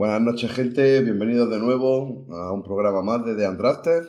Buenas 0.00 0.22
noches, 0.22 0.50
gente. 0.52 1.02
Bienvenidos 1.02 1.50
de 1.50 1.58
nuevo 1.58 2.24
a 2.34 2.52
un 2.54 2.62
programa 2.62 3.02
más 3.02 3.22
de 3.22 3.34
The 3.36 3.46
Undrafted. 3.46 4.04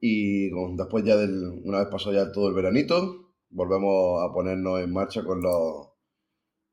Y 0.00 0.50
con- 0.52 0.74
después 0.74 1.04
ya 1.04 1.18
del, 1.18 1.60
una 1.66 1.80
vez 1.80 1.88
pasado 1.88 2.14
ya 2.14 2.32
todo 2.32 2.48
el 2.48 2.54
veranito, 2.54 3.34
volvemos 3.50 4.22
a 4.22 4.32
ponernos 4.32 4.80
en 4.80 4.90
marcha 4.90 5.22
con 5.22 5.42
los, 5.42 5.88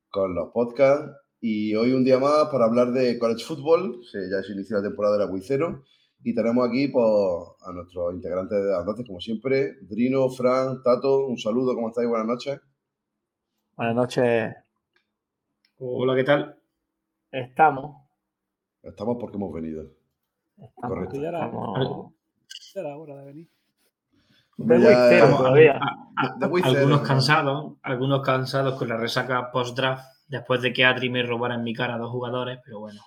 con 0.08 0.34
los 0.34 0.48
podcasts. 0.54 1.12
Y 1.42 1.74
hoy 1.74 1.92
un 1.92 2.02
día 2.02 2.18
más 2.18 2.46
para 2.50 2.64
hablar 2.64 2.92
de 2.92 3.18
college 3.18 3.44
football. 3.44 4.00
Se- 4.10 4.30
ya 4.30 4.42
se 4.42 4.54
inició 4.54 4.78
la 4.78 4.84
temporada 4.88 5.18
del 5.18 5.28
Aguicero. 5.28 5.84
Y 6.24 6.34
tenemos 6.34 6.66
aquí 6.66 6.88
pues, 6.88 7.04
a 7.60 7.72
nuestros 7.72 8.14
integrantes 8.14 8.56
de 8.56 8.70
The 8.70 8.78
Undrafted, 8.78 9.06
como 9.06 9.20
siempre. 9.20 9.74
Drino, 9.82 10.30
Fran, 10.30 10.82
Tato, 10.82 11.26
un 11.26 11.36
saludo, 11.36 11.74
¿cómo 11.74 11.88
estáis? 11.90 12.08
Buenas 12.08 12.26
noches. 12.26 12.58
Buenas 13.76 13.96
noches. 13.96 14.54
Hola, 15.76 16.16
¿qué 16.16 16.24
tal? 16.24 16.58
Estamos. 17.30 18.09
Estamos 18.82 19.16
porque 19.20 19.36
hemos 19.36 19.52
venido. 19.52 19.82
estamos, 20.56 20.72
Correcto. 20.96 21.20
Ya 21.20 21.28
era, 21.28 21.44
estamos- 21.46 22.12
ya 22.74 22.80
era 22.80 22.96
hora 22.96 23.16
de 23.16 23.24
venir. 23.24 23.48
De 24.56 24.80
Ya, 24.80 25.10
eh, 25.10 25.14
Estamos 25.14 25.38
todavía. 25.38 25.72
a- 25.80 26.08
a- 26.16 26.34
De- 26.38 26.46
de 26.46 26.52
Wizard, 26.52 26.76
algunos 26.76 27.00
¿no? 27.00 27.06
cansados, 27.06 27.72
algunos 27.82 28.20
cansados 28.22 28.74
con 28.78 28.88
la 28.88 28.96
resaca 28.98 29.50
post-draft, 29.50 30.04
después 30.28 30.60
de 30.62 30.72
que 30.72 30.84
Adri 30.84 31.08
me 31.08 31.22
robara 31.22 31.54
en 31.54 31.62
mi 31.62 31.72
cara 31.74 31.94
a 31.94 31.98
dos 31.98 32.10
jugadores, 32.10 32.58
pero 32.64 32.80
bueno. 32.80 33.00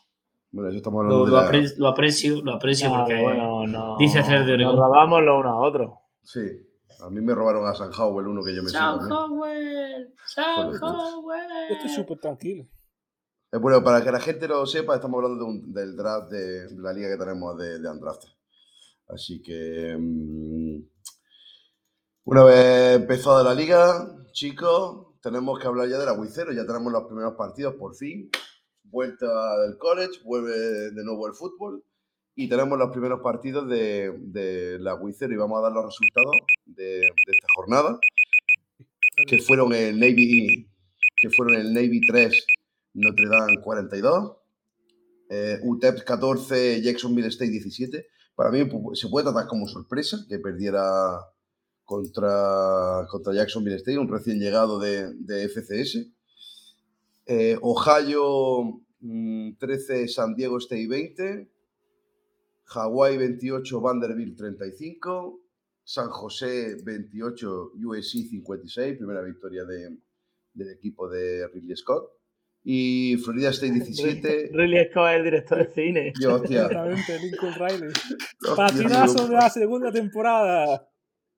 Bueno, 0.51 0.69
eso 0.69 0.77
estamos 0.77 0.99
hablando 0.99 1.19
Lo, 1.19 1.25
de 1.25 1.31
lo 1.31 1.37
la- 1.41 1.49
apre- 1.49 1.77
lo 1.77 1.87
aprecio, 1.87 2.41
lo 2.43 2.53
aprecio 2.53 2.89
Ah, 2.93 2.97
porque 2.99 3.21
bueno, 3.21 3.65
no, 3.67 3.97
dice 3.97 4.19
hacer 4.19 4.45
de 4.45 4.53
Oregón. 4.53 4.75
Nos 4.75 4.85
robamos 4.85 5.21
lo 5.23 5.39
uno 5.39 5.49
a 5.49 5.57
otro. 5.59 5.99
Sí, 6.21 6.41
a 7.03 7.09
mí 7.09 7.21
me 7.21 7.33
robaron 7.35 7.67
a 7.67 7.73
San 7.73 7.91
Howell, 7.91 8.27
uno 8.27 8.43
que 8.43 8.55
yo 8.55 8.61
me 8.63 8.71
también. 8.71 9.11
Howell, 9.11 10.13
Joder. 10.35 10.79
Howell. 10.81 11.69
Yo 11.69 11.75
estoy 11.75 11.89
súper 11.89 12.19
tranquilo. 12.19 12.65
Eh, 13.53 13.57
bueno, 13.57 13.84
para 13.84 14.03
que 14.03 14.12
la 14.12 14.20
gente 14.20 14.48
lo 14.48 14.66
sepa, 14.66 14.95
estamos 14.95 15.23
hablando 15.23 15.45
de 15.45 15.81
del 15.81 15.95
draft 15.95 16.31
de, 16.31 16.67
de 16.70 16.81
la 16.81 16.91
liga 16.91 17.09
que 17.09 17.17
tenemos 17.17 17.55
de, 17.55 17.77
de 17.80 17.88
Undrafted. 17.88 18.30
Así 19.09 19.44
que 19.44 19.95
mm, 19.95 20.81
una 22.23 22.44
vez 22.45 22.95
empezada 22.95 23.44
la 23.44 23.53
liga, 23.53 24.11
chicos, 24.31 25.19
tenemos 25.22 25.59
que 25.59 25.67
hablar 25.67 25.88
ya 25.88 26.00
del 26.00 26.09
aguicero. 26.09 26.52
Ya 26.52 26.66
tenemos 26.66 26.92
los 26.92 27.03
primeros 27.03 27.36
partidos 27.36 27.75
por 27.75 27.95
fin. 27.95 28.27
Vuelta 28.86 29.27
del 29.59 29.77
college, 29.77 30.22
vuelve 30.23 30.89
de 30.92 31.03
nuevo 31.03 31.27
el 31.27 31.33
fútbol. 31.33 31.83
Y 32.36 32.49
tenemos 32.49 32.80
los 32.80 32.89
primeros 32.89 33.22
partidos 33.22 33.70
de, 33.70 34.17
del 34.17 34.88
aguicero 34.88 35.31
y 35.31 35.38
vamos 35.38 35.59
a 35.59 35.61
dar 35.61 35.73
los 35.73 35.86
resultados 35.86 36.36
de, 36.66 36.86
de 36.86 37.02
esta 37.02 37.47
jornada. 37.55 37.99
que 39.27 39.38
fueron 39.38 39.73
el 39.73 39.99
Navy, 39.99 40.67
que 41.17 41.30
fueron 41.30 41.55
el 41.55 41.72
Navy 41.72 42.02
3, 42.02 42.45
Notre 42.94 43.27
Dame 43.27 43.61
42, 43.61 44.38
eh, 45.30 45.59
UTEP 45.63 46.03
14, 46.03 46.81
Jacksonville 46.81 47.27
State 47.30 47.52
17. 47.52 48.05
Para 48.36 48.52
mí 48.52 48.59
se 48.94 49.09
puede 49.09 49.25
tratar 49.25 49.47
como 49.47 49.67
sorpresa 49.67 50.25
que 50.27 50.39
perdiera 50.39 51.19
contra, 51.83 53.05
contra 53.09 53.33
Jacksonville 53.33 53.77
State, 53.77 53.97
un 53.97 54.09
recién 54.09 54.39
llegado 54.39 54.80
de, 54.80 55.14
FCS. 55.49 56.08
Eh, 57.25 57.58
Ohio 57.61 58.81
mm, 58.99 59.53
13, 59.59 60.08
San 60.08 60.36
Diego 60.36 60.58
State 60.58 60.88
20, 60.88 61.49
Hawaii 62.75 63.17
28, 63.17 63.81
Vanderbilt 63.81 64.38
35, 64.38 65.39
San 65.83 66.09
José 66.09 66.77
28, 66.83 67.71
USC 67.83 68.30
56, 68.30 68.97
primera 68.97 69.21
victoria 69.21 69.64
de- 69.66 69.97
del 70.53 70.69
equipo 70.69 71.09
de 71.09 71.47
Ridley 71.47 71.75
Scott. 71.75 72.09
Y 72.66 73.17
Florida 73.17 73.50
State 73.50 73.73
17. 73.73 74.50
Ridley 74.53 74.86
Scott 74.89 75.09
es 75.11 75.17
el 75.17 75.23
director 75.25 75.58
de 75.67 75.73
cine. 75.73 76.14
Yo, 76.19 76.36
hostia. 76.36 76.61
Exactamente, 76.66 77.20
Lincoln 77.20 77.53
Riley. 77.55 77.89
hostia, 78.47 78.55
Patinazo 78.55 79.28
de 79.28 79.33
la 79.36 79.50
segunda 79.50 79.92
temporada. 79.92 80.89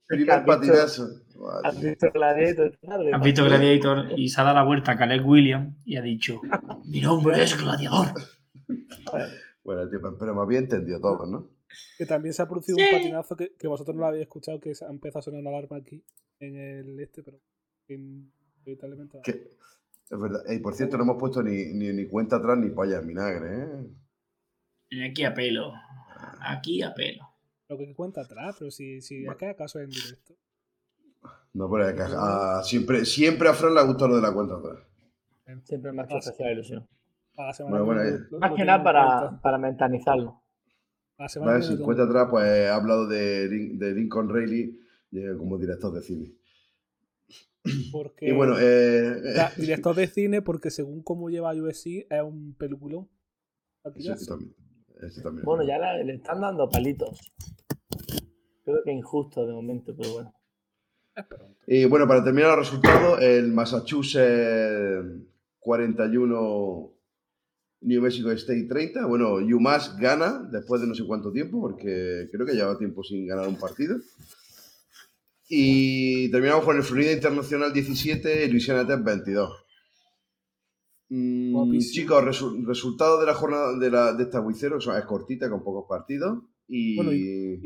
Primer 0.08 0.30
¿Has 0.32 0.46
visto- 0.46 0.52
patinazo. 0.60 1.08
Madre 1.36 1.68
¿Has 1.68 1.82
visto 1.82 2.12
Gladiator? 2.14 2.78
Has 3.14 3.22
visto 3.24 3.44
Gladiator 3.44 4.06
y 4.20 4.30
se 4.30 4.40
ha 4.40 4.44
dado 4.46 4.56
la 4.56 4.64
vuelta 4.64 4.92
a 4.94 4.98
Caleb 4.98 5.26
Williams 5.28 5.76
y 5.84 5.98
ha 5.98 6.02
dicho: 6.02 6.40
Mi 6.86 7.02
nombre 7.02 7.42
es 7.44 7.60
Gladiador. 7.62 8.08
Bueno, 9.64 9.90
tío, 9.90 10.00
pero 10.20 10.36
me 10.36 10.42
había 10.42 10.60
entendido 10.60 11.00
todo, 11.02 11.26
¿no? 11.26 11.50
Que 11.98 12.06
también 12.06 12.34
se 12.34 12.42
ha 12.42 12.48
producido 12.48 12.78
Sí. 12.78 12.84
un 12.84 12.92
patinazo 13.00 13.36
que, 13.36 13.54
que 13.58 13.68
vosotros 13.68 13.96
no 13.96 14.02
lo 14.02 14.08
habéis 14.08 14.22
escuchado, 14.24 14.60
que 14.60 14.72
ha 14.80 14.90
empezado 14.92 15.20
a 15.20 15.24
sonar 15.24 15.42
una 15.42 15.50
alarma 15.50 15.78
aquí 15.78 16.04
en 16.40 16.56
el 16.56 17.00
este, 17.00 17.24
pero. 17.24 17.40
Que, 17.88 17.98
es 20.10 20.20
verdad. 20.20 20.42
Y 20.50 20.60
por 20.60 20.74
cierto, 20.76 20.98
no 20.98 21.04
hemos 21.04 21.18
puesto 21.18 21.42
ni, 21.44 21.74
ni, 21.74 21.92
ni 21.94 22.06
cuenta 22.08 22.38
atrás 22.38 22.58
ni 22.58 22.70
polla 22.70 23.00
en 23.00 23.08
vinagre, 23.08 23.64
¿eh? 24.92 25.10
Aquí 25.12 25.24
a 25.26 25.34
pelo. 25.34 25.74
Aquí 26.42 26.82
a 26.84 26.94
pelo. 26.94 27.28
Lo 27.68 27.78
que 27.78 27.94
cuenta 27.96 28.22
atrás, 28.22 28.56
pero 28.60 28.70
si, 28.72 29.02
si 29.02 29.28
acá 29.28 29.50
acaso 29.50 29.80
es 29.80 29.86
en 29.86 29.90
directo. 29.92 30.36
No, 31.54 31.70
pero 31.72 31.90
es 31.90 31.96
que 31.96 32.02
a- 32.02 32.60
a- 32.60 32.64
siempre, 32.64 33.06
siempre 33.06 33.50
a 33.50 33.54
Fran 33.54 33.74
le 33.74 33.80
ha 33.80 33.84
gustado 33.84 34.10
lo 34.10 34.16
de 34.18 34.22
la 34.22 34.34
cuenta 34.34 34.56
atrás. 34.56 34.80
Siempre 35.64 35.92
me 35.92 36.02
ha 36.02 36.06
hecho 36.06 36.18
especial 36.18 36.52
ilusión. 36.54 36.88
A 37.38 37.48
la 37.48 37.54
semana 37.54 37.80
Bueno, 37.82 38.02
que 38.02 38.08
bueno, 38.08 38.12
viene 38.18 38.28
lo- 38.32 38.40
Más 38.40 38.50
lo 38.52 38.56
que 38.56 38.66
nada 38.66 38.84
para, 38.84 39.42
para 39.42 39.58
mentalizarlo. 39.58 40.42
A 41.18 41.24
la 41.24 41.30
semana 41.30 41.52
Vale, 41.54 41.64
si 41.64 41.78
cuenta 41.78 42.04
atrás, 42.04 42.28
pues 42.30 42.46
he 42.46 42.68
hablado 42.68 43.08
de, 43.08 43.48
de 43.50 43.94
Lincoln 43.94 44.30
Riley 44.30 44.80
eh, 45.14 45.34
como 45.38 45.58
director 45.58 45.92
de 45.94 46.02
cine. 46.02 46.32
Porque 47.92 48.30
Y 48.30 48.32
bueno, 48.32 48.56
eh, 48.60 49.34
sea, 49.34 49.52
director 49.58 49.96
de 49.96 50.08
cine, 50.08 50.42
porque 50.42 50.70
según 50.70 51.02
cómo 51.02 51.30
lleva 51.30 51.54
USC, 51.54 52.08
es 52.10 52.22
un 52.24 52.56
peliculón. 52.56 53.10
ese 53.84 53.84
Patillazo. 53.84 54.26
también. 54.26 54.56
ese 55.02 55.22
también. 55.22 55.46
Bueno, 55.46 55.64
ya 55.66 55.80
le, 55.80 56.04
le 56.06 56.16
están 56.16 56.42
dando 56.42 56.70
palitos. 56.70 57.20
Creo 58.64 58.84
que 58.84 58.92
injusto 58.92 59.46
de 59.46 59.54
momento, 59.54 59.96
pero 59.96 60.14
bueno. 60.14 60.34
Y 61.68 61.86
bueno, 61.86 62.08
para 62.08 62.24
terminar 62.24 62.58
los 62.58 62.70
resultados, 62.70 63.22
el 63.22 63.52
Massachusetts 63.52 65.24
41, 65.60 66.94
New 67.82 68.02
Mexico 68.02 68.32
State 68.32 68.68
30. 68.68 69.06
Bueno, 69.06 69.36
UMass 69.36 69.98
gana 69.98 70.48
después 70.52 70.82
de 70.82 70.88
no 70.88 70.96
sé 70.96 71.06
cuánto 71.06 71.32
tiempo, 71.32 71.62
porque 71.62 72.28
creo 72.32 72.46
que 72.46 72.54
llevaba 72.54 72.78
tiempo 72.78 73.04
sin 73.04 73.26
ganar 73.28 73.48
un 73.48 73.58
partido. 73.58 73.98
Y 75.48 76.30
terminamos 76.32 76.66
con 76.66 76.76
el 76.78 76.84
Florida 76.84 77.12
Internacional 77.12 77.72
17 77.72 78.46
y 78.46 78.50
Louisiana 78.50 78.86
Tech 78.88 79.04
22. 79.04 79.66
Mm, 81.10 81.78
chicos, 81.80 82.24
resu- 82.24 82.66
resultado 82.66 83.20
de 83.20 83.28
la 83.28 83.36
jornada 83.36 83.78
de, 83.78 83.92
la, 83.92 84.14
de 84.14 84.24
esta 84.24 84.42
Wicero, 84.42 84.78
es 84.80 85.06
cortita, 85.06 85.50
con 85.50 85.64
pocos 85.64 85.86
partidos. 85.88 86.40
Y, 86.68 86.96
Bueno, 86.96 87.14
Y, 87.14 87.60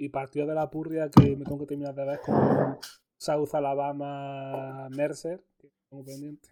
y 0.00 0.08
partido 0.08 0.46
de 0.46 0.54
la 0.54 0.70
purria 0.70 1.10
que 1.10 1.36
me 1.36 1.44
tengo 1.44 1.58
que 1.60 1.66
terminar 1.66 1.94
de 1.94 2.06
ver 2.06 2.20
con 2.24 2.78
South 3.18 3.50
Alabama 3.54 4.88
Mercer, 4.88 5.44
que 5.60 5.68
tengo 5.90 6.02
pendiente. 6.04 6.48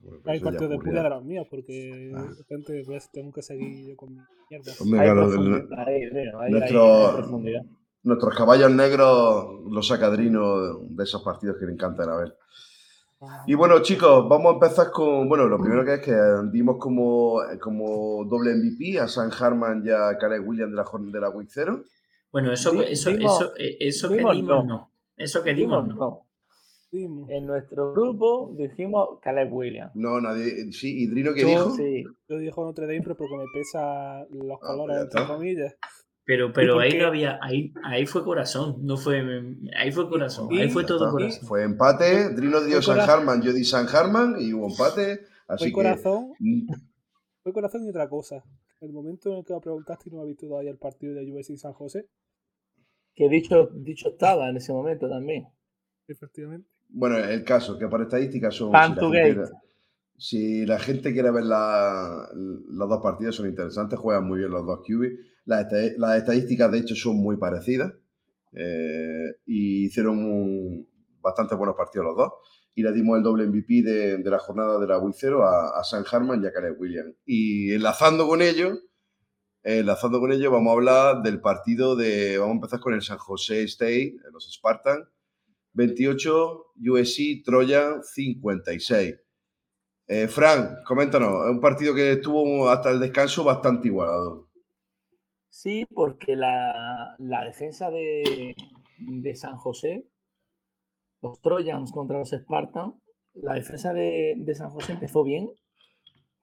Bueno, 0.00 0.18
pues 0.24 0.26
Hay 0.26 0.40
partidos 0.40 0.70
de 0.70 0.76
purria 0.78 1.02
de 1.04 1.10
los 1.10 1.24
míos, 1.24 1.46
porque 1.48 2.12
Ah. 2.16 2.22
de 2.22 2.34
repente 2.34 2.82
pues, 2.84 3.08
tengo 3.12 3.32
que 3.32 3.42
seguir 3.42 3.86
yo 3.90 3.96
con 3.96 4.12
mi 4.12 4.20
mierda. 4.50 4.72
Hombre, 4.80 4.98
Hay 5.00 5.06
claro, 5.06 5.28
profundidad, 5.28 5.78
ahí, 5.86 6.06
Drino, 6.10 6.40
ahí, 6.40 6.50
nuestro- 6.50 6.84
ahí 6.96 7.06
hay 7.06 7.16
profundidad. 7.22 7.62
Nuestros 8.04 8.34
caballos 8.36 8.70
negros 8.70 9.60
los 9.70 9.86
saca 9.86 10.10
Drino 10.10 10.78
de 10.80 11.04
esos 11.04 11.22
partidos 11.22 11.56
que 11.58 11.66
le 11.66 11.72
encantan 11.72 12.08
a 12.10 12.16
ver. 12.16 12.36
Y 13.46 13.54
bueno, 13.54 13.80
chicos, 13.82 14.28
vamos 14.28 14.50
a 14.50 14.54
empezar 14.54 14.90
con. 14.90 15.28
Bueno, 15.28 15.46
lo 15.46 15.60
primero 15.60 15.84
que 15.84 15.94
es 15.94 16.00
que 16.00 16.12
dimos 16.50 16.76
como, 16.78 17.40
como 17.60 18.24
doble 18.24 18.56
MVP 18.56 18.98
a 18.98 19.06
San 19.06 19.30
Harman 19.38 19.84
y 19.86 19.90
a 19.90 20.18
Caleb 20.18 20.46
Williams 20.48 20.72
de 20.72 20.76
la, 20.76 20.84
de 21.12 21.20
la 21.20 21.30
Week 21.30 21.48
0. 21.48 21.84
Bueno, 22.32 22.50
eso, 22.52 22.72
eso, 22.82 23.10
dimos- 23.10 23.40
eso, 23.40 23.52
eh, 23.56 23.76
eso 23.78 24.08
que 24.08 24.16
dimos 24.16 24.34
dimos 24.34 24.64
no. 24.66 24.90
Eso 25.16 25.42
que 25.44 25.54
dimos 25.54 25.84
Dimos 25.84 25.98
no. 26.00 26.26
Dimos. 26.90 27.30
En 27.30 27.46
nuestro 27.46 27.92
grupo 27.92 28.52
dijimos 28.58 29.20
Caleb 29.22 29.52
Williams. 29.52 29.92
No, 29.94 30.20
nadie. 30.20 30.72
Sí, 30.72 31.04
y 31.04 31.06
Drino, 31.06 31.32
¿qué 31.32 31.42
Yo- 31.42 31.46
dijo? 31.48 31.70
Sí, 31.70 32.04
Yo 32.28 32.38
dijo 32.38 32.64
Notre 32.64 32.86
Dame, 32.88 33.02
pero 33.02 33.16
porque 33.16 33.36
me 33.36 33.44
pesa 33.54 34.24
los 34.30 34.58
Ah, 34.60 34.66
colores, 34.66 34.96
pues 34.96 35.14
entre 35.22 35.26
comillas. 35.34 35.74
Pero, 36.24 36.52
pero 36.52 36.78
ahí 36.78 36.96
no 36.96 37.06
había, 37.06 37.38
ahí, 37.42 37.72
ahí 37.82 38.06
fue 38.06 38.22
corazón, 38.22 38.76
no 38.86 38.96
fue, 38.96 39.20
ahí 39.76 39.90
fue 39.90 40.08
corazón, 40.08 40.48
Y- 40.52 40.60
ahí 40.60 40.70
fue 40.70 40.84
todo 40.84 41.10
corazón. 41.10 41.48
Fue 41.48 41.64
empate. 41.64 42.28
Drino 42.30 42.60
dio 42.62 42.80
San. 42.80 43.00
Harman, 43.00 43.42
yo 43.42 43.52
di 43.52 43.64
San 43.64 43.88
Harman 43.88 44.36
y 44.38 44.52
hubo 44.52 44.68
empate. 44.70 45.22
Así 45.48 45.64
Fue 45.64 45.72
corazón, 45.72 46.32
mm, 46.38 46.68
fue 47.42 47.52
corazón 47.52 47.84
y 47.84 47.90
otra 47.90 48.08
cosa. 48.08 48.44
El 48.80 48.92
momento 48.92 49.32
en 49.32 49.38
el 49.38 49.44
que 49.44 49.52
me 49.54 49.60
preguntaste 49.60 50.08
y 50.08 50.12
no 50.12 50.20
has 50.22 50.28
visto 50.28 50.46
todavía 50.46 50.70
el 50.70 50.78
partido 50.78 51.14
de 51.14 51.30
USC 51.32 51.56
San 51.56 51.72
José, 51.72 52.06
que 53.14 53.28
dicho, 53.28 53.68
dicho 53.74 54.10
estaba 54.10 54.48
en 54.48 54.56
ese 54.56 54.72
momento 54.72 55.08
también. 55.08 55.46
efectivamente. 56.08 56.68
Bueno, 56.88 57.16
el 57.16 57.42
caso, 57.42 57.78
que 57.78 57.88
por 57.88 58.02
estadísticas 58.02 58.54
son. 58.54 58.70
Si 60.18 60.66
la 60.66 60.78
gente 60.78 61.12
quiere 61.12 61.30
ver 61.30 61.44
la- 61.44 62.28
los 62.34 62.88
dos 62.88 63.00
partidos, 63.02 63.34
son 63.36 63.48
interesantes, 63.48 63.98
juegan 63.98 64.26
muy 64.26 64.38
bien 64.40 64.50
los 64.50 64.64
dos 64.66 64.80
QB. 64.86 65.31
Las, 65.44 65.62
esta- 65.72 65.98
las 65.98 66.18
estadísticas, 66.18 66.70
de 66.72 66.78
hecho, 66.78 66.94
son 66.94 67.16
muy 67.16 67.36
parecidas 67.36 67.92
eh, 68.54 69.36
y 69.46 69.86
hicieron 69.86 70.86
bastante 71.20 71.54
buenos 71.54 71.76
partidos 71.76 72.06
los 72.06 72.16
dos. 72.16 72.32
y 72.74 72.82
le 72.82 72.92
dimos 72.92 73.18
el 73.18 73.22
doble 73.22 73.46
MVP 73.46 73.82
de, 73.82 74.18
la 74.30 74.38
jornada 74.38 74.78
de 74.80 74.86
la 74.86 74.98
Wii 74.98 75.14
a, 75.42 75.78
a 75.80 75.84
San 75.84 76.04
Harman 76.10 76.42
y 76.42 76.46
a 76.46 76.52
Caleb 76.52 76.80
Williams. 76.80 77.14
Y 77.26 77.72
enlazando 77.72 78.26
con 78.26 78.40
ello, 78.42 78.78
enlazando 79.62 80.20
con 80.20 80.32
ello, 80.32 80.50
vamos 80.50 80.70
a 80.70 80.74
hablar 80.74 81.22
del 81.22 81.40
partido 81.40 81.96
de, 81.96 82.38
vamos 82.38 82.52
a 82.54 82.56
empezar 82.56 82.80
con 82.80 82.94
el 82.94 83.02
San 83.02 83.18
José 83.18 83.62
State, 83.64 84.16
los 84.32 84.50
Spartans, 84.52 85.06
28, 85.74 86.66
USC, 86.88 87.42
Troya 87.44 88.02
56. 88.02 89.14
Eh, 90.08 90.28
Fran, 90.28 90.76
coméntanos, 90.86 91.44
es 91.46 91.50
un 91.50 91.60
partido 91.60 91.94
que 91.94 92.12
estuvo 92.12 92.68
hasta 92.68 92.90
el 92.90 93.00
descanso 93.00 93.44
bastante 93.44 93.88
igualado. 93.88 94.48
Sí, 95.52 95.84
porque 95.94 96.34
la, 96.34 97.14
defensa 97.18 97.90
de, 97.90 98.54
San 99.34 99.58
José, 99.58 100.06
los 101.20 101.40
Trojans 101.42 101.92
contra 101.92 102.18
los 102.18 102.30
Spartans, 102.30 102.94
la 103.34 103.54
defensa 103.54 103.92
de, 103.92 104.54
San 104.54 104.70
José 104.70 104.92
empezó 104.92 105.22
bien, 105.22 105.50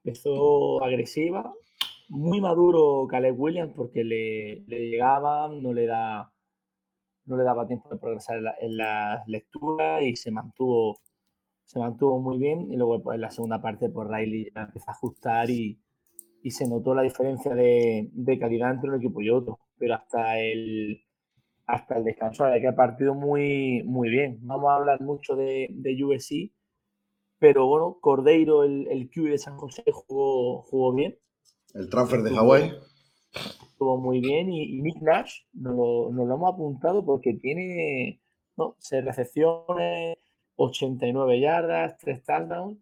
empezó 0.03 0.83
agresiva, 0.83 1.51
muy 2.09 2.39
maduro 2.39 3.07
Caleb 3.07 3.39
Williams 3.39 3.73
porque 3.75 4.03
le, 4.03 4.61
le 4.67 4.99
no 4.99 5.73
le 5.73 5.85
da 5.87 6.31
no 7.25 7.37
le 7.37 7.43
daba 7.43 7.67
tiempo 7.67 7.89
de 7.89 7.97
progresar 7.97 8.37
en, 8.37 8.43
la, 8.43 8.55
en 8.61 8.77
las 8.77 9.27
lecturas 9.27 10.03
y 10.03 10.15
se 10.15 10.29
mantuvo 10.29 10.99
se 11.63 11.79
mantuvo 11.79 12.19
muy 12.19 12.37
bien. 12.37 12.71
Y 12.71 12.77
luego 12.77 13.01
pues, 13.01 13.15
en 13.15 13.21
la 13.21 13.31
segunda 13.31 13.59
parte 13.59 13.89
pues 13.89 14.07
Riley 14.07 14.51
empezó 14.55 14.89
a 14.89 14.93
ajustar 14.93 15.49
y, 15.49 15.79
y 16.43 16.51
se 16.51 16.67
notó 16.67 16.93
la 16.95 17.03
diferencia 17.03 17.53
de, 17.53 18.09
de, 18.11 18.39
calidad 18.39 18.71
entre 18.71 18.89
un 18.89 18.97
equipo 18.97 19.21
y 19.21 19.29
otro. 19.29 19.59
Pero 19.77 19.95
hasta 19.95 20.39
el 20.39 21.03
hasta 21.65 21.97
el 21.97 22.03
descanso 22.03 22.45
de 22.45 22.59
que 22.61 22.67
ha 22.67 22.75
partido 22.75 23.13
muy 23.15 23.83
muy 23.83 24.09
bien. 24.09 24.39
Vamos 24.41 24.69
a 24.71 24.75
hablar 24.75 25.01
mucho 25.01 25.35
de, 25.35 25.67
de 25.71 26.03
USC 26.03 26.51
pero 27.39 27.67
bueno 27.67 27.97
Cordeiro 28.01 28.63
el, 28.63 28.87
el 28.89 29.09
QB 29.09 29.29
de 29.31 29.37
San 29.37 29.57
José 29.57 29.83
jugó, 29.91 30.61
jugó 30.63 30.93
bien. 30.93 31.17
El 31.73 31.89
transfer 31.89 32.21
de 32.21 32.31
Hawái. 32.31 32.73
estuvo 33.71 33.97
muy 33.97 34.19
bien. 34.19 34.51
Y, 34.51 34.77
y 34.77 34.81
Nick 34.81 35.01
Nash 35.01 35.43
nos 35.53 35.75
lo, 35.75 36.11
nos 36.11 36.27
lo, 36.27 36.35
hemos 36.35 36.53
apuntado 36.53 37.05
porque 37.05 37.33
tiene 37.33 38.21
no, 38.57 38.75
seis 38.79 39.03
recepciones, 39.05 40.17
89 40.55 41.39
yardas, 41.39 41.97
3 41.99 42.23
touchdowns, 42.23 42.77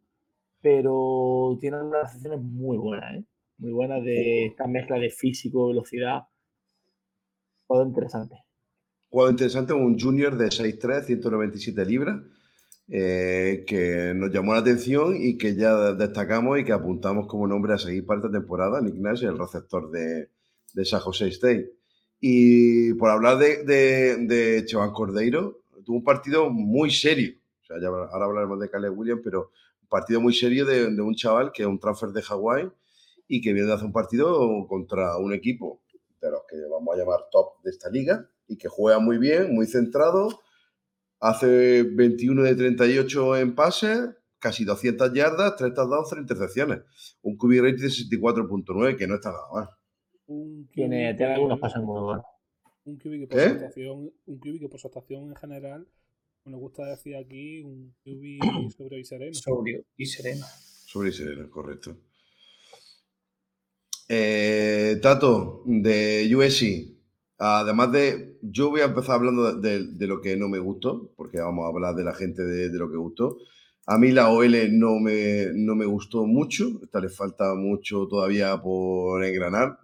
pero 0.62 1.56
tiene 1.62 1.82
unas 1.84 2.04
recepciones 2.04 2.42
muy 2.42 2.78
buenas, 2.78 3.16
¿eh? 3.16 3.24
Muy 3.58 3.72
buenas 3.72 4.04
de 4.04 4.46
esta 4.46 4.68
mezcla 4.68 5.00
de 5.00 5.10
físico, 5.10 5.68
velocidad. 5.68 6.24
Todo 7.68 7.86
interesante. 7.86 8.36
Juego 9.10 9.30
interesante, 9.30 9.74
un 9.74 10.00
junior 10.00 10.38
de 10.38 10.48
6'3, 10.48 11.06
197 11.06 11.86
libras, 11.86 12.22
eh, 12.90 13.64
que 13.68 14.14
nos 14.16 14.32
llamó 14.32 14.54
la 14.54 14.60
atención 14.60 15.16
y 15.18 15.38
que 15.38 15.56
ya 15.56 15.94
destacamos 15.94 16.60
y 16.60 16.64
que 16.64 16.74
apuntamos 16.74 17.28
como 17.28 17.48
nombre 17.48 17.74
a 17.74 17.78
seguir 17.78 18.06
parte 18.06 18.28
de 18.28 18.40
temporada, 18.40 18.82
Nick 18.82 18.96
Nash, 18.96 19.24
el 19.24 19.38
receptor 19.38 19.90
de, 19.92 20.30
de 20.74 20.86
San 20.86 21.00
José 21.00 21.28
State. 21.30 21.72
Y 22.20 22.94
por 22.94 23.10
hablar 23.10 23.38
de, 23.38 23.64
de, 23.64 24.18
de 24.26 24.66
Chevan 24.66 24.92
Cordeiro, 24.92 25.62
tuvo 25.86 25.98
un 25.98 26.04
partido 26.04 26.50
muy 26.50 26.92
serio. 26.92 27.34
O 27.64 27.66
sea, 27.66 27.78
ya 27.82 27.88
ahora 27.88 28.26
hablaremos 28.26 28.60
de 28.60 28.70
Caleb 28.70 28.98
Williams, 28.98 29.22
pero 29.24 29.52
un 29.82 29.88
partido 29.88 30.22
muy 30.22 30.34
serio 30.34 30.66
de, 30.66 30.92
de 30.92 31.02
un 31.02 31.16
chaval 31.16 31.52
que 31.52 31.64
es 31.64 31.68
un 31.68 31.80
transfer 31.80 32.10
de 32.10 32.22
Hawái 32.22 32.72
y 33.28 33.42
que 33.42 33.54
viene 33.54 33.68
de 33.68 33.74
hacer 33.74 33.86
un 33.86 33.94
partido 33.94 34.68
contra 34.68 35.18
un 35.18 35.34
equipo 35.34 35.82
de 36.22 36.32
los 36.32 36.42
que 36.50 36.58
vamos 36.70 36.96
a 36.96 37.00
llamar 37.00 37.20
top 37.32 37.62
de 37.64 37.72
esta 37.72 37.90
liga 37.90 38.30
y 38.48 38.58
que 38.58 38.68
juega 38.68 39.00
muy 39.00 39.18
bien, 39.18 39.54
muy 39.54 39.68
centrado. 39.68 40.42
Hace 41.20 41.84
21 41.84 42.44
de 42.44 42.56
38 42.56 43.38
en 43.38 43.56
pases, 43.56 44.10
casi 44.40 44.66
200 44.66 45.14
yardas, 45.14 45.56
3 45.58 45.74
touchdowns, 45.74 46.10
3 46.10 46.22
intercepciones. 46.22 46.80
Un 47.22 47.38
QB 47.38 47.62
rate 47.62 47.82
de 47.82 47.88
64.9, 47.88 48.96
que 48.98 49.08
no 49.08 49.16
está 49.16 49.32
nada 49.32 49.48
mal. 49.52 49.70
Un 50.28 50.68
Tiene, 50.72 51.14
tiene 51.16 51.34
algunos 51.34 51.60
pases 51.60 51.82
muy 51.82 52.00
buenos. 52.00 52.26
Un 52.86 52.98
QB 52.98 53.12
que 53.12 53.28
por, 53.28 53.38
¿Qué? 53.38 53.50
su 53.50 53.56
actuación, 53.56 54.14
un 54.26 54.40
QB 54.40 54.60
que 54.60 54.70
por 54.70 54.80
su 54.80 54.88
actuación 54.88 55.30
en 55.30 55.36
general, 55.36 55.88
me 56.46 56.58
gusta 56.58 56.86
decir 56.86 57.16
aquí, 57.16 57.62
un 57.62 57.96
QB 58.04 58.40
sobre 58.78 59.00
y 59.00 59.04
sereno. 59.04 59.34
Sobrio 59.34 59.84
y 59.98 60.06
sereno. 60.06 60.46
Sobre 60.86 61.10
y 61.10 61.14
sereno, 61.14 61.50
correcto. 61.50 61.98
Eh, 64.10 65.00
Tato, 65.02 65.64
de 65.66 66.32
USC. 66.36 66.96
Además 67.40 67.92
de, 67.92 68.38
yo 68.42 68.70
voy 68.70 68.82
a 68.82 68.86
empezar 68.86 69.16
hablando 69.16 69.54
de, 69.54 69.80
de, 69.80 69.88
de, 69.94 70.08
lo 70.08 70.22
que 70.22 70.36
no 70.38 70.50
me 70.50 70.60
gustó, 70.60 71.12
porque 71.16 71.40
vamos 71.40 71.66
a 71.66 71.68
hablar 71.70 71.96
de 71.96 72.04
la 72.04 72.14
gente 72.14 72.44
de, 72.44 72.70
de 72.70 72.78
lo 72.80 72.90
que 72.90 72.98
gustó. 72.98 73.38
A 73.86 73.98
mí 73.98 74.12
la 74.12 74.30
OL 74.30 74.78
no 74.78 75.00
me, 75.00 75.48
no 75.54 75.76
me 75.76 75.86
gustó 75.86 76.26
mucho, 76.26 76.80
esta 76.84 77.00
le 77.00 77.10
falta 77.10 77.54
mucho 77.56 78.08
todavía 78.08 78.60
por 78.62 79.24
engranar. 79.24 79.80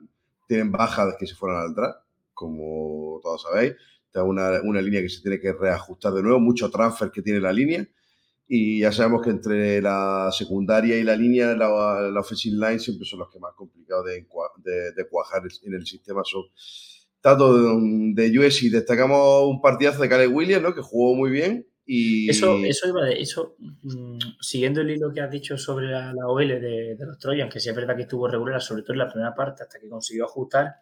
Tienen 0.48 0.72
bajas 0.72 1.16
que 1.18 1.28
se 1.28 1.36
fueron 1.36 1.62
al 1.62 1.74
draft, 1.76 2.00
como 2.34 3.20
todos 3.22 3.44
sabéis. 3.44 3.76
Está 4.08 4.24
una, 4.24 4.62
una 4.64 4.82
línea 4.82 5.02
que 5.02 5.10
se 5.10 5.22
tiene 5.22 5.40
que 5.40 5.54
reajustar 5.54 6.14
de 6.14 6.22
nuevo, 6.24 6.40
mucho 6.40 6.70
transfer 6.70 7.12
que 7.12 7.22
tiene 7.22 7.40
la 7.40 7.54
línea. 7.54 7.88
Y 8.56 8.82
ya 8.82 8.92
sabemos 8.92 9.24
que 9.24 9.32
entre 9.32 9.82
la 9.82 10.30
secundaria 10.32 10.96
y 10.96 11.04
la 11.04 11.16
línea, 11.16 11.56
la, 11.56 12.12
la 12.12 12.20
offensive 12.20 12.56
line 12.56 12.78
siempre 12.78 13.04
son 13.04 13.18
los 13.18 13.32
que 13.32 13.40
más 13.40 13.56
complicados 13.56 14.06
de, 14.06 14.28
de, 14.58 14.92
de 14.92 15.08
cuajar 15.10 15.42
en 15.64 15.74
el 15.74 15.84
sistema 15.88 16.22
son. 16.24 16.44
Tato 17.20 17.80
de 17.80 18.40
USC, 18.40 18.70
destacamos 18.70 19.48
un 19.48 19.60
partidazo 19.60 20.04
de 20.04 20.10
Caleb 20.10 20.36
Williams, 20.36 20.62
¿no? 20.62 20.76
Que 20.76 20.82
jugó 20.82 21.16
muy 21.16 21.32
bien. 21.32 21.68
Y... 21.84 22.30
Eso, 22.30 22.60
eso 22.64 22.90
iba 22.90 23.04
de 23.06 23.20
eso, 23.20 23.56
mmm, 23.58 24.20
siguiendo 24.40 24.82
el 24.82 24.92
hilo 24.92 25.12
que 25.12 25.22
has 25.22 25.32
dicho 25.32 25.58
sobre 25.58 25.88
la, 25.88 26.14
OL 26.28 26.48
de, 26.48 26.96
de, 26.96 27.06
los 27.08 27.18
Trojans, 27.18 27.52
que 27.52 27.60
sí 27.60 27.70
es 27.70 27.76
verdad 27.76 27.96
que 27.96 28.04
estuvo 28.04 28.28
regular, 28.28 28.62
sobre 28.62 28.84
todo 28.84 28.94
en 28.94 29.00
la 29.00 29.10
primera 29.10 29.34
parte, 29.34 29.64
hasta 29.64 29.80
que 29.80 29.90
consiguió 29.90 30.26
ajustar. 30.26 30.76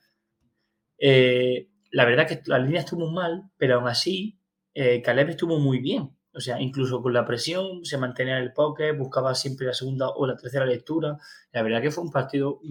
Eh, 0.98 1.70
la 1.92 2.04
verdad 2.04 2.28
que 2.28 2.42
la 2.48 2.60
línea 2.60 2.82
estuvo 2.82 3.10
mal, 3.10 3.44
pero 3.56 3.76
aún 3.76 3.88
así, 3.88 4.38
eh, 4.74 5.02
Caleb 5.02 5.30
estuvo 5.30 5.58
muy 5.58 5.80
bien. 5.80 6.10
O 6.34 6.40
sea, 6.40 6.62
incluso 6.62 7.02
con 7.02 7.14
la 7.14 7.26
presión, 7.26 7.84
se 7.86 7.98
mantenía 7.98 8.38
en 8.38 8.44
el 8.44 8.54
pocket, 8.54 8.98
buscaba 8.98 9.36
siempre 9.36 9.68
la 9.68 9.74
segunda 9.74 10.10
o 10.10 10.26
la 10.26 10.38
tercera 10.38 10.66
lectura. 10.66 11.18
La 11.52 11.62
verdad 11.64 11.82
que 11.82 11.92
fue 11.92 12.04
un 12.04 12.12
partido 12.12 12.62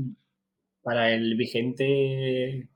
para 0.82 1.10
el 1.12 1.36
vigente 1.36 2.70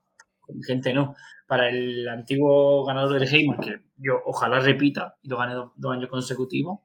gente 0.67 0.93
no, 0.93 1.15
para 1.47 1.69
el 1.69 2.09
antiguo 2.09 2.85
ganador 2.85 3.19
del 3.19 3.29
Heimer, 3.29 3.59
que 3.61 3.81
yo 3.97 4.21
ojalá 4.25 4.61
repita 4.61 5.17
y 5.23 5.29
lo 5.29 5.39
gane 5.39 5.55
dos, 5.55 5.73
dos, 5.77 5.93
años 5.93 6.11
consecutivos, 6.11 6.81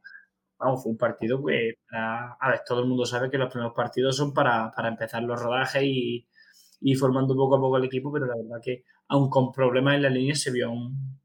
vamos, 0.57 0.83
fue 0.83 0.91
un 0.91 0.97
partido 0.97 1.43
que, 1.43 1.79
para, 1.89 2.33
a 2.33 2.49
ver, 2.49 2.61
todo 2.65 2.81
el 2.81 2.87
mundo 2.87 3.05
sabe 3.05 3.29
que 3.29 3.37
los 3.37 3.51
primeros 3.51 3.73
partidos 3.75 4.15
son 4.17 4.33
para, 4.33 4.71
para 4.71 4.89
empezar 4.89 5.23
los 5.23 5.41
rodajes 5.41 5.83
y, 5.83 6.27
y, 6.81 6.95
formando 6.95 7.35
poco 7.35 7.55
a 7.55 7.59
poco 7.59 7.77
el 7.77 7.85
equipo, 7.85 8.11
pero 8.11 8.25
la 8.25 8.35
verdad 8.35 8.61
que, 8.63 8.83
aun 9.07 9.29
con 9.29 9.51
problemas 9.51 9.95
en 9.95 10.03
la 10.03 10.09
línea, 10.09 10.35
se 10.35 10.51
vio 10.51 10.67
a 10.67 10.71
un, 10.71 11.19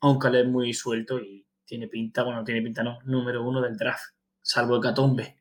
a 0.00 0.10
un 0.10 0.18
Caleb 0.18 0.48
muy 0.48 0.72
suelto 0.74 1.18
y 1.20 1.46
tiene 1.68 1.86
pinta, 1.86 2.24
bueno, 2.24 2.42
tiene 2.42 2.62
pinta 2.62 2.82
no, 2.82 2.98
número 3.04 3.46
uno 3.46 3.60
del 3.60 3.76
draft, 3.76 4.14
salvo 4.40 4.76
el 4.76 4.82
Catombe. 4.82 5.36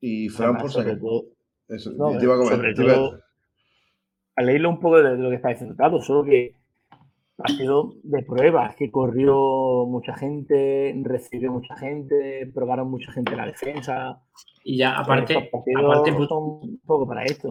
Y 0.00 0.28
Fran, 0.28 0.58
por 0.58 0.70
sobre 0.70 0.96
todo, 0.96 1.24
eso, 1.66 1.92
no, 1.92 2.16
te 2.18 2.24
iba 2.24 2.34
a 2.34 2.38
comer, 2.38 2.56
sobre 2.56 2.74
te 2.74 2.84
iba... 2.84 2.94
todo, 2.94 3.20
a 4.36 4.42
leerlo 4.42 4.68
un 4.68 4.80
poco 4.80 5.00
de 5.00 5.16
lo 5.16 5.30
que 5.30 5.36
está 5.36 5.48
diciendo 5.48 5.74
Tato, 5.74 6.02
solo 6.02 6.24
que 6.24 6.56
ha 7.38 7.48
sido 7.48 7.94
de 8.02 8.22
pruebas, 8.22 8.76
que 8.76 8.90
corrió 8.90 9.86
mucha 9.86 10.14
gente, 10.14 10.94
recibió 11.02 11.50
mucha 11.52 11.74
gente, 11.76 12.50
probaron 12.52 12.90
mucha 12.90 13.10
gente 13.10 13.34
la 13.34 13.46
defensa. 13.46 14.22
Y 14.62 14.78
ya, 14.78 14.98
aparte, 14.98 15.50
aparte 15.52 16.12
un 16.12 16.80
poco 16.84 17.06
para 17.06 17.24
esto. 17.24 17.48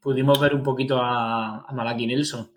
Pudimos 0.00 0.40
ver 0.40 0.54
un 0.54 0.62
poquito 0.62 0.98
a, 0.98 1.60
a 1.60 1.72
Malaki 1.72 2.06
Nelson. 2.06 2.50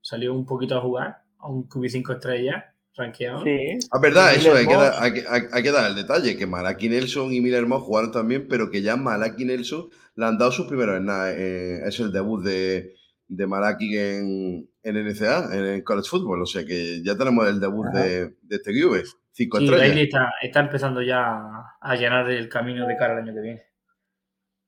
Salió 0.00 0.34
un 0.34 0.44
poquito 0.44 0.76
a 0.76 0.80
jugar, 0.80 1.22
a 1.38 1.48
un 1.48 1.68
QB5 1.68 2.14
estrellas, 2.14 2.64
rankeado. 2.98 3.42
Sí. 3.44 3.78
Ah, 3.90 3.98
verdad, 4.00 4.34
eso 4.34 4.54
hay 4.54 4.66
que, 4.66 4.74
dar, 4.74 4.92
hay, 4.98 5.12
que, 5.12 5.24
hay 5.28 5.62
que, 5.62 5.70
dar, 5.70 5.88
el 5.88 5.96
detalle, 5.96 6.36
que 6.36 6.46
Malaki 6.46 6.88
Nelson 6.88 7.32
y 7.32 7.40
Miller 7.40 7.66
Moss 7.66 7.82
jugaron 7.82 8.12
también, 8.12 8.46
pero 8.48 8.70
que 8.70 8.82
ya 8.82 8.96
Malaki 8.96 9.44
Nelson 9.44 9.88
le 10.16 10.26
han 10.26 10.36
dado 10.36 10.52
sus 10.52 10.66
primeros 10.66 10.96
en 10.96 11.06
nada. 11.06 11.32
Eh, 11.32 11.80
es 11.86 12.00
el 12.00 12.12
debut 12.12 12.44
de, 12.44 12.94
de 13.28 13.46
Malaki 13.46 13.96
en, 13.96 14.68
en 14.82 15.08
NCA, 15.08 15.54
en 15.56 15.64
el 15.64 15.84
College 15.84 16.08
Football. 16.08 16.42
O 16.42 16.46
sea 16.46 16.64
que 16.64 17.02
ya 17.02 17.16
tenemos 17.16 17.48
el 17.48 17.60
debut 17.60 17.86
de, 17.92 18.34
de, 18.42 18.56
este 18.56 18.72
QB. 18.72 19.04
Cinco 19.32 19.58
sí, 19.58 19.64
estrellas. 19.64 19.96
Está, 19.96 20.32
está, 20.42 20.60
empezando 20.60 21.00
ya 21.00 21.40
a 21.80 21.96
llenar 21.96 22.28
el 22.30 22.48
camino 22.48 22.86
de 22.86 22.96
cara 22.96 23.14
al 23.14 23.22
año 23.22 23.34
que 23.34 23.40
viene. 23.40 23.62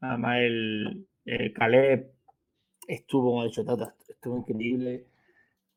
Además, 0.01 0.39
el, 0.39 1.07
el 1.25 1.53
Caleb 1.53 2.13
estuvo, 2.87 3.31
como 3.31 3.43
ha 3.43 3.45
dicho 3.47 3.65
Tata, 3.65 3.95
estuvo 4.09 4.39
increíble. 4.39 5.10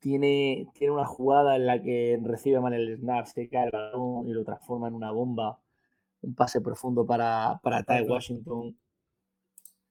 Tiene, 0.04 0.68
tiene 0.74 0.94
una 0.94 1.06
jugada 1.06 1.56
en 1.56 1.66
la 1.66 1.82
que 1.82 2.20
recibe 2.22 2.60
mal 2.60 2.74
el 2.74 2.98
snap, 2.98 3.26
se 3.26 3.48
cae 3.48 3.68
el 3.68 3.72
balón 3.72 4.28
y 4.28 4.34
lo 4.34 4.44
transforma 4.44 4.90
en 4.90 4.96
una 4.96 5.12
bomba. 5.12 5.62
Un 6.22 6.36
pase 6.36 6.60
profundo 6.60 7.06
para, 7.06 7.62
para 7.64 7.84
Ty 7.84 8.02
Washington 8.10 8.76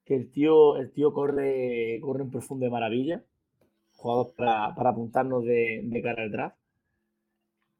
que 0.04 0.14
el 0.14 0.30
tío, 0.30 0.76
el 0.76 0.92
tío 0.92 1.14
corre, 1.14 1.98
corre 2.02 2.24
en 2.24 2.30
profundo 2.30 2.66
de 2.66 2.70
maravilla, 2.70 3.24
jugador 3.92 4.34
para, 4.36 4.74
para 4.74 4.90
apuntarnos 4.90 5.44
de, 5.44 5.80
de, 5.82 6.02
cara 6.02 6.24
al 6.24 6.30
draft. 6.30 6.58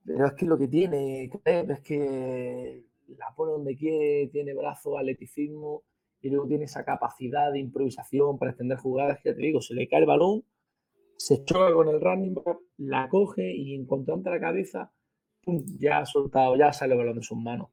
Pero 0.07 0.27
es 0.27 0.33
que 0.33 0.47
lo 0.47 0.57
que 0.57 0.69
tiene, 0.69 1.31
es 1.45 1.81
que 1.81 2.83
la 3.09 3.35
pone 3.37 3.53
donde 3.53 3.77
quiere, 3.77 4.29
tiene 4.29 4.55
brazo, 4.55 4.97
atleticismo 4.97 5.83
y 6.23 6.31
luego 6.31 6.47
tiene 6.47 6.65
esa 6.65 6.83
capacidad 6.85 7.53
de 7.53 7.59
improvisación 7.59 8.39
para 8.39 8.53
extender 8.53 8.79
jugadas 8.79 9.19
que 9.23 9.35
te 9.35 9.43
digo, 9.43 9.61
se 9.61 9.75
le 9.75 9.87
cae 9.87 10.01
el 10.01 10.07
balón, 10.07 10.45
se 11.17 11.45
choca 11.45 11.73
con 11.73 11.89
el 11.89 12.01
running 12.01 12.35
back, 12.35 12.59
la 12.79 13.09
coge 13.09 13.53
y 13.55 13.75
en 13.75 13.87
cuanto 13.87 14.17
la 14.17 14.41
cabeza, 14.41 14.93
ya 15.79 15.99
ha 15.99 16.07
soltado, 16.07 16.57
ya 16.57 16.73
sale 16.73 16.93
el 16.93 16.99
balón 16.99 17.17
de 17.17 17.23
sus 17.23 17.39
manos. 17.39 17.71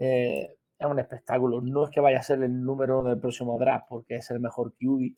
Eh, 0.00 0.56
es 0.78 0.86
un 0.86 0.98
espectáculo. 0.98 1.60
No 1.60 1.84
es 1.84 1.90
que 1.90 2.00
vaya 2.00 2.18
a 2.18 2.22
ser 2.22 2.42
el 2.42 2.62
número 2.62 3.02
del 3.02 3.18
próximo 3.18 3.58
draft 3.58 3.86
porque 3.88 4.16
es 4.16 4.30
el 4.30 4.40
mejor 4.40 4.74
QB, 4.74 5.14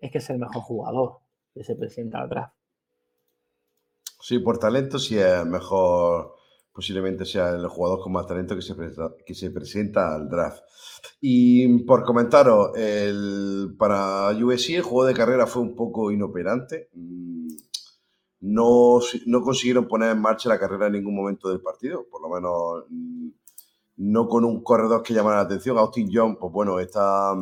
es 0.00 0.10
que 0.10 0.18
es 0.18 0.30
el 0.30 0.38
mejor 0.38 0.62
jugador 0.62 1.18
que 1.52 1.64
se 1.64 1.74
presenta 1.74 2.20
al 2.20 2.28
draft. 2.28 2.54
Sí, 4.20 4.38
por 4.38 4.58
talento 4.58 4.98
sí 4.98 5.18
es 5.18 5.44
mejor, 5.46 6.34
posiblemente 6.76 7.24
sea 7.24 7.48
el 7.48 7.66
jugador 7.68 8.00
con 8.00 8.12
más 8.12 8.26
talento 8.26 8.54
que 8.54 8.60
se, 8.60 8.74
presenta, 8.74 9.14
que 9.24 9.34
se 9.34 9.50
presenta 9.50 10.14
al 10.14 10.28
draft. 10.28 10.62
Y 11.22 11.78
por 11.84 12.04
comentaros, 12.04 12.76
el, 12.76 13.74
para 13.78 14.28
USC 14.32 14.74
el 14.74 14.82
juego 14.82 15.06
de 15.06 15.14
carrera 15.14 15.46
fue 15.46 15.62
un 15.62 15.74
poco 15.74 16.10
inoperante. 16.10 16.90
Mm, 16.92 17.48
no, 18.40 19.00
no 19.24 19.40
consiguieron 19.40 19.88
poner 19.88 20.10
en 20.10 20.20
marcha 20.20 20.50
la 20.50 20.60
carrera 20.60 20.88
en 20.88 20.92
ningún 20.92 21.16
momento 21.16 21.48
del 21.48 21.62
partido, 21.62 22.06
por 22.10 22.20
lo 22.20 22.28
menos 22.28 22.84
mm, 22.90 23.28
no 23.96 24.28
con 24.28 24.44
un 24.44 24.62
corredor 24.62 25.02
que 25.02 25.14
llamara 25.14 25.36
la 25.36 25.44
atención. 25.44 25.78
Austin 25.78 26.10
John, 26.12 26.36
pues 26.36 26.52
bueno, 26.52 26.78
está. 26.78 27.34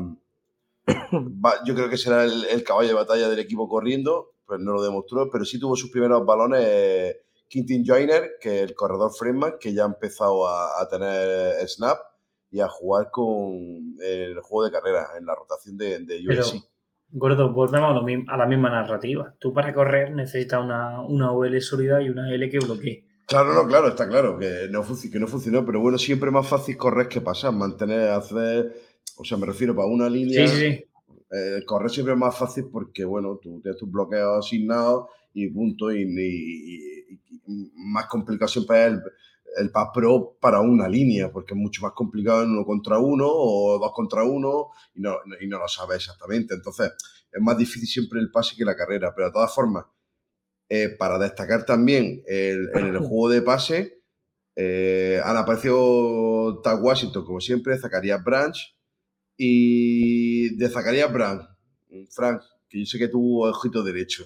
yo 1.66 1.74
creo 1.74 1.90
que 1.90 1.96
será 1.96 2.22
el, 2.22 2.62
caballo 2.62 2.88
de 2.88 2.94
batalla 2.94 3.28
del 3.28 3.40
equipo 3.40 3.68
corriendo, 3.68 4.34
pues 4.46 4.60
no 4.60 4.74
lo 4.74 4.82
demostró, 4.82 5.28
pero 5.28 5.44
sí 5.44 5.58
tuvo 5.58 5.74
sus 5.74 5.90
primeros 5.90 6.24
balones 6.24 7.16
Quintin 7.48 7.84
Joyner, 7.84 8.32
que 8.40 8.62
el 8.62 8.74
corredor 8.74 9.12
Freeman, 9.16 9.54
que 9.60 9.72
ya 9.72 9.84
ha 9.84 9.86
empezado 9.86 10.48
a, 10.48 10.88
tener 10.88 11.68
snap 11.68 11.98
y 12.50 12.60
a 12.60 12.68
jugar 12.68 13.10
con 13.10 13.96
el 14.00 14.40
juego 14.40 14.64
de 14.64 14.70
carrera 14.70 15.08
en 15.18 15.26
la 15.26 15.34
rotación 15.34 15.76
de, 15.76 16.00
de 16.00 16.20
USC. 16.28 16.62
Gordo, 17.16 17.52
volvemos 17.52 17.90
a, 18.28 18.36
la 18.36 18.46
misma 18.46 18.70
narrativa. 18.70 19.34
Tú 19.38 19.52
para 19.52 19.72
correr 19.72 20.12
necesitas 20.12 20.60
una, 20.62 21.00
una 21.02 21.30
OL 21.30 21.60
sólida 21.60 22.02
y 22.02 22.08
una 22.08 22.32
L 22.34 22.50
que 22.50 22.58
bloquee. 22.58 23.06
Claro, 23.26 23.54
no, 23.54 23.66
claro, 23.66 23.88
está 23.88 24.08
claro 24.08 24.38
que 24.38 24.68
no, 24.70 24.82
que 24.82 25.18
no 25.18 25.26
funcionó, 25.26 25.64
pero 25.64 25.80
bueno, 25.80 25.96
siempre 25.96 26.28
es 26.28 26.34
más 26.34 26.46
fácil 26.46 26.76
correr 26.76 27.08
que 27.08 27.20
pasar, 27.20 27.52
mantener, 27.52 28.10
hacer, 28.10 28.74
o 29.16 29.24
sea, 29.24 29.38
me 29.38 29.46
refiero 29.46 29.74
para 29.74 29.88
una 29.88 30.10
línea. 30.10 30.46
Sí, 30.46 30.56
sí, 30.56 30.84
eh, 31.30 31.64
correr 31.64 31.90
siempre 31.90 32.14
es 32.14 32.20
más 32.20 32.36
fácil 32.36 32.66
porque, 32.70 33.04
bueno, 33.04 33.38
tú 33.40 33.60
tienes 33.62 33.78
tus 33.78 33.90
bloqueos 33.90 34.44
asignados 34.44 35.06
y 35.34 35.48
punto, 35.50 35.92
y, 35.92 36.06
más 37.74 38.06
complicado 38.06 38.48
siempre 38.48 38.86
es 38.86 38.92
el, 38.92 39.02
el 39.56 39.70
pass 39.70 39.88
pro 39.92 40.36
para 40.40 40.60
una 40.60 40.88
línea, 40.88 41.30
porque 41.30 41.54
es 41.54 41.60
mucho 41.60 41.82
más 41.82 41.92
complicado 41.92 42.42
en 42.44 42.50
uno 42.50 42.64
contra 42.64 42.98
uno 42.98 43.26
o 43.28 43.78
dos 43.78 43.92
contra 43.92 44.24
uno 44.24 44.70
y 44.94 45.00
no, 45.00 45.16
y 45.40 45.46
no 45.46 45.58
lo 45.58 45.68
sabes 45.68 45.96
exactamente. 45.96 46.54
Entonces, 46.54 46.92
es 47.30 47.42
más 47.42 47.58
difícil 47.58 47.86
siempre 47.88 48.20
el 48.20 48.30
pase 48.30 48.56
que 48.56 48.64
la 48.64 48.76
carrera, 48.76 49.12
pero 49.14 49.28
de 49.28 49.32
todas 49.32 49.54
formas, 49.54 49.84
eh, 50.68 50.88
para 50.88 51.18
destacar 51.18 51.66
también 51.66 52.22
en 52.26 52.68
el 52.74 52.98
juego 53.00 53.28
de 53.28 53.42
pase, 53.42 54.02
eh, 54.56 55.20
han 55.24 55.36
aparecido 55.36 56.60
Tag 56.62 56.82
Washington, 56.82 57.24
como 57.24 57.40
siempre, 57.40 57.78
Zacarías 57.78 58.22
Branch. 58.22 58.56
Y 59.36 60.56
de 60.56 60.68
Zacarías 60.68 61.12
Branch, 61.12 61.42
Frank, 62.10 62.40
que 62.68 62.78
yo 62.78 62.86
sé 62.86 62.98
que 62.98 63.08
tuvo 63.08 63.48
ojito 63.48 63.82
derecho. 63.82 64.24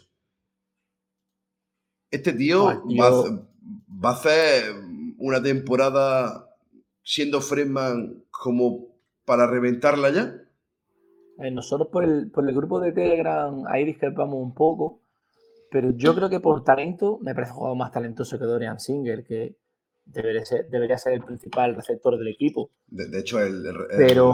Este 2.11 2.33
tío 2.33 2.65
va, 2.65 4.09
a 4.09 4.13
hacer 4.13 4.75
una 5.19 5.43
temporada 5.43 6.49
siendo 7.03 7.41
Fredman 7.41 8.25
como 8.31 8.87
para 9.25 9.47
reventarla 9.47 10.11
ya. 10.11 10.35
nosotros 11.53 11.89
por 11.89 12.05
el, 12.05 12.31
por 12.31 12.49
el 12.49 12.55
grupo 12.55 12.81
de 12.81 12.93
Telegram 12.93 13.65
ahí 13.69 13.85
discrepamos 13.85 14.37
un 14.37 14.55
poco 14.55 15.03
pero 15.71 15.91
yo 15.91 16.15
creo 16.15 16.31
que 16.31 16.41
por 16.41 16.65
talento 16.65 17.19
me 17.21 17.35
parece 17.35 17.53
un 17.53 17.59
jugador 17.59 17.79
más 17.79 17.93
talentoso 17.93 18.39
que 18.39 18.45
Dorian 18.45 18.81
Singer, 18.81 19.25
que 19.25 19.57
debería 20.05 20.45
ser, 20.45 20.69
debería 20.71 20.97
ser 20.97 21.13
el 21.15 21.23
principal 21.23 21.75
receptor 21.75 22.17
del 22.17 22.29
equipo. 22.29 22.71
De, 22.87 23.19
hecho, 23.19 23.39
el, 23.41 23.67
el, 23.67 23.77
pero, 23.97 24.33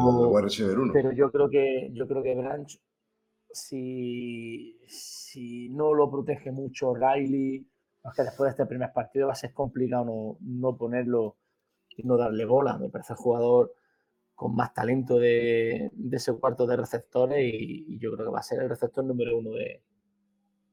Pero 0.93 1.13
yo 1.13 1.31
creo 1.33 1.51
que 1.51 1.91
yo 1.93 2.07
creo 2.07 2.23
que 2.23 2.35
Branch, 2.37 2.81
si, 3.55 4.79
si 4.87 5.69
no 5.71 5.95
lo 5.95 6.11
protege 6.11 6.51
mucho 6.51 6.95
Riley, 6.95 7.67
es 8.05 8.13
que 8.15 8.23
después 8.23 8.49
de 8.49 8.51
este 8.51 8.67
primer 8.67 8.93
partido 8.93 9.29
va 9.29 9.33
a 9.33 9.37
ser 9.37 9.53
complicado 9.53 10.05
no, 10.05 10.37
no 10.41 10.77
ponerlo 10.77 11.37
y 11.97 12.03
no 12.03 12.17
darle 12.17 12.45
bola. 12.45 12.77
Me 12.79 12.91
parece 12.91 13.15
el 13.15 13.19
jugador 13.19 13.75
con 14.35 14.55
más 14.55 14.75
talento 14.75 15.19
de, 15.19 15.91
de 15.93 16.17
ese 16.17 16.33
cuarto 16.35 16.67
de 16.67 16.77
receptores 16.77 17.39
y, 17.41 17.99
yo 17.99 18.13
creo 18.13 18.27
que 18.27 18.33
va 18.33 18.41
a 18.41 18.43
ser 18.43 18.63
el 18.63 18.69
receptor 18.69 19.05
número 19.05 19.39
uno 19.39 19.53
de, 19.53 19.83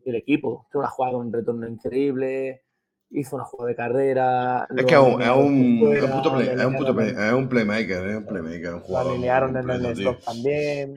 del 0.04 0.16
equipo. 0.16 0.68
Tuvo 0.72 0.82
una 0.82 0.90
jugada 0.90 1.14
con 1.14 1.28
un 1.28 1.34
retorno 1.34 1.68
increíble, 1.68 2.64
hizo 3.12 3.36
una 3.36 3.46
jugada 3.46 3.70
de 3.70 3.76
carrera. 3.76 4.68
Es 4.76 4.86
que 4.86 4.96
es 4.96 5.00
un, 5.00 5.22
es 5.22 5.30
un, 5.30 5.94
es 5.94 6.04
un, 6.04 6.34
play, 6.34 6.48
es 6.48 6.66
un, 6.66 6.76
puto 6.76 6.96
play, 6.96 7.10
es 7.10 7.34
un 7.34 7.48
playmaker, 7.48 8.08
es 8.08 8.18
un 8.18 8.26
playmaker, 8.26 8.74
un 8.74 8.80
jugador. 8.82 9.12
Alinearon 9.14 9.58
en 9.58 9.70
el 9.70 9.96
slot 9.96 10.24
también. 10.24 10.96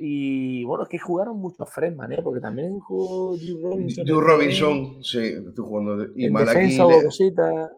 Y 0.00 0.62
bueno, 0.64 0.84
es 0.84 0.88
que 0.88 0.98
jugaron 0.98 1.38
muchos 1.38 1.68
Fresman, 1.68 2.12
¿eh? 2.12 2.20
porque 2.22 2.40
también 2.40 2.78
jugó 2.78 3.36
Drew 3.36 3.60
Robinson. 3.60 4.04
Drew 4.04 4.20
Robinson, 4.20 5.02
sí, 5.02 5.34
jugando. 5.56 6.06
Y, 6.14 6.30
Malaki, 6.30 6.78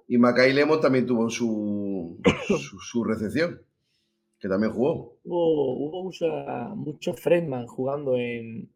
y 0.06 0.18
Mackay 0.18 0.52
Lemon 0.52 0.80
también 0.80 1.06
tuvo 1.06 1.30
su, 1.30 2.18
su, 2.46 2.78
su, 2.78 3.04
recepción, 3.04 3.62
que 4.38 4.48
también 4.48 4.72
jugó. 4.72 5.16
Hubo, 5.24 5.76
hubo 5.78 6.04
mucha, 6.04 6.26
muchos 6.74 7.18
Fresman 7.18 7.66
jugando 7.66 8.16
en, 8.16 8.68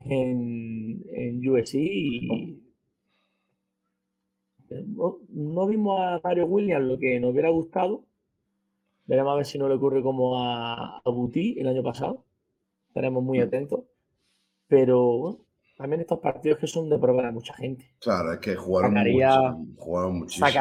en, 0.00 1.04
en 1.14 1.48
USC 1.48 1.74
y 1.74 2.58
no, 4.70 5.66
vimos 5.66 6.00
a 6.00 6.20
Mario 6.22 6.46
Williams 6.46 6.86
lo 6.86 6.98
que 6.98 7.18
nos 7.20 7.32
hubiera 7.32 7.50
gustado. 7.50 8.04
Veremos 9.08 9.32
a 9.32 9.36
ver 9.36 9.46
si 9.46 9.58
no 9.58 9.68
le 9.68 9.74
ocurre 9.74 10.02
como 10.02 10.38
a, 10.38 10.98
a 10.98 11.10
Buti 11.10 11.58
el 11.58 11.66
año 11.66 11.82
pasado. 11.82 12.26
Estaremos 12.88 13.24
muy 13.24 13.40
atentos. 13.40 13.80
Pero 14.68 15.40
también 15.78 16.02
estos 16.02 16.20
partidos 16.20 16.58
que 16.58 16.66
son 16.66 16.90
de 16.90 16.98
probar 16.98 17.24
a 17.24 17.32
mucha 17.32 17.54
gente. 17.54 17.90
Claro, 18.00 18.34
es 18.34 18.38
que 18.38 18.54
jugaron, 18.54 18.92
mucho, 18.92 19.64
jugaron 19.78 20.18
muchísimo. 20.18 20.46
Se 20.46 20.58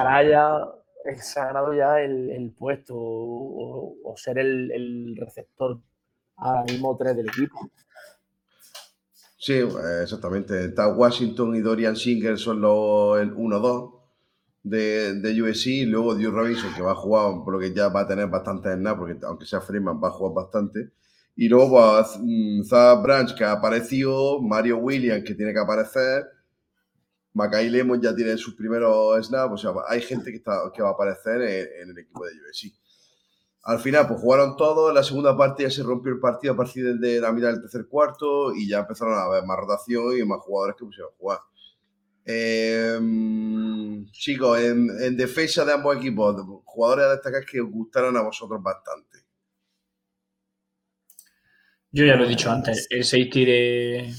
ha 1.40 1.46
ganado 1.46 1.74
ya 1.74 2.00
el, 2.00 2.54
puesto 2.58 2.96
o, 2.98 4.14
ser 4.16 4.40
el, 4.40 4.72
el 4.72 5.18
receptor 5.18 5.82
ahora 6.38 6.64
mismo 6.64 6.96
3 6.96 7.18
del 7.18 7.28
equipo. 7.28 7.70
Sí, 9.38 9.60
exactamente. 10.02 10.66
Está 10.66 10.88
Washington 10.96 11.54
y 11.56 11.60
Dorian 11.60 11.98
Singer 11.98 12.38
son 12.38 12.62
los 12.62 13.20
el 13.20 13.36
1-2 13.36 13.97
de, 14.70 15.16
de 15.16 15.42
USC. 15.42 15.68
Y 15.68 15.86
luego 15.86 16.16
Drew 16.16 16.32
Robinson, 16.32 16.74
que 16.76 16.82
va 16.82 16.92
a 16.92 16.96
jugar, 16.96 17.44
por 17.44 17.54
lo 17.54 17.60
que 17.60 17.74
ya 17.74 17.90
va 17.90 18.02
a 18.02 18.08
tener 18.08 18.28
bastante 18.28 18.72
en 18.72 18.84
nada, 18.84 18.98
porque 18.98 19.18
aunque 19.24 19.46
sea 19.46 19.62
Freeman, 19.62 20.02
va 20.04 20.10
a 20.10 20.12
jugar 20.12 20.34
bastante. 20.46 20.92
Y 21.36 21.48
luego 21.50 21.70
pues, 21.70 22.18
mm, 22.20 23.04
Branch, 23.04 23.36
que 23.36 23.44
ha 23.44 23.52
aparecido. 23.54 24.42
Mario 24.42 24.78
Williams, 24.78 25.24
que 25.24 25.36
tiene 25.36 25.54
que 25.54 25.60
aparecer. 25.60 26.26
Mackay 27.34 27.70
Lemon 27.70 28.02
ya 28.02 28.16
tiene 28.16 28.36
sus 28.38 28.56
primeros 28.56 29.24
snaps. 29.28 29.54
O 29.54 29.58
sea, 29.58 29.72
hay 29.88 30.02
gente 30.02 30.32
que, 30.32 30.38
está, 30.38 30.72
que 30.74 30.82
va 30.82 30.90
a 30.90 30.92
aparecer 30.94 31.40
en, 31.42 31.92
el 31.92 31.98
equipo 32.00 32.26
de 32.26 32.32
USC. 32.32 32.74
Al 33.66 33.80
final, 33.80 34.08
pues 34.08 34.20
jugaron 34.20 34.58
todos. 34.58 34.92
La 34.92 35.04
segunda 35.04 35.38
parte 35.38 35.62
ya 35.64 35.70
se 35.70 35.84
rompió 35.84 36.12
el 36.12 36.20
partido 36.20 36.54
a 36.54 36.58
partir 36.58 36.98
de 36.98 37.22
la 37.22 37.32
mitad 37.32 37.50
del 37.50 37.62
tercer 37.62 37.88
cuarto 37.88 38.56
y 38.56 38.68
ya 38.68 38.80
empezaron 38.80 39.14
a 39.14 39.24
haber 39.24 39.46
más 39.46 39.58
rotación 39.60 40.18
y 40.18 40.24
más 40.26 40.40
jugadores 40.40 40.76
que 40.76 40.86
pusieron 40.86 41.12
a 41.14 41.18
jugar. 41.18 41.40
Em, 42.30 44.06
chicos, 44.12 44.60
en, 44.60 45.16
defensa 45.16 45.64
de 45.64 45.72
ambos 45.72 45.96
equipos, 45.96 46.36
jugadores 46.66 47.06
a 47.06 47.12
destacar 47.12 47.46
que 47.46 47.62
os 47.62 47.72
gustaron 47.72 48.18
a 48.18 48.22
vosotros 48.22 48.62
bastante. 48.62 49.20
Yo 51.90 52.04
ya 52.04 52.18
lo 52.18 52.26
he 52.26 52.28
dicho 52.28 52.52
antes, 52.52 52.86
el 52.90 53.06
safety 53.06 53.46
de. 53.46 54.14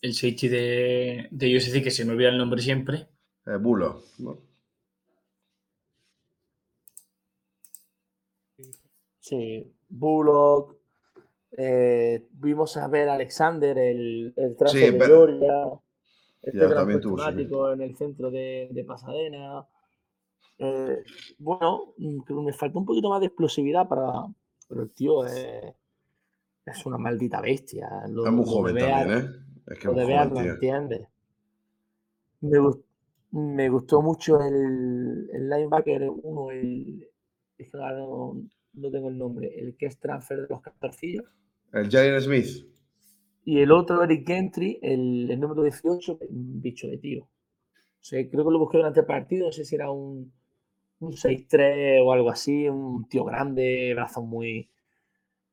El 0.00 0.14
safety 0.14 0.48
de, 0.48 1.28
de 1.30 1.56
USC, 1.56 1.82
que 1.82 1.90
se 1.90 2.06
me 2.06 2.12
olvida 2.12 2.30
el 2.30 2.38
nombre 2.38 2.62
siempre. 2.62 3.06
Eh, 3.44 3.56
Bulo, 3.60 4.04
¿no? 4.18 4.40
Sí, 9.20 9.70
Bullock. 9.90 10.78
Eh, 11.50 12.28
vimos 12.30 12.78
a 12.78 12.88
ver 12.88 13.10
a 13.10 13.14
Alexander, 13.14 13.76
el, 13.76 14.32
el 14.36 14.56
traje 14.56 14.92
de 14.92 15.04
Georgia. 15.04 15.80
Este 16.42 16.68
gran 16.68 16.90
en 16.90 17.80
el 17.80 17.96
centro 17.96 18.30
de, 18.30 18.68
de 18.70 18.84
Pasadena. 18.84 19.66
Eh, 20.58 21.02
bueno, 21.38 21.94
me 21.96 22.52
falta 22.52 22.78
un 22.78 22.86
poquito 22.86 23.10
más 23.10 23.20
de 23.20 23.26
explosividad 23.26 23.88
para. 23.88 24.26
Pero 24.68 24.82
el 24.82 24.90
tío 24.90 25.24
es, 25.24 25.74
es 26.66 26.86
una 26.86 26.98
maldita 26.98 27.40
bestia. 27.40 27.88
es 28.04 28.32
muy 28.32 28.44
joven 28.46 28.76
también, 28.76 29.18
¿eh? 29.18 29.30
Es 29.66 29.78
que 29.78 29.88
lo 29.88 29.94
de 29.94 30.06
no 30.06 30.40
entiende. 30.40 31.08
Me 33.30 33.68
gustó 33.68 34.00
mucho 34.00 34.40
el, 34.40 35.28
el 35.32 35.48
linebacker 35.48 36.08
uno, 36.10 36.50
el. 36.50 37.08
Es 37.56 37.70
que 37.70 37.76
ahora 37.76 37.98
no, 37.98 38.42
no 38.74 38.90
tengo 38.90 39.08
el 39.08 39.18
nombre. 39.18 39.52
El 39.58 39.76
que 39.76 39.86
es 39.86 39.98
transfer 39.98 40.42
de 40.42 40.46
los 40.48 40.60
castorcillos. 40.60 41.24
El 41.72 41.90
Jalen 41.90 42.20
Smith. 42.20 42.77
Y 43.50 43.60
el 43.60 43.72
otro, 43.72 44.02
Eric 44.04 44.26
Gentry, 44.26 44.78
el, 44.82 45.40
número 45.40 45.62
18, 45.62 46.18
un 46.28 46.60
bicho 46.60 46.86
de 46.88 46.98
tío. 46.98 47.22
O 47.24 47.28
sea, 48.08 48.20
creo 48.30 48.44
que 48.46 48.52
lo 48.52 48.58
busqué 48.60 48.78
durante 48.78 49.00
el 49.00 49.06
partido, 49.06 49.46
no 49.46 49.52
sé 49.52 49.64
si 49.64 49.76
era 49.76 49.90
un, 49.90 50.32
un 51.00 51.12
6'3 51.16 52.00
o 52.04 52.12
algo 52.12 52.30
así, 52.30 52.68
un 52.68 53.08
tío 53.08 53.24
grande, 53.24 53.92
brazos 53.94 54.24
muy, 54.24 54.70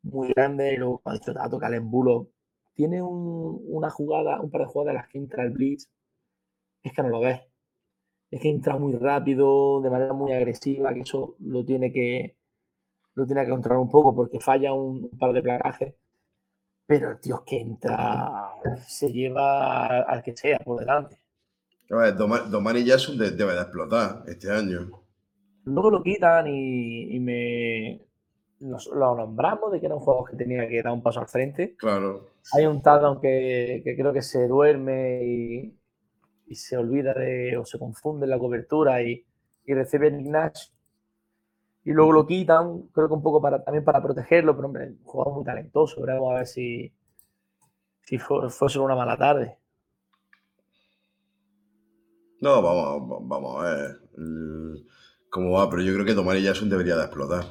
muy 0.04 0.30
grandes. 0.34 0.74
Y 0.74 0.78
luego 0.78 1.00
cuando 1.00 1.22
está 1.22 1.50
toca 1.50 1.68
el 1.70 1.76
embulo, 1.76 2.30
tiene 2.76 3.02
un- 3.04 3.62
una 3.68 3.90
jugada, 3.92 4.42
un 4.42 4.52
par 4.52 4.62
de 4.64 4.68
jugadas 4.68 4.92
en 4.94 4.98
las 4.98 5.10
que 5.10 5.18
entra 5.20 5.44
el 5.44 5.52
blitz, 5.52 5.90
es 6.84 6.94
que 6.94 7.04
no 7.04 7.10
lo 7.10 7.20
ves. 7.22 7.42
Es 8.32 8.42
que 8.42 8.50
entra 8.50 8.78
muy 8.78 8.94
rápido, 8.96 9.82
de 9.82 9.90
manera 9.92 10.14
muy 10.14 10.34
agresiva, 10.34 10.94
que 10.94 11.02
eso 11.02 11.36
lo 11.40 11.66
tiene 11.66 11.92
que, 11.94 12.38
lo 13.16 13.26
tiene 13.28 13.44
que 13.46 13.52
controlar 13.52 13.80
un 13.82 13.90
poco 13.92 14.16
porque 14.16 14.40
falla 14.42 14.74
un, 14.74 15.06
un 15.12 15.20
par 15.20 15.34
de 15.34 15.44
placajes. 15.44 15.96
Pero 16.88 17.12
el 17.12 17.20
tío 17.20 17.44
que 17.46 17.60
entra, 17.62 18.52
se 18.88 19.12
lleva 19.12 20.02
al- 20.02 20.22
que 20.24 20.36
sea 20.38 20.60
por 20.60 20.80
delante. 20.80 21.18
A 21.90 21.96
ver, 21.98 22.16
Doma- 22.16 22.42
Domani 22.50 22.84
Jackson 22.84 23.18
de- 23.18 23.32
debe 23.32 23.54
de 23.54 23.62
explotar 23.62 24.24
este 24.28 24.52
año. 24.52 24.90
Luego 25.66 25.90
lo 25.90 26.04
quitan 26.04 26.48
y, 26.48 27.16
y 27.16 27.20
me 27.20 28.02
nos- 28.60 28.88
lo 28.88 29.16
nombramos 29.16 29.72
de 29.72 29.80
que 29.80 29.86
era 29.88 29.96
un 29.96 30.02
juego 30.02 30.26
que 30.26 30.36
tenía 30.38 30.68
que 30.68 30.82
dar 30.84 30.94
un 30.94 31.02
paso 31.02 31.20
al 31.20 31.28
frente. 31.28 31.76
Claro. 31.76 32.30
Hay 32.54 32.66
un 32.68 32.82
touchdown 32.82 33.20
que, 33.20 33.82
que 33.84 33.96
creo 33.96 34.14
que 34.14 34.22
se 34.22 34.48
duerme 34.48 35.24
y, 35.26 35.80
y 36.48 36.56
se 36.56 36.78
olvida 36.78 37.14
de 37.16 37.58
o 37.58 37.66
se 37.66 37.80
confunde 37.80 38.26
en 38.26 38.30
la 38.30 38.40
cobertura 38.40 39.02
y, 39.02 39.26
y 39.66 39.74
recibe 39.74 40.12
Nick 40.12 40.28
Nash. 40.28 40.68
Y 41.86 41.92
luego 41.92 42.12
lo 42.12 42.26
quitan, 42.26 42.88
creo 42.94 43.08
que 43.08 43.14
un 43.14 43.22
poco 43.24 43.42
para, 43.42 43.64
también 43.64 43.84
para 43.86 44.02
protegerlo, 44.02 44.56
pero 44.56 44.68
hombre, 44.68 44.88
un 44.88 45.04
jugador 45.04 45.36
muy 45.36 45.46
talentoso. 45.46 46.02
Veremos 46.02 46.32
a 46.34 46.38
ver 46.38 46.48
si, 46.48 46.92
si 48.02 48.18
fue, 48.18 48.50
fue 48.50 48.70
solo 48.70 48.86
una 48.86 48.96
mala 48.96 49.16
tarde. 49.18 49.58
No, 52.42 52.62
vamos, 52.62 53.12
va- 53.12 53.20
vamos 53.22 53.64
a 53.64 53.70
ver 53.70 54.00
el- 54.18 54.88
cómo 55.30 55.52
va, 55.52 55.70
pero 55.70 55.82
yo 55.82 55.94
creo 55.94 56.06
que 56.06 56.14
Domani 56.14 56.42
Jackson 56.42 56.70
debería 56.70 56.96
de 56.96 57.04
explotar. 57.06 57.46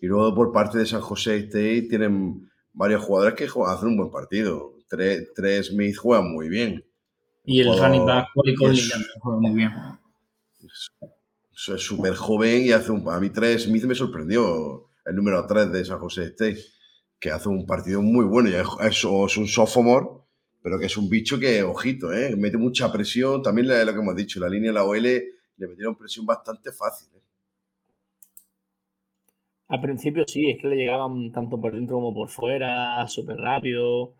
Y 0.00 0.06
luego 0.06 0.34
por 0.34 0.52
parte 0.52 0.78
de 0.78 0.86
San 0.86 1.00
José 1.00 1.36
State 1.38 1.82
tienen 1.90 2.48
varios 2.72 3.02
jugadores 3.04 3.34
que 3.34 3.48
juegan- 3.48 3.74
hacen 3.74 3.88
un 3.88 3.96
buen 3.96 4.10
partido. 4.10 4.74
Tres, 4.88 5.28
tres 5.34 5.66
Smith 5.68 5.96
juegan 5.96 6.32
muy 6.32 6.48
bien. 6.48 6.84
Y 7.44 7.60
el 7.60 7.76
running 7.78 8.06
back, 8.06 8.28
Corey 8.34 8.54
Conley, 8.54 8.88
también 8.88 9.10
juega 9.20 9.40
muy 9.40 9.50
bien. 9.54 9.70
Eso 10.62 10.90
Es 11.68 11.82
súper 11.82 12.14
joven 12.14 12.62
y 12.64 12.72
hace 12.72 12.90
un... 12.90 13.06
A 13.10 13.20
mí 13.20 13.28
tres 13.28 13.64
Smith 13.64 13.84
me 13.84 13.94
sorprendió 13.94 14.88
el 15.04 15.14
número 15.14 15.46
3 15.46 15.70
de 15.70 15.84
San 15.84 15.98
José 15.98 16.24
State, 16.24 16.60
que 17.18 17.30
hace 17.30 17.50
un 17.50 17.66
partido 17.66 18.00
muy 18.00 18.24
bueno. 18.24 18.48
Es, 18.80 19.04
un 19.04 19.46
sophomore, 19.46 20.06
pero 20.62 20.78
que 20.78 20.86
es 20.86 20.96
un 20.96 21.10
bicho 21.10 21.38
que, 21.38 21.62
ojito, 21.62 22.12
¿eh? 22.12 22.34
mete 22.34 22.56
mucha 22.56 22.90
presión. 22.90 23.42
También 23.42 23.68
lo 23.68 23.92
que 23.92 24.00
hemos 24.00 24.16
dicho, 24.16 24.40
la 24.40 24.48
línea 24.48 24.70
de 24.70 24.74
la 24.74 24.84
OL 24.84 25.02
le 25.02 25.68
metieron 25.68 25.96
presión 25.96 26.24
bastante 26.24 26.72
fácil. 26.72 27.08
¿eh? 27.14 27.20
Al 29.68 29.82
principio 29.82 30.24
sí, 30.26 30.48
es 30.48 30.60
que 30.60 30.68
le 30.68 30.76
llegaban 30.76 31.30
tanto 31.30 31.60
por 31.60 31.74
dentro 31.74 31.96
como 31.96 32.14
por 32.14 32.30
fuera, 32.30 33.06
súper 33.06 33.36
rápido. 33.36 34.14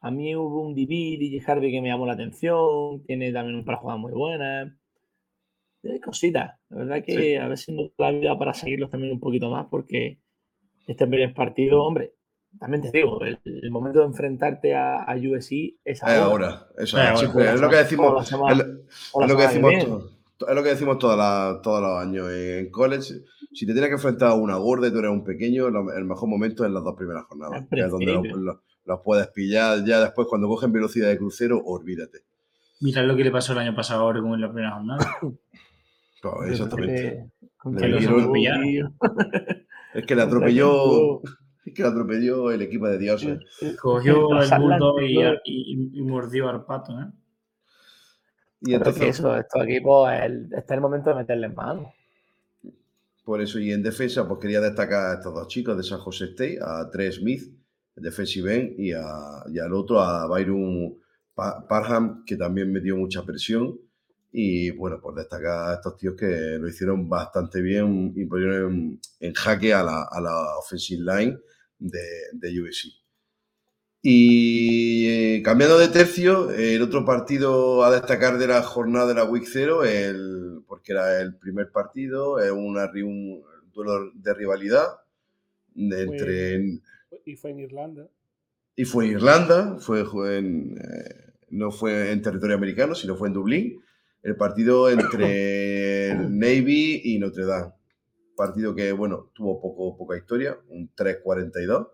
A 0.00 0.10
mí 0.10 0.34
hubo 0.34 0.62
un 0.62 0.74
DB, 0.74 1.16
DJ 1.16 1.42
Harvey, 1.46 1.70
que 1.70 1.80
me 1.80 1.88
llamó 1.88 2.06
la 2.06 2.14
atención. 2.14 3.04
Tiene 3.06 3.32
también 3.32 3.56
un 3.56 3.64
par 3.64 3.76
de 3.76 3.80
jugadas 3.82 4.00
muy 4.00 4.12
buenas. 4.12 4.81
Hay 5.84 6.00
cositas. 6.00 6.58
La 6.68 6.76
verdad 6.78 7.02
que 7.04 7.12
Sí. 7.16 7.34
a 7.36 7.48
ver 7.48 7.58
si 7.58 7.72
nos 7.72 7.90
da 7.98 8.10
la 8.12 8.18
vida 8.18 8.38
para 8.38 8.54
seguirlos 8.54 8.90
también 8.90 9.12
un 9.12 9.20
poquito 9.20 9.50
más, 9.50 9.66
porque 9.70 10.20
este 10.86 11.06
primer 11.06 11.34
partido, 11.34 11.82
hombre, 11.82 12.12
también 12.58 12.82
te 12.82 12.90
digo, 12.92 13.22
el, 13.24 13.38
el 13.44 13.70
momento 13.70 14.00
de 14.00 14.06
enfrentarte 14.06 14.74
a, 14.74 15.02
a 15.02 15.16
USC 15.16 15.78
es 15.84 15.98
Es 15.98 16.02
ahora. 16.02 16.24
ahora, 16.24 16.66
eso 16.78 16.98
Es 16.98 17.22
es, 17.22 17.28
ahora. 17.30 17.54
es 17.54 17.60
lo 17.60 17.68
que 17.70 17.76
decimos, 17.76 18.28
semana- 18.28 18.52
es 18.52 18.58
lo- 18.58 19.22
es 19.24 19.28
lo 19.30 19.36
que 19.36 19.42
decimos, 19.42 19.72
es 19.74 20.54
lo 20.54 20.62
que 20.62 20.68
decimos 20.68 20.98
toda 20.98 21.16
la- 21.16 21.60
todos 21.62 21.80
los 21.80 21.98
años 21.98 22.30
en 22.30 22.70
college. 22.70 23.14
Si 23.52 23.66
te 23.66 23.72
tienes 23.72 23.88
que 23.88 23.94
enfrentar 23.94 24.28
a 24.30 24.34
una 24.34 24.56
gorda 24.56 24.88
y 24.88 24.92
tú 24.92 24.98
eres 24.98 25.10
un 25.10 25.24
pequeño, 25.24 25.68
lo- 25.70 25.92
el 25.92 26.04
mejor 26.04 26.28
momento 26.28 26.64
es 26.64 26.70
las 26.70 26.84
dos 26.84 26.94
primeras 26.96 27.24
jornadas. 27.24 27.64
Que 27.70 27.80
es 27.80 27.90
donde 27.90 28.12
los, 28.34 28.56
los 28.84 29.00
puedes 29.04 29.28
pillar. 29.28 29.84
Ya 29.84 30.00
después, 30.00 30.26
cuando 30.28 30.46
cogen 30.48 30.72
velocidad 30.72 31.08
de 31.08 31.16
crucero, 31.18 31.60
olvídate. 31.64 32.18
Mirad 32.80 33.04
lo 33.04 33.14
que 33.16 33.22
le 33.24 33.30
pasó 33.30 33.52
el 33.52 33.58
año 33.60 33.74
pasado 33.74 34.02
a 34.02 34.04
Oregon 34.06 34.34
en 34.34 34.40
la 34.40 34.48
primera 34.52 34.72
jornada. 34.72 34.98
Exactamente. 36.48 37.30
Le 37.64 37.98
dieron-. 37.98 38.96
Es 39.94 40.06
que 40.06 40.14
le 40.14 40.22
atropelló, 40.22 41.20
es 41.66 41.74
que 41.74 41.82
le 41.82 41.88
atropelló 41.88 42.50
el 42.50 42.62
equipo 42.62 42.88
de 42.88 42.98
dioses. 42.98 43.38
Cogió 43.80 44.22
el 44.40 44.48
Transatlántico. 44.48 44.92
bulldog 44.94 45.38
y, 45.44 45.72
y- 45.94 45.98
y 45.98 46.02
mordió 46.02 46.48
al 46.48 46.64
pato. 46.64 46.98
¿eh? 46.98 47.04
Y 48.62 48.72
Pero 48.72 48.76
es 48.76 48.82
que 48.82 48.88
entonces, 49.04 49.18
eso, 49.18 49.36
estos 49.36 49.62
equipos, 49.64 50.10
el- 50.12 50.48
está 50.56 50.74
en 50.74 50.78
el 50.78 50.82
momento 50.82 51.10
de 51.10 51.16
meterles 51.16 51.54
mano. 51.54 51.92
por 53.24 53.40
eso, 53.42 53.58
y 53.58 53.70
en 53.72 53.82
defensa, 53.82 54.26
pues 54.26 54.40
quería 54.40 54.60
destacar 54.60 55.10
a 55.10 55.14
estos 55.14 55.34
dos 55.34 55.46
chicos 55.48 55.76
de 55.76 55.82
San 55.82 55.98
José 55.98 56.24
State, 56.26 56.58
a 56.62 56.88
Trey 56.90 57.12
Smith, 57.12 57.42
el 57.96 58.02
defensive 58.02 58.54
end, 58.56 58.80
y, 58.80 58.92
a- 58.92 59.44
y 59.52 59.58
al 59.58 59.72
otro, 59.74 60.00
a 60.00 60.26
Byron 60.26 60.94
Pa- 61.34 61.66
Parham, 61.68 62.24
que 62.24 62.36
también 62.36 62.72
metió 62.72 62.96
mucha 62.96 63.22
presión. 63.24 63.78
Y 64.32 64.70
bueno, 64.70 65.00
por 65.00 65.14
destacar 65.14 65.70
a 65.70 65.74
estos 65.74 65.96
tíos 65.96 66.14
que 66.16 66.56
lo 66.58 66.66
hicieron 66.68 67.08
bastante 67.08 67.60
bien 67.60 68.12
y 68.16 68.24
pusieron 68.24 68.72
en, 68.72 69.00
en 69.20 69.34
jaque 69.34 69.74
a 69.74 69.82
la, 69.82 70.08
a 70.10 70.20
la 70.20 70.56
offensive 70.58 71.02
line 71.02 71.38
de, 71.78 72.00
de 72.32 72.62
USC. 72.62 73.02
Y 74.04 75.06
eh, 75.08 75.42
cambiando 75.44 75.78
de 75.78 75.86
tercio, 75.86 76.50
el 76.50 76.82
otro 76.82 77.04
partido 77.04 77.84
a 77.84 77.92
destacar 77.92 78.36
de 78.36 78.48
la 78.48 78.62
jornada 78.62 79.06
de 79.06 79.14
la 79.14 79.24
Week 79.24 79.44
0, 79.46 79.84
el, 79.84 80.64
porque 80.66 80.90
era 80.92 81.20
el 81.20 81.36
primer 81.36 81.70
partido, 81.70 82.40
es 82.40 82.50
un 82.50 82.74
duelo 83.72 84.10
de 84.12 84.34
rivalidad 84.34 84.88
de 85.74 86.02
entre, 86.02 86.80
Y 87.24 87.36
fue 87.36 87.52
en 87.52 87.60
Irlanda. 87.60 88.08
y 88.74 88.84
fue 88.84 89.04
en 89.04 89.12
Irlanda, 89.12 89.76
fue, 89.78 90.04
fue 90.04 90.38
en, 90.38 90.76
eh, 90.78 91.32
no 91.50 91.70
fue 91.70 92.10
en 92.10 92.22
territorio 92.22 92.56
americano, 92.56 92.96
sino 92.96 93.14
fue 93.14 93.28
en 93.28 93.34
Dublín. 93.34 93.82
El 94.22 94.36
partido 94.36 94.88
entre 94.88 96.14
Navy 96.14 97.00
y 97.04 97.18
Notre 97.18 97.44
Dame. 97.44 97.72
Partido 98.36 98.74
que, 98.74 98.92
bueno, 98.92 99.30
tuvo 99.34 99.60
poco, 99.60 99.96
poca 99.96 100.16
historia, 100.16 100.58
un 100.68 100.90
3-42. 100.94 101.88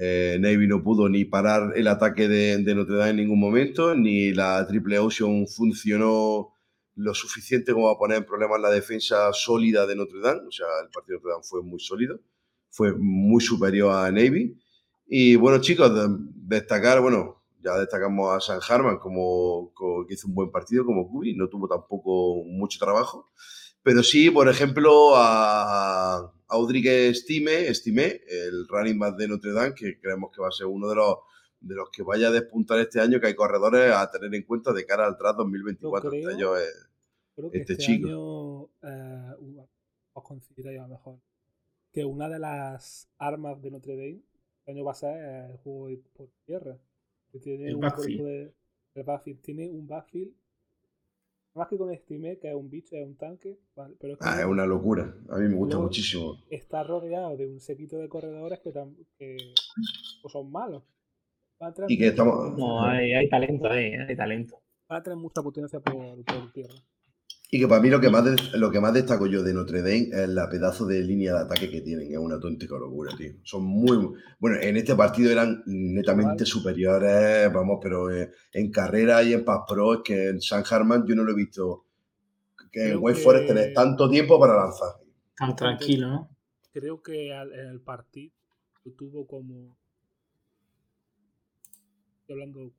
Eh, 0.00 0.36
Navy 0.40 0.66
no 0.66 0.82
pudo 0.82 1.08
ni 1.08 1.24
parar 1.24 1.72
el 1.76 1.86
ataque 1.86 2.26
de, 2.26 2.74
Notre 2.74 2.96
Dame 2.96 3.10
en 3.10 3.16
ningún 3.16 3.38
momento, 3.38 3.94
ni 3.94 4.32
la 4.32 4.66
Triple 4.66 4.98
Ocean 4.98 5.46
funcionó 5.46 6.50
lo 6.96 7.14
suficiente 7.14 7.72
como 7.72 7.86
para 7.86 7.98
poner 7.98 8.18
en 8.18 8.24
problemas 8.24 8.60
la 8.60 8.70
defensa 8.70 9.32
sólida 9.32 9.86
de 9.86 9.94
Notre 9.94 10.20
Dame. 10.20 10.40
O 10.48 10.50
sea, 10.50 10.66
el 10.82 10.90
partido 10.90 11.18
de 11.18 11.22
Notre 11.22 11.30
Dame 11.30 11.44
fue 11.44 11.62
muy 11.62 11.78
sólido, 11.78 12.20
fue 12.70 12.92
muy 12.98 13.40
superior 13.40 13.94
a 13.94 14.10
Navy. 14.10 14.58
Y 15.06 15.36
bueno, 15.36 15.60
chicos, 15.60 15.94
de- 15.94 16.16
destacar, 16.34 17.00
bueno, 17.00 17.43
ya 17.64 17.78
destacamos 17.78 18.30
a 18.36 18.40
San 18.40 18.60
Harman 18.68 18.98
como, 18.98 19.72
como 19.74 20.06
que 20.06 20.14
hizo 20.14 20.28
un 20.28 20.34
buen 20.34 20.50
partido 20.50 20.84
como 20.84 21.08
Cubi, 21.08 21.34
no 21.34 21.48
tuvo 21.48 21.66
tampoco 21.66 22.44
mucho 22.44 22.78
trabajo. 22.78 23.30
Pero 23.82 24.02
sí, 24.02 24.30
por 24.30 24.48
ejemplo, 24.48 25.14
a, 25.16 26.16
a 26.18 26.32
Audric 26.48 26.86
Stime, 27.14 27.72
Stime, 27.74 28.20
el 28.28 28.66
running 28.68 28.98
back 28.98 29.16
de 29.16 29.28
Notre 29.28 29.52
Dame, 29.52 29.74
que 29.74 29.98
creemos 30.00 30.30
que 30.34 30.40
va 30.40 30.48
a 30.48 30.52
ser 30.52 30.66
uno 30.66 30.88
de 30.88 30.94
los, 30.96 31.16
de 31.60 31.74
los 31.74 31.90
que 31.90 32.02
vaya 32.02 32.28
a 32.28 32.30
despuntar 32.30 32.78
este 32.78 33.00
año, 33.00 33.20
que 33.20 33.26
hay 33.28 33.34
corredores 33.34 33.92
a 33.92 34.10
tener 34.10 34.34
en 34.34 34.42
cuenta 34.44 34.72
de 34.72 34.84
cara 34.86 35.06
al 35.06 35.16
draft 35.18 35.38
2024. 35.38 36.10
Yo 36.12 36.16
Entre 36.18 36.34
ellos 36.34 36.58
es- 36.60 36.88
Creo 37.36 37.50
que 37.50 37.58
Este 37.58 37.72
este, 37.72 37.84
chico. 37.84 38.06
año 38.08 38.64
eh, 38.90 39.66
os 40.12 40.22
coincidiréis 40.22 40.78
a 40.78 40.82
lo 40.82 40.88
mejor 40.90 41.18
que 41.92 42.04
una 42.04 42.28
de 42.28 42.38
las 42.38 43.08
armas 43.18 43.60
de 43.60 43.70
Notre 43.72 43.96
Dame 43.96 44.22
este 44.60 44.70
año 44.70 44.84
va 44.84 44.92
a 44.92 44.94
ser 44.94 45.16
el 45.50 45.56
juego 45.58 45.88
de- 45.88 46.02
por 46.14 46.28
tierra. 46.46 46.78
Que 47.34 47.40
tiene 47.40 47.66
El 47.66 47.74
un 47.74 47.80
backfield. 47.80 48.22
de- 48.22 48.54
el 48.94 49.02
backfield. 49.02 49.40
Tiene 49.40 49.68
un 49.68 49.88
backfield 49.88 50.32
más 51.56 51.66
que 51.68 51.76
con 51.76 51.90
Estime, 51.92 52.38
que 52.38 52.48
es 52.48 52.54
un 52.54 52.70
bicho, 52.70 52.94
es 52.94 53.04
un 53.04 53.16
tanque, 53.16 53.58
vale, 53.74 53.96
pero 53.98 54.12
es 54.12 54.18
que 54.20 54.24
ah, 54.28 54.40
es 54.40 54.46
una 54.46 54.64
locura. 54.66 55.12
A 55.30 55.38
mí 55.38 55.48
me 55.48 55.56
gusta 55.56 55.78
muchísimo. 55.78 56.36
está 56.48 56.84
rodeado 56.84 57.36
de 57.36 57.48
un 57.48 57.58
sequito 57.60 57.96
de 57.98 58.08
corredores 58.08 58.60
que, 58.60 58.72
tam- 58.72 58.94
que 59.18 59.36
pues 60.22 60.32
son 60.32 60.50
malos. 60.52 60.84
Van 61.58 61.70
a 61.70 61.74
traer 61.74 61.90
Y 61.90 61.98
que 61.98 62.04
mucha 62.04 62.10
estamos- 62.12 62.34
potencia- 62.36 62.64
No, 62.66 62.84
hay, 62.84 63.12
hay 63.14 63.28
talento 63.28 63.68
ahí, 63.68 63.84
¿eh? 63.86 64.06
hay 64.08 64.16
talento. 64.16 64.60
van 64.88 65.00
a 65.00 65.02
traer 65.02 65.18
mucha 65.18 65.42
potencia 65.42 65.80
por, 65.80 66.24
por 66.24 66.52
tierra. 66.52 66.74
Y 67.54 67.60
que 67.60 67.68
para 67.68 67.80
mí 67.80 67.88
lo 67.88 68.00
que, 68.00 68.10
más 68.10 68.24
de- 68.24 68.58
lo 68.58 68.68
que 68.68 68.80
más 68.80 68.92
destaco 68.92 69.28
yo 69.28 69.44
de 69.44 69.54
Notre 69.54 69.78
Dame 69.80 70.08
es 70.12 70.28
la 70.28 70.48
pedazo 70.50 70.86
de 70.86 71.00
línea 71.04 71.34
de 71.34 71.40
ataque 71.42 71.70
que 71.70 71.82
tienen. 71.82 72.10
Es 72.10 72.18
una 72.18 72.34
auténtica 72.34 72.74
locura, 72.76 73.12
tío. 73.16 73.34
Son 73.44 73.62
muy... 73.62 74.12
Bueno, 74.40 74.56
en 74.60 74.76
este 74.76 74.96
partido 74.96 75.30
eran 75.30 75.62
netamente 75.66 76.44
superiores, 76.46 77.52
vamos, 77.52 77.78
pero 77.80 78.10
eh, 78.10 78.32
en 78.54 78.72
carrera 78.72 79.22
y 79.22 79.34
en 79.34 79.44
pass 79.44 79.60
pro 79.68 79.94
es 79.94 80.00
que 80.04 80.30
en 80.30 80.40
San 80.40 80.64
Harman 80.68 81.06
yo 81.06 81.14
no 81.14 81.22
lo 81.22 81.30
he 81.30 81.36
visto 81.36 81.84
que 82.72 82.90
en 82.90 82.98
Wake 82.98 83.20
Forest 83.20 83.46
tenés 83.46 83.72
tanto 83.72 84.10
tiempo 84.10 84.40
para 84.40 84.56
lanzar. 84.56 84.88
Tan 85.36 85.54
tranquilo, 85.54 86.08
¿no? 86.08 86.36
Creo 86.72 87.00
que 87.00 87.30
en 87.32 87.68
el 87.70 87.80
partido 87.82 88.32
tuvo 88.96 89.28
como. 89.28 89.76
Estoy 92.18 92.32
hablando 92.32 92.58
de 92.58 92.72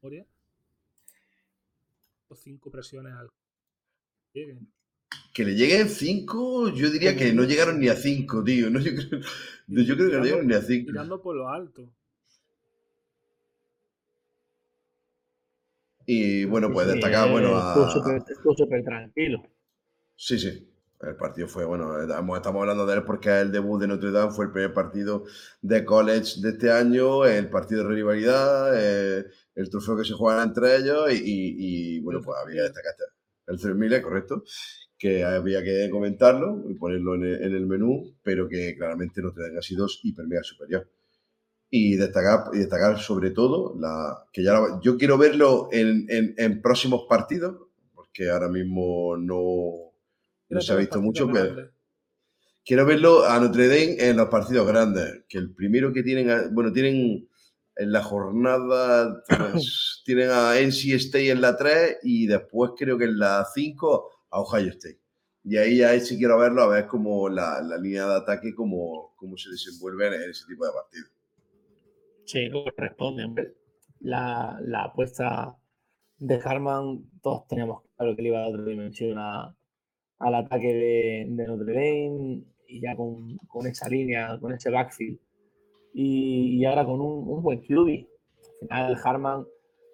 memoria. 0.00 0.26
o 2.28 2.34
Cinco 2.34 2.70
presiones 2.70 3.12
al. 3.12 3.28
Lleguen. 4.36 4.68
Que 5.32 5.44
le 5.44 5.54
lleguen 5.54 5.88
5, 5.88 6.68
yo 6.74 6.90
diría 6.90 7.16
que 7.16 7.32
no 7.32 7.44
llegaron 7.44 7.80
ni 7.80 7.88
a 7.88 7.96
5, 7.96 8.44
tío. 8.44 8.68
No, 8.68 8.80
yo, 8.84 8.90
creo, 8.94 9.20
yo 9.68 9.96
creo 9.96 10.10
que 10.10 10.16
no 10.18 10.24
llegaron 10.24 10.46
ni 10.46 10.54
a 10.54 10.60
5. 10.60 10.92
Tirando 10.92 11.22
por 11.22 11.34
lo 11.36 11.48
alto. 11.48 11.88
Y 16.04 16.44
bueno, 16.44 16.70
pues 16.72 16.86
Sí, 16.86 16.92
destacar, 16.94 17.30
bueno, 17.30 17.48
Estuvo 17.58 17.84
a, 17.86 17.90
súper- 17.92 18.24
estuvo 18.30 18.54
súper 18.54 18.84
tranquilo. 18.84 19.42
Sí, 20.14 20.38
sí. 20.38 20.70
El 21.00 21.16
partido 21.16 21.46
fue, 21.48 21.64
bueno, 21.64 22.00
estamos 22.00 22.36
estamos 22.38 22.60
hablando 22.60 22.86
de 22.86 22.94
él 22.96 23.02
porque 23.04 23.28
el 23.40 23.52
debut 23.52 23.80
de 23.80 23.86
Notre 23.86 24.10
Dame 24.12 24.32
fue 24.32 24.46
el 24.46 24.52
primer 24.52 24.72
partido 24.72 25.24
de 25.60 25.84
college 25.84 26.40
de 26.40 26.50
este 26.50 26.70
año, 26.72 27.24
el 27.26 27.50
partido 27.50 27.82
de 27.86 27.94
rivalidad, 27.94 28.70
eh, 28.74 29.26
el 29.54 29.68
trofeo 29.70 29.96
que 29.96 30.04
se 30.04 30.14
juegan 30.14 30.48
entre 30.48 30.76
ellos 30.76 31.10
y, 31.12 31.16
y- 31.16 31.96
y, 31.96 32.00
bueno, 32.00 32.20
El 32.20 32.24
pues 32.24 32.38
había 32.38 32.62
que 32.64 32.70
3000. 32.70 32.74
destacar 32.74 32.92
este- 32.92 33.16
el 33.46 33.58
3000, 33.60 34.02
correcto, 34.02 34.44
que 34.98 35.24
había 35.24 35.62
que 35.62 35.88
comentarlo 35.90 36.64
y 36.68 36.74
ponerlo 36.74 37.14
en 37.16 37.24
el, 37.24 37.42
en 37.42 37.54
el 37.54 37.66
menú, 37.66 38.14
pero 38.22 38.48
que 38.48 38.74
claramente 38.76 39.20
Notre 39.22 39.44
Dame 39.44 39.58
ha 39.58 39.62
sido 39.62 39.86
hiper 40.02 40.26
mega 40.26 40.42
superior. 40.42 40.88
Y 41.68 41.96
destacar, 41.96 42.54
y 42.54 42.58
destacar 42.58 42.98
sobre 43.00 43.30
todo 43.30 43.76
la, 43.78 44.24
que 44.32 44.42
ya 44.42 44.52
la- 44.54 44.80
yo 44.82 44.96
quiero 44.96 45.18
verlo 45.18 45.68
en, 45.72 46.06
en- 46.08 46.34
en 46.38 46.62
próximos 46.62 47.06
partidos, 47.08 47.56
porque 47.94 48.30
ahora 48.30 48.48
mismo 48.48 49.16
no, 49.16 49.92
no 50.48 50.60
se 50.60 50.72
ha 50.72 50.76
visto 50.76 51.00
mucho, 51.02 51.26
pero 51.32 51.70
quiero 52.64 52.86
verlo 52.86 53.24
a 53.26 53.38
Notre 53.40 53.68
Dame 53.68 53.96
en 53.98 54.16
los 54.16 54.28
partidos 54.28 54.66
grandes. 54.66 55.24
Que 55.28 55.38
el 55.38 55.52
primero 55.54 55.92
que 55.92 56.02
tienen, 56.02 56.54
bueno, 56.54 56.72
tienen 56.72 57.28
en 57.76 57.92
la 57.92 58.02
jornada, 58.02 59.22
pues, 59.28 60.02
tienen 60.04 60.30
a 60.30 60.58
NC 60.58 60.94
State 60.94 61.30
en 61.30 61.40
la 61.40 61.56
3 61.56 61.98
y 62.02 62.26
después 62.26 62.72
creo 62.76 62.96
que 62.98 63.04
en 63.04 63.18
la 63.18 63.46
5 63.54 64.10
a 64.30 64.40
Ohio 64.40 64.70
State. 64.70 65.00
Y 65.44 65.56
ahí 65.58 65.76
ya 65.78 65.98
sí 66.00 66.18
quiero 66.18 66.38
verlo, 66.38 66.62
a 66.62 66.68
ver 66.68 66.86
cómo 66.86 67.28
la, 67.28 67.60
la 67.62 67.78
línea 67.78 68.06
de 68.06 68.14
ataque, 68.16 68.54
cómo, 68.54 69.14
cómo 69.16 69.36
se 69.36 69.50
desenvuelve 69.50 70.06
en 70.08 70.30
ese 70.30 70.44
tipo 70.48 70.64
de 70.66 70.72
partidos. 70.72 71.10
Sí, 72.24 72.50
corresponde. 72.50 73.24
hombre. 73.24 73.54
La, 74.00 74.58
la 74.62 74.84
apuesta 74.84 75.56
de 76.18 76.40
Harman, 76.44 77.08
todos 77.22 77.46
teníamos 77.46 77.82
claro 77.96 78.16
que 78.16 78.22
le 78.22 78.28
iba 78.28 78.38
a 78.38 78.42
dar 78.42 78.50
otra 78.60 78.64
dimensión 78.64 79.18
a- 79.18 79.54
al 80.18 80.34
ataque 80.34 80.66
de, 80.66 81.26
de 81.28 81.46
Notre 81.46 81.72
Dame 81.74 82.42
y 82.68 82.80
ya 82.80 82.96
con, 82.96 83.36
con 83.46 83.66
esa 83.66 83.88
línea, 83.88 84.38
con 84.40 84.52
ese 84.52 84.70
backfield. 84.70 85.18
Y, 85.98 86.58
y 86.60 86.64
ahora 86.66 86.84
con 86.84 87.00
un, 87.00 87.26
un 87.26 87.42
buen 87.42 87.60
QB. 87.62 88.06
Al 88.68 88.96
final, 88.96 88.96
Harman, 89.02 89.46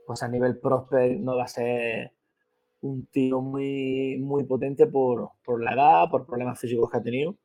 pues 0.07 0.21
a 0.25 0.29
nivel 0.29 0.59
prospect, 0.59 1.21
no 1.21 1.37
va 1.37 1.45
a 1.45 1.49
ser 1.49 2.11
un 2.81 3.07
tío 3.07 3.41
muy, 3.41 4.19
muy 4.19 4.43
potente 4.45 4.89
por, 4.89 5.31
por 5.45 5.63
la 5.63 5.75
edad, 5.75 6.11
por 6.11 6.27
problemas 6.27 6.59
físicos 6.59 6.91
que 6.91 6.99
ha 6.99 7.03
tenido, 7.03 7.37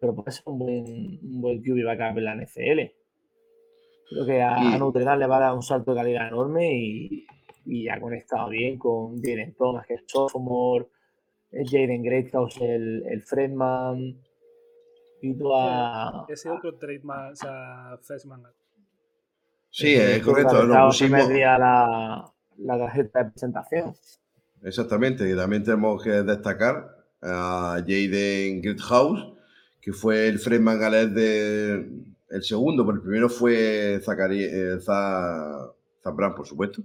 pero 0.00 0.14
puede 0.14 0.32
ser 0.32 0.44
un 0.46 0.58
buen, 0.58 0.84
un 1.22 1.40
buen 1.42 1.62
QB 1.62 1.84
backup 1.84 2.16
en 2.18 2.24
la 2.24 2.34
NFL. 2.36 2.80
Creo 4.08 4.26
que 4.26 4.42
a, 4.42 4.56
Y- 4.62 4.74
a 4.74 4.78
Notre 4.78 5.04
Dame 5.04 5.18
le 5.20 5.26
va 5.26 5.36
a 5.36 5.40
dar 5.40 5.54
un 5.54 5.62
salto 5.62 5.92
de 5.92 5.98
calidad 6.00 6.28
enorme 6.28 6.74
y, 6.74 7.26
y 7.66 7.88
ha 7.88 8.00
conectado 8.00 8.48
bien 8.48 8.78
con 8.78 9.20
Jaden 9.22 9.54
Thomas, 9.54 9.86
que 9.86 9.94
es 9.94 10.04
sophomore, 10.06 10.86
Jaden 11.52 12.02
Greathouse, 12.02 12.58
el, 12.62 13.04
el 13.06 13.22
Fredman, 13.22 14.16
y 15.22 15.34
toda... 15.38 16.26
Ese 16.28 16.50
otro 16.50 16.74
trademark, 16.74 17.32
o 17.32 17.36
sea, 17.36 17.98
freshman. 18.02 18.42
Sí, 19.70 19.94
es 19.94 20.22
correcto. 20.22 20.64
Lo 20.64 20.86
pusimos, 20.88 21.28
día 21.30 21.56
la, 21.56 22.30
la 22.58 22.78
tarjeta 22.78 23.24
de 23.24 23.30
presentación. 23.30 23.94
Exactamente, 24.62 25.28
y 25.28 25.34
también 25.34 25.64
tenemos 25.64 26.02
que 26.02 26.10
destacar 26.10 26.94
a 27.22 27.76
Jaden 27.78 28.60
Greathouse, 28.60 29.32
que 29.80 29.92
fue 29.92 30.28
el 30.28 30.38
freshman 30.38 30.78
galés 30.78 31.14
de 31.14 31.88
el 32.30 32.42
segundo, 32.42 32.84
pero 32.84 32.96
el 32.96 33.02
primero 33.02 33.28
fue 33.28 34.00
Zachary, 34.02 34.44
eh, 34.44 34.78
Zabran, 34.80 36.34
por 36.34 36.46
supuesto. 36.46 36.82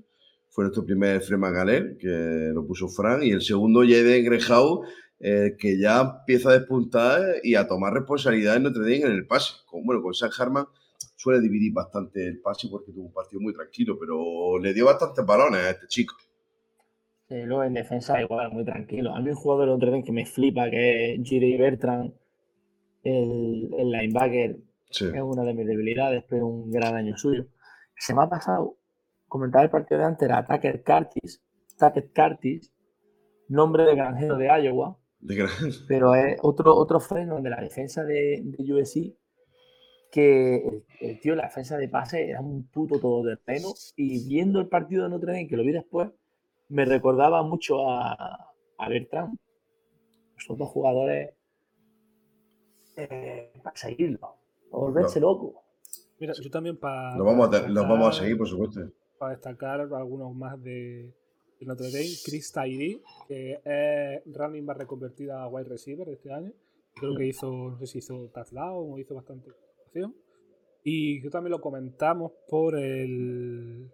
Fue 0.50 0.63
nuestro 0.63 0.84
primer 0.84 1.21
freshman 1.21 1.54
galés, 1.54 1.97
que 2.00 2.52
lo 2.54 2.65
puso 2.65 2.88
Fran, 2.88 3.21
y 3.23 3.32
el 3.32 3.41
segundo 3.41 3.82
Jaden 3.82 4.26
Greathouse, 4.26 4.88
eh, 5.19 5.56
que 5.58 5.80
ya 5.80 6.01
empieza 6.19 6.49
a 6.49 6.53
despuntar 6.60 7.21
y 7.43 7.56
a 7.56 7.67
tomar 7.67 7.93
responsabilidad 7.93 8.56
en 8.56 8.63
Notre 8.63 8.82
Dame 8.84 8.97
en 9.01 9.12
el 9.12 9.27
pase. 9.27 9.53
Con, 9.65 9.84
bueno, 9.86 10.01
con 10.01 10.13
Sam 10.13 10.30
Harman 10.38 10.65
suele 11.15 11.41
dividir 11.41 11.73
bastante 11.73 12.27
el 12.27 12.39
pase 12.41 12.67
porque 12.69 12.91
tuvo 12.91 13.06
un 13.06 13.13
partido 13.13 13.41
muy 13.41 13.53
tranquilo, 13.53 13.97
pero 13.99 14.60
le 14.60 14.73
dio 14.73 14.86
bastantes 14.86 15.25
balones 15.25 15.60
a 15.62 15.69
este 15.71 15.88
chico. 15.88 16.15
Sí, 17.27 17.41
luego 17.43 17.63
en 17.63 17.73
defensa 17.73 18.21
igual, 18.21 18.51
muy 18.51 18.63
tranquilo. 18.63 19.13
A 19.13 19.19
mí 19.19 19.30
un 19.30 19.36
jugador 19.36 19.65
de 19.65 19.71
Notre 19.73 19.91
Dame 19.91 20.03
que 20.03 20.12
me 20.12 20.25
flipa, 20.25 20.69
que 20.69 21.13
es 21.15 21.19
J.D. 21.19 21.58
Bertrand, 21.58 22.13
el, 23.03 23.69
el 23.77 23.91
linebacker, 23.91 24.58
Sí. 24.89 25.06
es 25.06 25.21
una 25.21 25.43
de 25.43 25.53
mis 25.53 25.67
debilidades, 25.67 26.23
pero 26.30 26.47
un 26.47 26.71
gran 26.71 26.95
año 26.95 27.17
suyo. 27.17 27.45
Se 27.97 28.13
me 28.13 28.23
ha 28.23 28.30
pasado, 28.30 28.77
comentar 29.27 29.65
el 29.65 29.69
partido 29.69 29.99
de 29.99 30.06
antes, 30.06 30.30
era 30.30 30.45
Tucker 30.45 30.82
Curtis, 30.82 31.41
Tucker 31.77 32.10
Curtis, 32.15 32.71
nombre 33.49 33.84
de 33.84 33.95
granjero 33.95 34.38
de 34.38 34.45
Iowa, 34.47 34.97
De 35.28 35.36
gran- 35.36 35.50
pero 35.88 36.16
es 36.16 36.38
otro, 36.42 36.76
otro 36.76 37.00
freno 37.00 37.42
de 37.42 37.50
la 37.50 37.62
defensa 37.62 38.04
de, 38.04 38.42
de 38.44 38.74
USC, 38.74 39.16
que 40.12 40.58
el, 40.58 40.86
el 41.02 41.20
tío, 41.20 41.36
la 41.36 41.44
defensa 41.46 41.78
de 41.78 41.90
pase 41.90 42.30
era 42.30 42.42
un 42.42 42.68
puto 42.70 43.00
todoterreno, 43.00 43.70
y 43.96 44.28
viendo 44.28 44.60
el 44.60 44.68
partido 44.68 45.04
de 45.04 45.10
Notre 45.10 45.34
Dame, 45.34 45.48
que 45.48 45.58
lo 45.58 45.63
vi 45.63 45.72
después, 45.74 46.10
me 46.70 46.86
recordaba 46.86 47.44
mucho 47.44 47.90
a, 47.90 48.13
a 48.78 48.90
Bertrand. 48.90 49.38
Son 50.38 50.58
dos 50.58 50.70
jugadores 50.70 51.34
eh, 52.96 53.52
para 53.63 53.76
seguirlo, 53.76 54.20
para 54.20 54.38
volverse 54.72 55.20
loco. 55.20 55.63
Mira, 56.20 56.34
yo 56.34 56.50
también 56.50 56.78
para. 56.78 57.16
Los 57.18 57.26
vamos, 57.26 57.48
a, 57.48 57.52
te- 57.62 57.70
los 57.70 57.88
vamos 57.88 58.16
a 58.18 58.22
seguir, 58.22 58.38
por 58.38 58.48
supuesto. 58.48 58.82
Para 59.20 59.32
destacar 59.34 59.82
algunos 59.82 60.36
más 60.36 60.62
de, 60.63 61.13
de 61.60 61.65
Notre 61.65 61.88
Dame. 61.91 62.10
Chris 62.26 62.52
Tyree, 62.52 63.02
que 63.28 63.60
es 63.63 64.36
running 64.36 64.65
back 64.65 64.78
reconvertida 64.80 65.41
a 65.43 65.48
wide 65.48 65.70
receiver 65.70 66.08
este 66.10 66.32
año. 66.32 66.52
Creo 66.96 67.15
que 67.15 67.28
hizo, 67.28 67.52
no 67.72 67.78
sé 67.80 67.88
si 67.88 68.00
hizo 68.00 68.30
touchdown 68.34 68.91
o 68.93 68.98
hizo 69.00 69.13
bastante 69.15 69.52
acción. 69.86 70.15
Y 70.84 71.22
yo 71.22 71.30
también 71.30 71.52
lo 71.52 71.62
comentamos 71.62 72.32
por 72.48 72.78
el, 72.80 73.89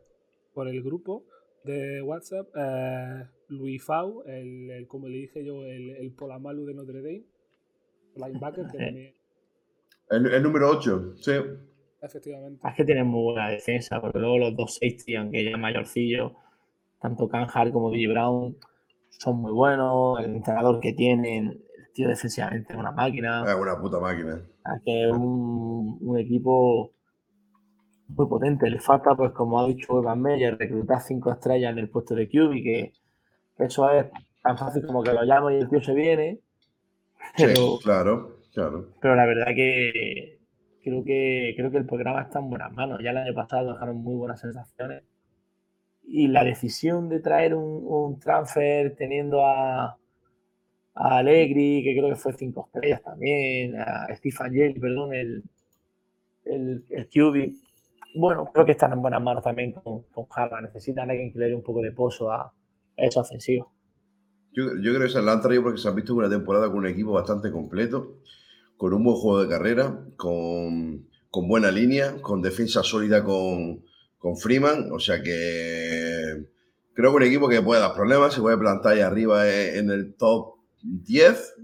por 0.54 0.67
el 0.67 0.82
grupo 0.84 1.26
de 1.63 2.02
WhatsApp. 2.02 2.47
eh, 2.56 3.26
Luis 3.49 3.84
Fau, 3.84 4.23
el, 4.26 4.69
el- 4.71 4.88
como 4.88 5.08
le 5.08 5.17
dije 5.17 5.43
yo, 5.43 5.65
el, 5.65 5.91
el 5.91 6.12
Polamalu 6.13 6.65
de 6.65 6.73
Notre 6.73 7.02
Dame. 7.02 7.23
Linebacker, 8.15 8.67
que 8.67 8.78
también, 8.78 9.13
El, 10.12 10.26
el 10.28 10.43
número 10.43 10.69
8, 10.69 11.15
sí. 11.17 11.32
efectivamente. 12.02 12.62
Es 12.67 12.76
que 12.76 12.86
tienen 12.86 13.08
muy 13.08 13.23
buena 13.34 13.49
defensa, 13.49 13.99
porque 13.99 14.19
luego 14.19 14.38
los 14.38 14.56
dos 14.56 14.76
safety, 14.76 15.15
aunque 15.15 15.43
ya 15.43 15.58
mayorcillos, 15.58 16.32
tanto 17.04 17.28
Canjar 17.28 17.74
como 17.74 17.89
Billy 17.89 18.08
Brown, 18.08 18.56
son 19.10 19.42
muy 19.42 19.52
buenos. 19.52 20.20
El 20.22 20.36
entrenador 20.36 20.80
que 20.80 20.94
tienen, 20.94 21.48
el 21.50 21.92
tío 21.94 22.08
defensivamente 22.08 22.72
es 22.72 22.80
una 22.80 22.94
máquina. 22.94 23.44
Es 23.46 23.56
una 23.56 23.78
puta 23.78 24.00
máquina. 24.00 24.42
Es 24.74 24.82
que 24.86 25.10
es 25.10 25.12
un, 25.12 25.98
un 26.00 26.18
equipo 26.18 26.94
muy 28.08 28.26
potente. 28.28 28.70
Le 28.70 28.80
falta, 28.80 29.16
pues 29.16 29.34
como 29.34 29.60
ha 29.60 29.68
dicho 29.68 30.00
Evan 30.00 30.22
Meyer, 30.22 30.58
reclutar 30.58 31.02
cinco 31.02 31.30
estrellas 31.34 31.74
en 31.74 31.80
el 31.80 31.89
puesto 31.89 32.16
de 32.16 32.30
QB, 32.30 32.63
que, 32.63 32.94
que 33.58 33.63
eso 33.66 33.89
es 33.92 34.06
tan 34.42 34.58
fácil 34.58 34.86
como 34.86 35.04
que 35.04 35.12
lo 35.12 35.24
llamo 35.24 35.52
y 35.52 35.56
el 35.56 35.70
tío 35.70 35.82
se 35.82 35.94
viene. 35.94 36.39
Sí, 37.36 37.46
claro, 37.84 38.38
claro. 38.54 38.88
pero 39.02 39.16
la 39.16 39.26
verdad 39.26 39.48
que 39.56 40.39
creo 40.84 41.04
que 41.04 41.54
creo 41.58 41.70
que 41.70 41.78
el 41.78 41.86
programa 41.86 42.22
está 42.22 42.39
en 42.39 42.50
buenas 42.50 42.72
manos. 42.72 43.02
Ya 43.04 43.12
el 43.12 43.18
año 43.18 43.34
pasado 43.34 43.74
dejaron 43.74 43.98
muy 43.98 44.16
buenas 44.16 44.39
sensaciones. 44.39 45.04
Y 46.06 46.28
la 46.28 46.44
decisión 46.44 47.10
de 47.10 47.20
traer 47.20 47.56
un, 47.56 47.84
un 47.86 48.20
transfer 48.20 48.96
teniendo 48.96 49.46
a, 49.46 49.98
a 50.96 51.18
Allegri, 51.18 51.84
que 51.84 51.96
creo 51.98 52.10
que 52.10 52.16
fue 52.16 52.34
cinco 52.34 52.66
estrellas 52.68 53.02
también, 53.02 53.76
a 53.80 54.08
Steve 54.16 54.36
Angeli, 54.39 54.80
perdón, 54.80 55.13
el, 55.13 55.44
el, 56.46 56.86
el 56.89 57.08
QB. 57.08 57.54
Bueno, 58.16 58.50
creo 58.54 58.66
que 58.66 58.74
están 58.74 58.94
en 58.94 59.02
buenas 59.02 59.22
manos 59.22 59.44
también 59.44 59.72
con, 59.72 60.04
con. 60.04 60.28
Necesitan 60.62 61.10
alguien 61.10 61.32
que 61.32 61.39
le 61.39 61.48
dé 61.48 61.56
un 61.56 61.63
poco 61.63 61.82
de 61.82 61.92
pozo 61.92 62.32
a, 62.32 62.42
a 62.44 62.54
esa 62.98 63.22
ofensiva. 63.22 63.66
Yo, 64.52 64.66
yo 64.82 64.94
creo 64.94 65.08
que 65.08 65.10
se 65.10 65.22
la 65.22 65.32
han 65.32 65.42
traído 65.42 65.63
porque 65.63 65.80
se 65.80 65.88
han 65.88 65.96
visto 65.96 66.13
una 66.13 66.30
temporada 66.30 66.68
con 66.68 66.80
un 66.80 66.88
equipo 66.88 67.12
bastante 67.12 67.52
completo, 67.52 68.20
con 68.78 68.94
un 68.94 69.04
buen 69.04 69.18
juego 69.18 69.42
de 69.44 69.50
carrera, 69.50 70.00
con, 70.16 71.08
con 71.32 71.48
buena 71.48 71.72
línea, 71.72 72.22
con 72.22 72.44
defensa 72.44 72.84
sólida 72.84 73.24
con, 73.24 73.84
con 74.23 74.38
Freeman. 74.38 74.89
O 74.91 74.99
sea 74.99 75.21
que 75.21 76.47
Creo 76.93 77.09
que 77.09 77.17
un 77.17 77.23
equipo 77.23 77.49
que 77.49 77.62
puede 77.62 77.81
dar 77.81 77.95
problemas, 77.95 78.33
se 78.33 78.41
puede 78.41 78.57
plantar 78.57 78.93
ahí 78.93 78.99
arriba 78.99 79.47
eh, 79.47 79.79
en 79.79 79.89
el 79.89 80.13
top 80.13 80.55
10, 80.83 81.55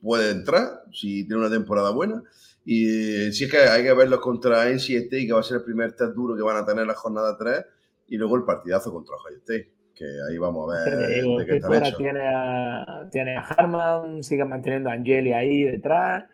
puede 0.00 0.30
entrar 0.30 0.82
si 0.92 1.26
tiene 1.26 1.38
una 1.38 1.50
temporada 1.50 1.90
buena. 1.90 2.22
Y 2.64 3.32
si 3.32 3.44
es 3.44 3.50
que 3.50 3.58
hay 3.58 3.82
que 3.82 3.92
verlos 3.92 4.20
contra 4.20 4.68
NC 4.70 4.90
State, 4.90 5.26
que 5.26 5.32
va 5.32 5.40
a 5.40 5.42
ser 5.42 5.58
el 5.58 5.64
primer 5.64 5.92
test 5.94 6.14
duro 6.14 6.36
que 6.36 6.42
van 6.42 6.56
a 6.56 6.64
tener 6.64 6.86
la 6.86 6.94
jornada 6.94 7.36
3, 7.36 7.64
y 8.08 8.16
luego 8.16 8.36
el 8.36 8.44
partidazo 8.44 8.92
contra 8.92 9.16
Ohio 9.16 9.38
State, 9.38 9.72
que 9.94 10.04
ahí 10.30 10.38
vamos 10.38 10.72
a 10.72 10.84
ver 10.84 11.08
Digo, 11.14 11.38
de 11.40 11.46
qué 11.46 11.56
están 11.56 11.84
hechos. 11.84 11.98
tiene 11.98 12.20
a, 12.22 13.08
tiene 13.10 13.36
a 13.36 13.40
Harman, 13.40 14.22
sigue 14.22 14.44
manteniendo 14.44 14.90
a 14.90 14.92
Angeli 14.92 15.32
ahí 15.32 15.64
detrás 15.64 16.24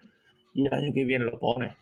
y 0.53 0.67
el 0.67 0.75
año 0.75 0.93
que 0.93 1.05
viene 1.05 1.25
lo 1.25 1.39
pone. 1.39 1.75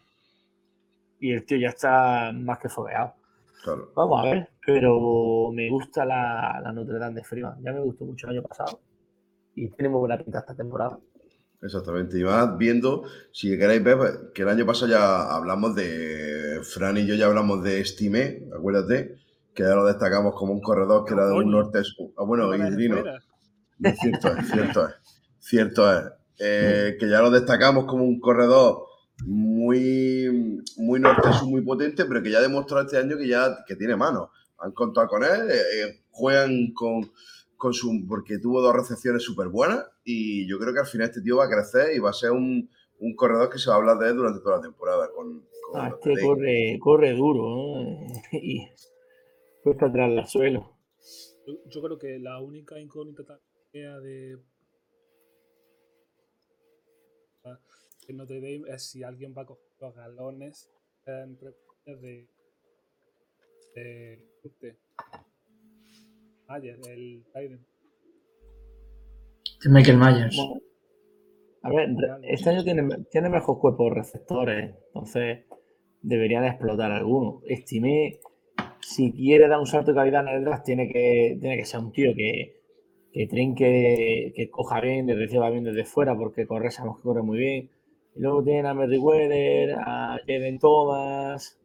Y 1.18 1.32
el 1.32 1.44
tío 1.44 1.58
ya 1.58 1.70
está 1.70 2.30
más 2.32 2.58
que 2.58 2.68
fogueado. 2.68 3.14
Claro. 3.62 3.92
Vamos 3.94 4.20
a 4.20 4.25
ver, 4.25 4.49
pero 4.64 5.51
me 5.53 5.68
gusta 5.70 6.05
la, 6.05 6.61
la 6.62 6.73
Notre 6.73 6.99
Dame 6.99 7.16
de 7.16 7.25
Freeman. 7.25 7.62
Ya 7.62 7.73
me 7.73 7.81
gustó 7.81 8.05
mucho 8.05 8.27
el 8.27 8.38
año 8.38 8.42
pasado 8.46 8.81
y 9.55 9.68
tiene 9.70 9.88
muy 9.90 9.99
buena 10.01 10.18
pinta 10.18 10.38
esta 10.40 10.55
temporada. 10.55 10.99
Exactamente. 11.62 12.18
Y 12.18 12.25
más 12.25 12.57
viendo, 12.57 13.05
si 13.33 13.57
queréis 13.59 13.85
ver, 13.85 13.99
pues, 13.99 14.18
que 14.35 14.42
el 14.42 14.49
año 14.49 14.64
pasado 14.64 14.90
ya 14.90 15.35
hablamos 15.35 15.75
de. 15.75 16.61
Fran 16.62 16.96
y 16.96 17.07
yo 17.07 17.14
ya 17.14 17.27
hablamos 17.27 17.62
de 17.62 17.81
Estime, 17.81 18.42
acuérdate, 18.57 19.16
que 19.55 19.62
ya 19.62 19.75
lo 19.75 19.85
destacamos 19.85 20.35
como 20.35 20.53
un 20.53 20.61
corredor 20.61 21.05
que 21.05 21.14
era 21.14 21.27
de 21.27 21.35
un 21.35 21.51
norte. 21.51 21.81
Ah, 22.16 22.25
bueno, 22.25 22.46
No 22.46 22.55
y 22.55 22.59
me 22.59 22.70
Drino. 22.70 22.96
fuera. 22.96 23.18
No, 23.79 23.90
Cierto 23.94 24.29
es, 24.37 24.51
cierto 24.51 24.87
es. 24.88 24.94
Cierto 25.38 25.92
es. 25.92 26.05
Eh, 26.42 26.96
que 26.99 27.07
ya 27.07 27.20
lo 27.20 27.31
destacamos 27.31 27.85
como 27.85 28.03
un 28.05 28.18
corredor 28.18 28.87
muy, 29.26 30.62
muy 30.76 31.00
norte-sur, 31.00 31.48
muy 31.48 31.62
potente, 31.62 32.04
pero 32.04 32.22
que 32.22 32.30
ya 32.30 32.38
ha 32.38 32.42
demostrado 32.42 32.85
este 32.85 32.98
año 32.98 33.16
que 33.16 33.28
ya 33.28 33.64
que 33.66 33.76
tiene 33.76 33.96
manos. 33.96 34.28
Han 34.59 34.72
contado 34.72 35.09
con 35.09 35.22
él, 35.24 35.50
eh, 35.50 35.54
eh, 35.54 36.00
juegan 36.11 36.72
con, 36.72 37.11
con 37.56 37.72
su. 37.72 38.04
porque 38.09 38.38
tuvo 38.38 38.61
dos 38.61 38.74
recepciones 38.74 39.22
súper 39.22 39.48
buenas 39.48 39.87
y 40.04 40.46
yo 40.48 40.59
creo 40.59 40.72
que 40.74 40.80
al 40.80 40.87
final 40.87 41.09
este 41.09 41.22
tío 41.22 41.37
va 41.37 41.46
a 41.46 41.50
crecer 41.50 41.94
y 41.94 41.98
va 41.98 42.11
a 42.11 42.14
ser 42.14 42.33
un, 42.33 42.68
un 42.98 43.16
corredor 43.16 43.48
que 43.50 43.59
se 43.59 43.70
va 43.70 43.76
a 43.76 43.78
hablar 43.78 43.98
de 43.98 44.11
él 44.11 44.16
durante 44.16 44.40
toda 44.40 44.56
la 44.56 44.62
temporada. 44.62 45.09
Con, 45.14 45.44
con 45.70 45.80
Ah, 45.80 45.88
este 45.88 46.22
corre, 46.22 46.78
corre 46.80 47.12
duro 47.14 47.80
¿eh? 47.80 48.06
y 48.33 48.68
cuesta 49.62 49.87
atrás 49.87 50.11
al 50.11 50.26
suelo. 50.26 50.76
Yo, 51.46 51.54
yo 51.66 51.83
creo 51.83 51.98
que 51.98 52.18
la 52.18 52.40
única 52.40 52.78
incógnita 52.78 53.38
de 53.72 54.38
en 58.11 58.16
Notre 58.18 58.40
Dame 58.40 58.62
es 58.75 58.90
si 58.90 59.03
alguien 59.03 59.35
va 59.37 59.42
a 59.42 59.46
coger 59.46 59.64
los 59.81 59.94
galones 59.94 60.70
en 61.07 61.37
preferencias 61.37 62.01
de 62.01 62.29
de, 63.75 64.18
de 64.61 64.77
Mayer, 66.49 66.79
el. 67.35 67.61
De 69.62 69.70
Michael 69.70 69.99
Myers. 69.99 70.37
Bueno, 70.37 70.61
a 71.62 71.70
ver, 71.70 71.90
este 72.23 72.51
año 72.51 72.64
tiene, 72.64 72.88
tiene 73.11 73.29
mejor 73.29 73.61
cuerpo 73.61 73.85
de 73.85 73.96
receptores, 73.96 74.75
entonces 74.87 75.44
deberían 76.03 76.44
explotar 76.44 76.90
algunos. 76.90 77.42
Estimé, 77.46 78.18
si 78.81 79.12
quiere 79.12 79.46
dar 79.46 79.61
un 79.61 79.66
salto 79.66 79.92
de 79.92 79.96
calidad 79.96 80.27
en 80.27 80.37
el 80.37 80.44
draft, 80.44 80.64
tiene 80.64 80.88
que, 80.88 81.37
tiene 81.40 81.57
que 81.59 81.64
ser 81.66 81.81
un 81.81 81.92
tío 81.92 82.14
que, 82.16 82.57
que 83.12 83.27
trinque, 83.27 84.33
que 84.35 84.51
coja 84.51 84.81
bien, 84.81 85.07
que 85.07 85.14
reciba 85.14 85.51
bien 85.51 85.64
desde 85.64 85.85
fuera, 85.85 86.16
porque 86.16 86.46
correr 86.46 86.73
sabemos 86.73 86.96
que 86.96 87.03
corre 87.03 87.23
muy 87.23 87.38
bien. 87.38 87.70
Y 88.16 88.20
luego 88.20 88.42
tienen 88.42 88.66
a 88.66 88.75
Merriweather, 88.75 89.77
a 89.79 90.18
Jaden 90.27 90.59
Thomas, 90.59 91.59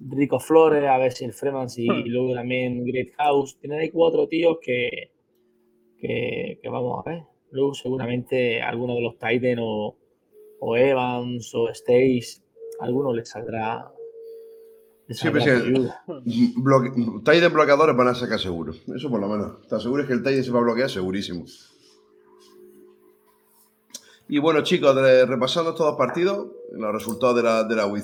Rico 0.00 0.38
Flores, 0.40 0.84
a 0.84 0.96
ver 0.98 1.12
si 1.12 1.24
el 1.24 1.32
Freeman 1.32 1.68
y 1.76 1.88
Hmm. 1.88 2.06
luego 2.06 2.34
también 2.34 2.84
Great 2.84 3.08
House. 3.18 3.58
Tienen 3.60 3.80
ahí 3.80 3.90
cuatro 3.90 4.26
tíos 4.28 4.58
que, 4.62 5.10
que, 5.98 6.58
que 6.62 6.68
vamos 6.68 7.02
a 7.04 7.10
ver. 7.10 7.22
Luego 7.50 7.74
seguramente 7.74 8.60
alguno 8.62 8.94
de 8.94 9.02
los 9.02 9.14
Titan 9.18 9.58
o, 9.60 9.96
o 10.60 10.76
Evans 10.76 11.54
o 11.54 11.72
Stace, 11.74 12.42
alguno 12.80 13.12
les 13.12 13.28
saldrá. 13.28 13.90
Les 15.08 15.18
Sí, 15.18 15.24
saldrá 15.24 15.42
sí. 15.42 15.50
ayuda. 15.50 16.02
Bloque, 16.56 16.90
Titan 17.24 17.52
bloqueadores 17.52 17.96
van 17.96 18.08
a 18.08 18.14
sacar 18.14 18.38
seguro. 18.38 18.72
Eso 18.94 19.10
por 19.10 19.20
lo 19.20 19.28
menos. 19.28 19.62
¿Estás 19.62 19.82
seguro 19.82 20.06
que 20.06 20.12
el 20.12 20.22
Titan 20.22 20.44
se 20.44 20.50
va 20.50 20.60
a 20.60 20.62
bloquear? 20.62 20.90
Segurísimo. 20.90 21.44
Y 24.28 24.38
bueno, 24.38 24.62
chicos, 24.62 24.94
repasando 25.26 25.70
estos 25.70 25.86
dos 25.86 25.96
partidos, 25.96 26.48
los 26.72 26.92
resultados 26.92 27.36
de 27.36 27.42
la, 27.42 27.64
de 27.64 27.74
la 27.74 27.86
Wii 27.86 28.02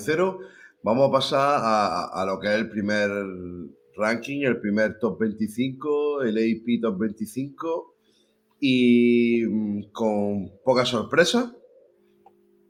vamos 0.81 1.09
a 1.09 1.11
pasar 1.11 1.59
a, 1.61 2.05
a 2.05 2.25
lo 2.25 2.39
que 2.39 2.47
es 2.47 2.55
el 2.55 2.69
primer 2.69 3.11
ranking, 3.95 4.41
el 4.41 4.59
primer 4.59 4.97
top 4.99 5.19
25, 5.19 6.23
el 6.23 6.37
AP 6.37 6.81
top 6.81 6.97
25, 6.97 7.95
y 8.59 9.43
mm, 9.45 9.91
con 9.91 10.51
poca 10.63 10.85
sorpresa. 10.85 11.55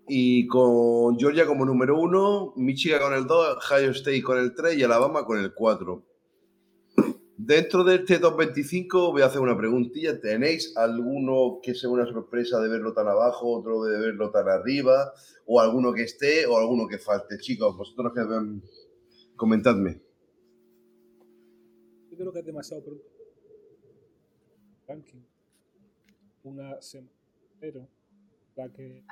Y 0.07 0.45
con 0.47 1.17
Georgia 1.17 1.47
como 1.47 1.65
número 1.65 1.99
uno, 1.99 2.53
Michigan 2.57 3.01
con 3.01 3.13
el 3.13 3.25
2, 3.25 3.57
Ohio 3.57 3.91
State 3.91 4.21
con 4.21 4.37
el 4.37 4.53
3 4.53 4.77
y 4.77 4.83
Alabama 4.83 5.25
con 5.25 5.39
el 5.39 5.53
4. 5.53 6.03
Dentro 7.45 7.83
de 7.83 7.97
este 7.97 8.17
top 8.17 8.37
25 8.39 9.11
voy 9.11 9.21
a 9.21 9.27
hacer 9.27 9.39
una 9.39 9.55
preguntilla. 9.55 10.19
¿Tenéis 10.19 10.75
alguno 10.75 11.59
que 11.61 11.75
sea 11.75 11.91
una 11.91 12.07
sorpresa 12.07 12.59
de 12.59 12.69
verlo 12.69 12.91
tan 12.95 13.07
abajo, 13.07 13.59
otro 13.59 13.83
de 13.83 13.99
verlo 13.99 14.31
tan 14.31 14.49
arriba, 14.49 15.13
o 15.45 15.61
alguno 15.61 15.93
que 15.93 16.01
esté, 16.01 16.47
o 16.47 16.57
alguno 16.57 16.87
que 16.87 16.97
falte? 16.97 17.37
Chicos, 17.37 17.77
vosotros 17.77 18.13
que 18.15 18.23
ven, 18.23 18.63
comentadme. 19.35 20.01
Yo 22.09 22.17
creo 22.17 22.33
que 22.33 22.39
es 22.39 22.45
demasiado 22.45 22.83
pronto. 22.83 23.05
Ranking. 24.87 25.21
Una 26.45 26.81
semana. 26.81 27.13
Pero 27.59 27.87
la 28.55 28.69
que 28.69 28.87
el 28.87 29.03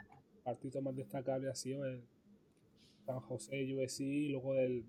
partido 0.43 0.81
más 0.81 0.95
destacable 0.95 1.51
ha 1.51 1.55
sido 1.55 1.85
el 1.85 2.01
San 3.05 3.19
José 3.19 3.75
USC 3.75 3.99
y 3.99 4.29
luego 4.29 4.55
el. 4.55 4.85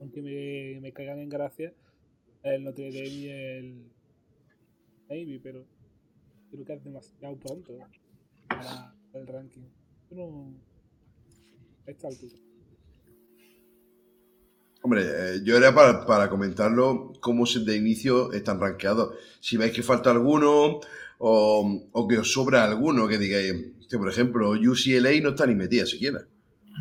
Aunque 0.00 0.20
me 0.20 0.92
caigan 0.92 1.20
en 1.20 1.28
gracia, 1.28 1.72
el 2.44 2.64
Notre 2.64 2.86
Dame 2.90 3.06
y 3.08 3.28
el 3.28 3.82
Navy, 5.08 5.40
pero 5.42 5.64
creo 6.50 6.64
que 6.64 6.72
es 6.74 6.84
demasiado 6.84 7.36
pronto 7.36 7.72
para 8.48 8.94
el 9.14 9.26
ranking. 9.26 9.62
No. 10.10 10.52
A 11.86 11.90
esta 11.90 12.08
altura. 12.08 12.34
Hombre, 14.82 15.02
eh, 15.04 15.40
yo 15.42 15.56
era 15.56 15.74
para, 15.74 16.04
para 16.06 16.28
comentarlo 16.28 17.12
cómo 17.20 17.46
se- 17.46 17.60
de 17.60 17.76
inicio 17.76 18.32
están 18.32 18.60
rankeados. 18.60 19.14
Si 19.40 19.56
veis 19.56 19.72
que 19.72 19.82
falta 19.82 20.10
alguno 20.10 20.80
o, 21.18 21.88
o 21.92 22.08
que 22.08 22.18
os 22.18 22.30
sobra 22.32 22.64
alguno, 22.64 23.08
que 23.08 23.16
digáis, 23.16 23.54
que 23.88 23.96
por 23.96 24.10
ejemplo, 24.10 24.50
UCLA 24.50 25.20
no 25.22 25.30
está 25.30 25.46
ni 25.46 25.54
metida 25.54 25.86
siquiera. 25.86 26.20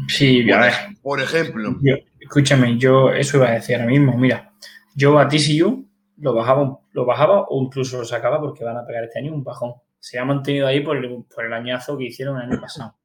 Sí, 0.10 0.50
a 0.52 0.60
ver. 0.60 0.74
Por 1.02 1.22
ejemplo, 1.22 1.78
Yo- 1.82 1.96
escúchame, 2.20 2.78
yo 2.78 3.12
eso 3.14 3.38
iba 3.38 3.50
a 3.50 3.54
decir 3.54 3.76
ahora 3.76 3.88
mismo. 3.88 4.18
Mira, 4.18 4.52
yo 4.96 5.18
a 5.20 5.28
TCU 5.28 5.88
lo 6.18 6.34
bajaba, 6.34 6.80
lo 6.92 7.06
bajaba 7.06 7.46
o 7.50 7.62
incluso 7.64 7.98
lo 8.00 8.06
sacaba 8.06 8.40
porque 8.40 8.64
van 8.64 8.78
a 8.78 8.86
pegar 8.86 9.04
este 9.06 9.20
año 9.20 9.34
un 9.34 9.44
bajón. 9.44 9.74
Se 10.00 10.20
ha 10.20 10.26
mantenido 10.26 10.68
ahí 10.68 10.82
por 10.82 10.98
el, 10.98 11.24
por 11.34 11.46
el 11.46 11.54
añazo 11.54 11.98
que 11.98 12.06
hicieron 12.06 12.38
el 12.42 12.52
año 12.52 12.62
pasado. 12.62 12.96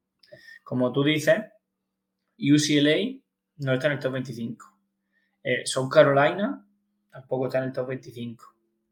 Como 0.65 0.93
tú 0.93 1.03
dices, 1.05 1.41
UCLA 2.39 3.19
no 3.59 3.73
está 3.75 3.87
en 3.87 3.93
el 3.95 3.99
top 3.99 4.13
25. 4.13 4.67
Eh, 5.43 5.63
South 5.65 5.89
Carolina 5.91 6.65
tampoco 7.11 7.47
está 7.47 7.59
en 7.59 7.65
el 7.65 7.73
top 7.73 7.89
25. 7.89 8.45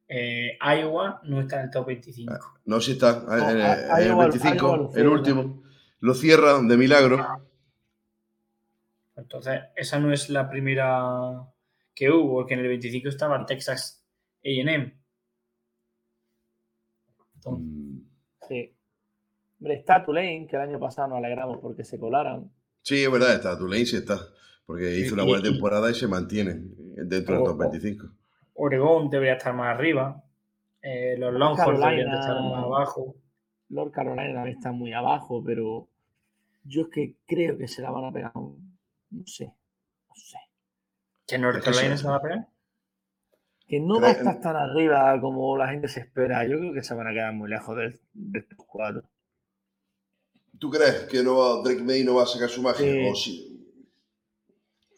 Eh, 0.08 0.56
Iowa 0.80 1.20
no 1.24 1.40
está 1.40 1.56
en 1.58 1.64
el 1.64 1.70
top 1.70 1.86
25. 1.86 2.34
no 2.66 2.80
si 2.80 2.92
está 2.92 3.24
en, 3.28 3.56
en- 3.56 3.60
a- 3.62 3.98
en 3.98 4.02
el 4.02 4.08
Iowa- 4.08 4.28
25, 4.30 4.54
Iowa 4.56 4.76
lo 4.76 4.94
el 4.94 5.08
último. 5.08 5.62
Lo 6.00 6.14
cierra 6.14 6.60
de 6.62 6.76
milagro. 6.76 7.18
Entonces, 9.16 9.60
esa 9.74 9.98
no 9.98 10.12
es 10.12 10.28
la 10.30 10.48
primera 10.48 11.42
que 11.96 12.10
hubo, 12.10 12.34
porque 12.34 12.54
en 12.54 12.60
el 12.60 12.68
25 12.68 13.08
estaba 13.08 13.36
el 13.38 13.46
Texas 13.46 14.06
AM. 14.44 14.92
Entonces, 17.34 17.64
Mm, 17.66 18.00
Sí. 18.48 18.72
Hombre, 19.58 19.74
está 19.74 20.04
Tulane, 20.04 20.46
que 20.46 20.54
el 20.56 20.62
año 20.62 20.78
pasado 20.78 21.08
nos 21.08 21.18
alegramos 21.18 21.58
porque 21.60 21.82
se 21.82 21.98
colaran. 21.98 22.52
Sí, 22.82 23.02
es 23.02 23.10
verdad, 23.10 23.34
está. 23.34 23.58
Tulane 23.58 23.86
sí 23.86 23.96
está. 23.96 24.18
Porque 24.66 24.98
hizo 24.98 25.14
una 25.14 25.24
buena 25.24 25.42
temporada 25.42 25.90
y 25.90 25.94
se 25.94 26.06
mantiene 26.06 26.54
dentro 26.54 27.36
del 27.36 27.44
top 27.44 27.54
oh. 27.54 27.70
25. 27.70 28.06
Oregón 28.54 29.10
debería 29.10 29.34
estar 29.34 29.54
más 29.54 29.74
arriba. 29.74 30.22
Eh, 30.82 31.16
los 31.18 31.32
Longhorns 31.32 31.80
deberían 31.80 32.10
Carolina. 32.10 32.20
estar 32.20 32.40
más 32.42 32.64
abajo. 32.64 33.16
Lord 33.70 33.90
Carolina 33.90 34.34
también 34.34 34.56
está 34.58 34.70
muy 34.72 34.92
abajo, 34.92 35.42
pero 35.44 35.88
yo 36.64 36.82
es 36.82 36.88
que 36.88 37.16
creo 37.26 37.58
que 37.58 37.66
se 37.66 37.82
la 37.82 37.90
van 37.90 38.04
a 38.04 38.12
pegar. 38.12 38.32
No 38.34 39.26
sé, 39.26 39.46
no 39.46 40.14
sé. 40.14 40.38
¿Que 41.26 41.38
North 41.38 41.62
Carolina 41.62 41.96
se 41.96 42.06
va 42.06 42.16
a 42.16 42.22
pegar? 42.22 42.48
Que 43.66 43.80
no 43.80 44.00
va 44.00 44.08
a 44.08 44.12
estar 44.12 44.40
tan 44.40 44.56
arriba 44.56 45.20
como 45.20 45.56
la 45.56 45.68
gente 45.68 45.88
se 45.88 46.00
espera. 46.00 46.46
Yo 46.46 46.58
creo 46.58 46.72
que 46.72 46.82
se 46.84 46.94
van 46.94 47.08
a 47.08 47.12
quedar 47.12 47.32
muy 47.32 47.50
lejos 47.50 47.76
del, 47.76 48.00
de 48.14 48.38
estos 48.38 48.58
cuatro. 48.66 49.02
¿Tú 50.58 50.70
crees 50.70 51.00
que 51.10 51.22
no 51.22 51.36
va- 51.36 51.62
Drake 51.62 51.82
May 51.82 52.04
no 52.04 52.14
va 52.14 52.22
a 52.22 52.26
sacar 52.26 52.48
su 52.48 52.62
magia? 52.62 52.86
Sí. 52.86 53.08
O 53.10 53.14
sí? 53.14 53.52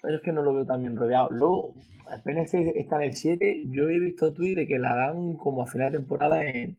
Pero 0.03 0.17
es 0.17 0.23
que 0.23 0.33
no 0.33 0.43
lo 0.43 0.55
veo 0.55 0.67
tan 0.67 0.83
bien 0.83 0.97
rodeado. 0.97 1.29
Luego, 1.31 1.75
el 2.13 2.23
PNC 2.23 2.73
está 2.79 2.97
en 2.97 3.03
el 3.03 3.15
7. 3.17 3.65
Yo 3.71 3.89
he 3.89 3.99
visto 3.99 4.33
tweets 4.33 4.57
de 4.57 4.67
que 4.67 4.79
la 4.79 4.95
dan 4.95 5.35
como 5.35 5.63
a 5.63 5.67
final 5.67 5.91
de 5.91 5.99
temporada 5.99 6.45
en, 6.45 6.77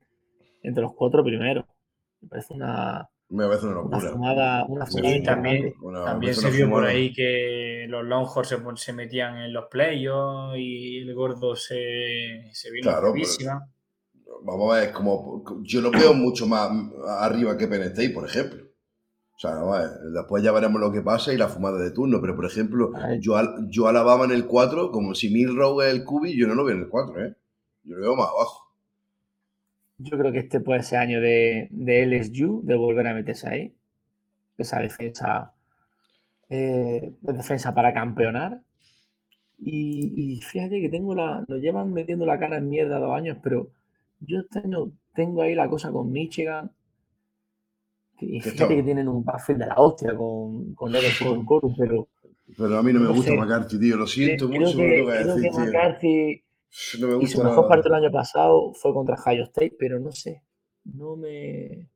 entre 0.61 0.83
los 0.83 0.93
cuatro 0.93 1.23
primeros. 1.23 1.65
Me 2.21 2.29
parece 2.29 2.53
una, 2.53 3.09
Me 3.29 3.45
parece 3.45 3.67
una 3.67 3.79
una 3.81 3.95
locura. 3.97 4.11
fumada, 4.11 4.65
una 4.67 4.85
fumada 4.87 5.15
Y 5.15 5.23
también. 5.23 5.73
Una- 5.81 6.05
también 6.05 6.33
se 6.33 6.49
vio 6.49 6.65
una 6.65 6.73
por 6.75 6.85
ahí 6.85 7.13
que 7.13 7.85
los 7.87 8.03
Longhorns 8.03 8.47
se, 8.49 8.57
se 8.75 8.93
metían 8.93 9.37
en 9.37 9.53
los 9.53 9.65
playoffs 9.65 10.57
y 10.57 10.99
el 10.99 11.13
gordo 11.13 11.55
se, 11.55 12.49
se 12.51 12.71
vino 12.71 12.89
Claro. 12.89 13.13
Vamos 14.41 14.73
a 14.73 14.79
ver, 14.79 14.91
como 14.93 15.43
yo 15.63 15.81
lo 15.81 15.91
veo 15.91 16.13
mucho 16.13 16.47
más 16.47 16.71
arriba 17.19 17.57
que 17.57 17.67
Penn 17.67 17.83
State, 17.83 18.11
por 18.11 18.25
ejemplo. 18.25 18.63
O 19.35 19.39
sea, 19.39 19.51
vamos 19.55 19.77
a 19.77 19.79
ver, 19.81 19.89
después 20.13 20.43
ya 20.43 20.51
veremos 20.51 20.81
lo 20.81 20.91
que 20.91 21.01
pasa 21.01 21.33
y 21.33 21.37
la 21.37 21.47
fumada 21.49 21.77
de 21.79 21.91
turno. 21.91 22.19
Pero, 22.21 22.35
por 22.35 22.45
ejemplo, 22.45 22.91
Ay. 22.95 23.19
yo, 23.21 23.35
yo 23.69 23.87
a 23.87 23.89
Alabama 23.91 24.25
en 24.25 24.31
el 24.31 24.45
4, 24.45 24.91
como 24.91 25.13
si 25.13 25.29
Milrow 25.29 25.81
es 25.81 25.93
el 25.93 26.03
cubi, 26.03 26.37
yo 26.37 26.47
no 26.47 26.55
lo 26.55 26.65
veo 26.65 26.75
en 26.75 26.81
el 26.83 26.89
4, 26.89 27.25
¿eh? 27.25 27.35
Yo 27.83 27.95
lo 27.95 28.01
veo 28.01 28.15
más 28.15 28.27
abajo. 28.29 28.68
Yo 29.99 30.17
creo 30.17 30.31
que 30.31 30.39
este 30.39 30.59
puede 30.61 30.81
ser 30.83 30.99
año 30.99 31.21
de, 31.21 31.67
de 31.71 32.03
LSU, 32.03 32.61
de 32.63 32.75
volver 32.75 33.07
a 33.07 33.13
meterse 33.13 33.49
ahí. 33.49 33.75
Esa 34.57 34.79
defensa, 34.81 35.53
eh, 36.49 37.13
de 37.21 37.33
defensa 37.33 37.73
para 37.75 37.93
campeonar. 37.93 38.61
Y, 39.59 40.13
y 40.37 40.41
fíjate 40.41 40.81
que 40.81 40.89
tengo 40.89 41.13
la, 41.15 41.45
nos 41.47 41.61
llevan 41.61 41.93
metiendo 41.93 42.25
la 42.25 42.39
cara 42.39 42.57
en 42.57 42.69
mierda 42.69 42.99
dos 42.99 43.15
años, 43.15 43.37
pero 43.43 43.71
yo 44.21 44.39
este 44.41 44.59
año 44.59 44.91
tengo 45.13 45.41
ahí 45.43 45.55
la 45.55 45.69
cosa 45.69 45.91
con 45.91 46.11
Michigan. 46.11 46.71
Y 48.21 48.39
fíjate 48.41 48.75
que 48.75 48.83
tienen 48.83 49.07
un 49.07 49.23
backfield 49.23 49.61
de 49.61 49.67
la 49.67 49.75
hostia 49.75 50.15
con, 50.15 50.73
con 50.75 50.91
con 51.23 51.45
Coru, 51.45 51.73
pero 51.77 52.07
Pero 52.57 52.77
a 52.77 52.83
mí 52.83 52.93
no 52.93 52.99
me 52.99 53.07
No 53.07 53.13
gusta 53.13 53.31
sé. 53.31 53.37
McCarthy, 53.37 53.79
tío. 53.79 53.97
Lo 53.97 54.07
siento 54.07 54.49
creo 54.49 54.61
mucho, 54.61 54.77
que, 54.77 54.87
tengo 54.87 55.05
creo 55.19 55.35
decir, 55.35 55.43
que 55.43 55.49
tío. 55.51 55.71
McCarthy 56.69 57.01
No 57.01 57.17
me 57.17 57.23
y 57.23 57.27
su 57.27 57.43
mejor 57.43 57.67
partido 57.67 57.95
el 57.95 58.03
año 58.03 58.11
pasado 58.11 58.73
fue 58.73 58.93
contra 58.93 59.15
Ohio 59.15 59.43
State, 59.43 59.75
pero 59.77 59.99
no 59.99 60.11
sé, 60.11 60.43
no 60.85 61.15
me... 61.15 61.89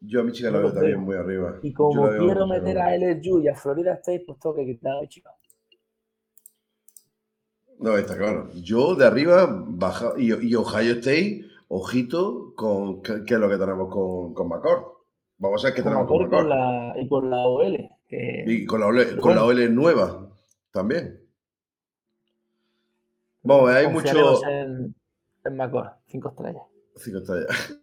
Yo 0.00 0.20
a 0.20 0.24
Michigan 0.24 0.52
no 0.52 0.60
lo 0.60 0.66
veo 0.66 0.74
también 0.74 1.00
muy 1.00 1.16
arriba. 1.16 1.58
Y 1.62 1.72
como 1.72 2.06
la 2.06 2.18
quiero 2.18 2.46
meter 2.46 2.78
a 2.78 2.96
LSU 2.96 3.40
y 3.40 3.48
a 3.48 3.54
Florida 3.54 3.94
State, 3.94 4.24
pues 4.26 4.38
tengo 4.38 4.54
que 4.54 4.66
quitar 4.66 4.96
a 5.02 5.08
Chicago. 5.08 5.36
No, 7.78 7.96
está 7.96 8.16
claro. 8.16 8.50
Yo 8.54 8.94
de 8.94 9.06
arriba 9.06 9.46
baja 9.48 10.12
y, 10.16 10.32
y 10.48 10.54
Ohio 10.54 10.92
State, 10.94 11.42
ojito 11.68 12.52
con 12.54 13.02
qué, 13.02 13.22
es 13.26 13.30
lo 13.32 13.48
que 13.48 13.58
tenemos 13.58 13.92
con, 13.92 14.34
con 14.34 14.48
McCord. 14.48 14.84
Vamos 15.38 15.64
a 15.64 15.68
ver 15.68 15.74
qué 15.74 15.82
Con 15.82 15.92
tenemos 15.92 16.08
con 16.08 16.22
McCord 16.22 16.44
y 16.44 16.48
con 16.48 16.48
la, 16.48 16.94
y 16.96 17.08
con 17.08 17.30
la 17.30 17.46
OL. 17.46 17.90
Que, 18.06 18.44
Y 18.46 18.66
con 18.66 18.80
la 18.80 18.86
OL, 18.86 19.16
con 19.18 19.34
la. 19.34 19.44
OL 19.44 19.74
nueva 19.74 20.30
también. 20.70 21.25
Vamos, 23.46 23.70
hay 23.70 23.88
mucho. 23.88 24.44
En, 24.48 24.94
en 25.44 25.56
McCord, 25.56 25.88
cinco 26.06 26.30
estrellas. 26.30 26.62
Cinco 26.96 27.18
estrellas. 27.18 27.80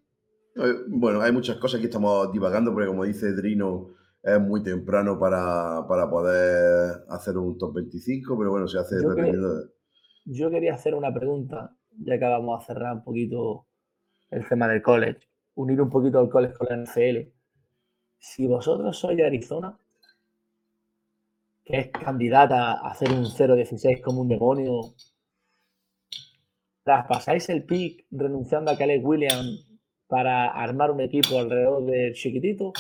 Bueno, 0.87 1.19
hay 1.21 1.31
muchas 1.31 1.57
cosas 1.57 1.79
que 1.79 1.87
estamos 1.87 2.31
divagando, 2.31 2.71
porque 2.71 2.85
como 2.85 3.05
dice 3.05 3.33
Drino, 3.33 3.95
es 4.21 4.39
muy 4.39 4.61
temprano 4.61 5.17
para, 5.17 5.83
para 5.87 6.07
poder 6.07 7.05
hacer 7.09 7.39
un 7.39 7.57
top 7.57 7.73
25, 7.73 8.37
pero 8.37 8.51
bueno, 8.51 8.67
se 8.67 8.77
hace 8.77 9.01
Yo 9.01 9.09
dependiendo 9.09 9.55
de. 9.55 9.69
Yo 10.25 10.51
quería 10.51 10.75
hacer 10.75 10.93
una 10.93 11.11
pregunta, 11.11 11.75
ya 11.97 12.19
que 12.19 12.25
vamos 12.25 12.61
a 12.61 12.67
cerrar 12.67 12.93
un 12.93 13.03
poquito 13.03 13.65
el 14.29 14.47
tema 14.47 14.67
del 14.67 14.83
college, 14.83 15.21
unir 15.55 15.81
un 15.81 15.89
poquito 15.89 16.21
el 16.21 16.29
college 16.29 16.53
con 16.53 16.67
la 16.69 16.77
NFL. 16.77 17.31
Si 18.19 18.45
vosotros 18.45 18.95
sois 18.95 19.17
de 19.17 19.25
Arizona, 19.25 19.75
que 21.65 21.79
es 21.79 21.87
candidata 21.89 22.73
a 22.73 22.91
hacer 22.91 23.11
un 23.11 23.25
0-16 23.25 24.01
como 24.01 24.21
un 24.21 24.27
demonio, 24.27 24.93
traspasáis 26.83 27.47
el 27.49 27.63
pick 27.63 28.05
renunciando 28.11 28.71
a 28.71 28.77
Caleb 28.77 29.03
Williams 29.05 29.65
para 30.07 30.47
armar 30.51 30.91
un 30.91 31.01
equipo 31.01 31.39
alrededor 31.39 31.85
del 31.85 32.13
chiquitito, 32.13 32.73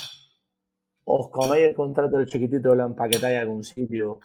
os 1.05 1.29
coméis 1.31 1.69
el 1.69 1.75
contrato 1.75 2.17
del 2.17 2.27
chiquitito, 2.27 2.75
lo 2.75 2.85
empaquetáis 2.85 3.37
a 3.37 3.41
algún 3.41 3.63
sitio 3.63 4.19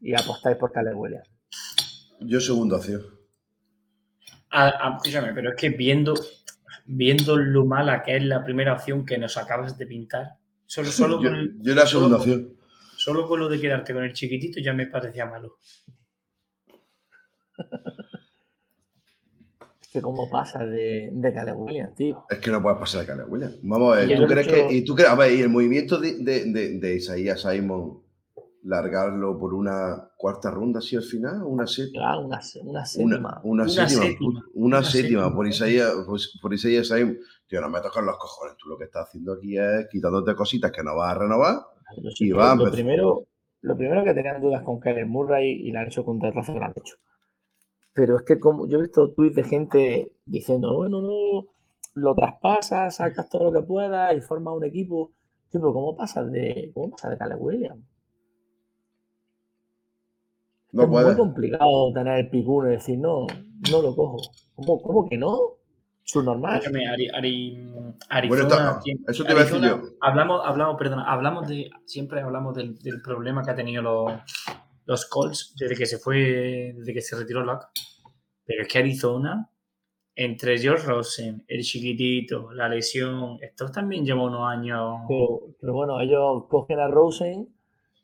y 0.00 0.14
apostáis 0.14 0.56
por 0.56 0.70
Caleb 0.72 0.96
Williams. 0.98 1.28
Yo 2.20 2.40
segundo 2.40 2.76
acción. 2.76 3.02
Escúchame, 4.52 5.32
pero 5.32 5.50
es 5.50 5.56
que 5.56 5.70
viendo, 5.70 6.14
viendo 6.86 7.36
lo 7.36 7.64
mala 7.66 8.02
que 8.02 8.16
es 8.16 8.22
la 8.24 8.44
primera 8.44 8.74
opción 8.74 9.04
que 9.04 9.18
nos 9.18 9.36
acabas 9.36 9.76
de 9.78 9.86
pintar, 9.86 10.36
solo, 10.66 10.88
solo, 10.92 11.22
Yo, 11.22 11.30
con, 11.30 11.38
el- 11.38 11.56
yo 11.62 11.74
la 11.74 11.86
segunda 11.86 12.18
solo- 12.18 12.34
acción. 12.34 12.56
solo 12.96 13.26
con 13.28 13.40
lo 13.40 13.48
de 13.48 13.60
quedarte 13.60 13.92
con 13.94 14.04
el 14.04 14.12
chiquitito 14.12 14.60
ya 14.60 14.72
me 14.72 14.86
parecía 14.86 15.26
malo. 15.26 15.56
Que 19.94 20.02
cómo 20.02 20.28
pasa 20.28 20.66
de, 20.66 21.08
de 21.12 21.32
Caleb 21.32 21.56
Williams, 21.56 21.94
tío. 21.94 22.24
Es 22.28 22.38
que 22.40 22.50
no 22.50 22.60
puedes 22.60 22.80
pasar 22.80 23.02
a 23.02 23.06
Caleb 23.06 23.30
Williams. 23.30 23.60
Vamos 23.62 23.94
a 23.96 24.00
ver, 24.00 24.10
Y 24.10 24.16
¿tú 24.16 24.26
crees 24.26 24.48
hecho- 24.48 24.66
que.? 24.68 24.74
Y 24.74 24.84
tú 24.84 24.94
crees, 24.96 25.08
a 25.08 25.14
ver, 25.14 25.32
y 25.32 25.40
el 25.40 25.48
movimiento 25.48 25.98
de, 26.00 26.16
de, 26.18 26.46
de, 26.52 26.80
de 26.80 26.96
Isaías 26.96 27.40
Simon, 27.42 28.02
largarlo 28.64 29.38
por 29.38 29.54
una 29.54 30.10
cuarta 30.16 30.50
ronda 30.50 30.80
así 30.80 30.96
al 30.96 31.04
final, 31.04 31.44
una 31.44 31.68
séptima. 31.68 32.10
Ah, 32.12 32.18
una, 32.18 32.40
séptima. 32.42 32.82
una 33.04 33.30
Una 33.44 33.68
séptima, 33.68 34.02
séptima. 34.02 34.30
una 34.54 34.78
Una 34.78 34.82
séptima 34.82 35.20
séptima. 35.22 35.36
por 35.36 35.46
Isaías, 35.46 35.92
por 36.42 36.54
Isaías 36.54 36.88
Simon. 36.88 37.18
Tío, 37.46 37.60
no 37.60 37.68
me 37.70 37.80
tocan 37.80 38.04
los 38.04 38.18
cojones. 38.18 38.56
Tú 38.56 38.68
lo 38.70 38.76
que 38.76 38.86
estás 38.86 39.06
haciendo 39.06 39.34
aquí 39.34 39.56
es 39.56 39.86
quitándote 39.92 40.34
cositas 40.34 40.72
que 40.72 40.82
no 40.82 40.96
vas 40.96 41.14
a 41.14 41.18
renovar. 41.20 41.58
Y 42.16 42.30
que 42.30 42.34
va 42.34 42.50
a 42.50 42.56
lo, 42.56 42.68
primero, 42.72 43.28
lo 43.60 43.76
primero 43.76 44.02
que 44.02 44.12
tenían 44.12 44.42
dudas 44.42 44.64
con 44.64 44.80
Kyler 44.80 45.06
Murray 45.06 45.52
y 45.52 45.70
le 45.70 45.78
han 45.78 45.86
hecho 45.86 46.04
contratazo 46.04 46.52
que 46.52 46.58
lo 46.58 46.64
han 46.64 46.72
hecho. 46.74 46.96
Pero 47.94 48.16
es 48.16 48.22
que 48.24 48.38
como 48.40 48.66
yo 48.66 48.78
he 48.78 48.82
visto 48.82 49.12
tweets 49.12 49.36
de 49.36 49.44
gente 49.44 50.12
diciendo, 50.26 50.74
bueno, 50.76 51.00
no, 51.00 51.46
lo 51.94 52.14
traspasas, 52.14 52.96
sacas 52.96 53.28
todo 53.28 53.50
lo 53.50 53.52
que 53.60 53.66
puedas 53.66 54.16
y 54.16 54.20
formas 54.20 54.54
un 54.54 54.64
equipo. 54.64 55.12
Pero 55.50 55.72
¿cómo 55.72 55.94
pasas 55.96 56.30
de, 56.32 56.72
cómo 56.74 56.90
pasas 56.90 57.12
de 57.12 57.18
Caleb 57.18 57.40
Williams? 57.40 57.80
No 60.72 60.82
es 60.82 60.88
muy 60.88 61.14
complicado 61.16 61.92
tener 61.92 62.18
el 62.18 62.30
pick 62.30 62.48
uno 62.48 62.68
y 62.68 62.72
decir, 62.72 62.98
no, 62.98 63.26
no 63.70 63.80
lo 63.82 63.94
cojo. 63.94 64.18
¿Cómo, 64.56 64.82
cómo 64.82 65.08
que 65.08 65.16
no? 65.16 65.38
Su 66.02 66.22
normal. 66.22 66.58
Escúchame, 66.58 66.84
Ari- 66.86 67.10
Ari- 67.14 67.94
Arizona 68.10 68.80
Bueno, 68.82 69.02
eso 69.08 69.24
te 69.24 69.30
iba 69.32 69.40
a 69.40 69.44
decir 69.44 69.60
yo. 69.62 69.80
Hablamos, 70.00 70.42
hablamos, 70.44 70.76
perdona, 70.76 71.10
hablamos 71.10 71.48
de, 71.48 71.70
siempre 71.86 72.20
hablamos 72.20 72.56
del, 72.56 72.76
del 72.80 73.00
problema 73.00 73.42
que 73.44 73.52
ha 73.52 73.54
tenido 73.54 73.82
los, 73.82 74.12
los 74.86 75.06
Colts 75.06 75.54
desde 75.58 75.76
que 75.76 75.86
se 75.86 75.98
fue, 75.98 76.72
desde 76.76 76.92
que 76.92 77.00
se 77.00 77.16
retiró 77.16 77.42
Locke. 77.44 77.66
Pero 78.44 78.62
es 78.62 78.68
que 78.68 78.78
Arizona, 78.78 79.50
entre 80.14 80.58
George 80.58 80.86
Rosen, 80.86 81.44
el 81.48 81.62
chiquitito, 81.62 82.52
la 82.52 82.68
lesión, 82.68 83.38
estos 83.40 83.72
también 83.72 84.04
lleva 84.04 84.22
unos 84.24 84.46
años. 84.48 85.00
Pero, 85.08 85.40
pero 85.60 85.72
bueno, 85.72 86.00
ellos 86.00 86.44
cogen 86.48 86.78
a 86.80 86.88
Rosen 86.88 87.48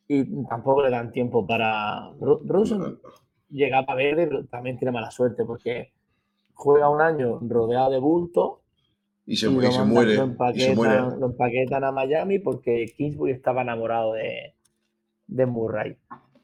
y 0.09 0.45
tampoco 0.47 0.83
le 0.83 0.91
dan 0.91 1.13
tiempo 1.13 1.47
para. 1.47 2.11
Ro- 2.19 2.41
Rosen 2.45 2.99
llegaba 3.51 3.95
verde, 3.95 4.27
pero 4.27 4.47
también 4.47 4.79
tiene 4.79 4.93
mala 4.93 5.11
suerte 5.11 5.45
porque 5.45 5.93
juega 6.55 6.89
un 6.89 7.01
año 7.01 7.39
rodeado 7.43 7.91
de 7.91 7.99
bulto 7.99 8.63
Y 9.27 9.37
se, 9.37 9.49
y, 9.49 9.53
y 9.53 9.55
lo, 9.57 9.71
se 9.71 9.79
mandan- 9.81 9.89
muere. 9.89 10.15
lo 10.17 10.23
Y 10.23 10.27
se 10.27 10.31
empaquetan, 10.33 10.75
muere. 10.77 11.01
lo 11.21 11.27
empaquetan 11.27 11.85
a 11.85 11.93
Miami 11.93 12.39
porque 12.39 12.87
Kingsbury 12.97 13.33
estaba 13.33 13.63
enamorado 13.63 14.15
de, 14.15 14.55
de 15.27 15.47
Murray. 15.47 15.97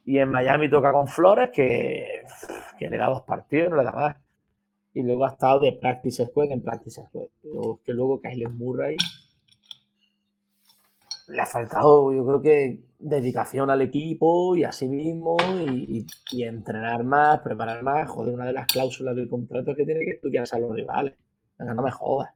Y 0.07 0.19
en 0.19 0.31
Miami 0.31 0.71
toca 0.71 0.93
con 0.93 1.07
Flores, 1.09 1.51
que, 1.53 2.23
que 2.79 2.89
le 2.89 2.97
da 2.97 3.09
dos 3.09 3.23
partidos, 3.23 3.71
no 3.71 3.77
le 3.77 3.85
da 3.85 3.93
más. 3.93 4.17
Y 4.95 5.03
luego 5.03 5.27
ha 5.27 5.31
estado 5.31 5.61
de 5.61 5.73
practice 5.73 6.25
squad 6.27 6.53
en 6.53 6.63
practice 6.63 7.03
squad. 7.07 7.27
Pero 7.43 7.81
que 7.85 7.93
luego 7.93 8.21
Kyler 8.21 8.49
Murray 8.51 8.97
le 11.29 11.41
ha 11.43 11.47
faltado, 11.47 12.13
yo 12.13 12.25
creo 12.25 12.41
que 12.41 12.79
dedicación 12.99 13.69
al 13.69 13.83
equipo 13.83 14.55
y 14.57 14.63
a 14.65 14.71
sí 14.73 14.89
mismo 14.89 15.37
y, 15.67 15.99
y- 15.99 16.07
y 16.31 16.45
entrenar 16.45 17.03
más, 17.03 17.41
preparar 17.41 17.83
más. 17.83 18.09
Joder, 18.09 18.35
una 18.35 18.47
de 18.47 18.53
las 18.53 18.67
cláusulas 18.67 19.17
del 19.17 19.29
contrato 19.29 19.73
es 19.73 19.77
que 19.77 19.85
tiene 19.85 20.05
que 20.05 20.13
estudiarse 20.13 20.57
a 20.57 20.61
los 20.61 20.73
rivales. 20.75 21.15
Venga, 21.59 21.75
no 21.75 21.83
me 21.83 21.91
jodas. 21.91 22.31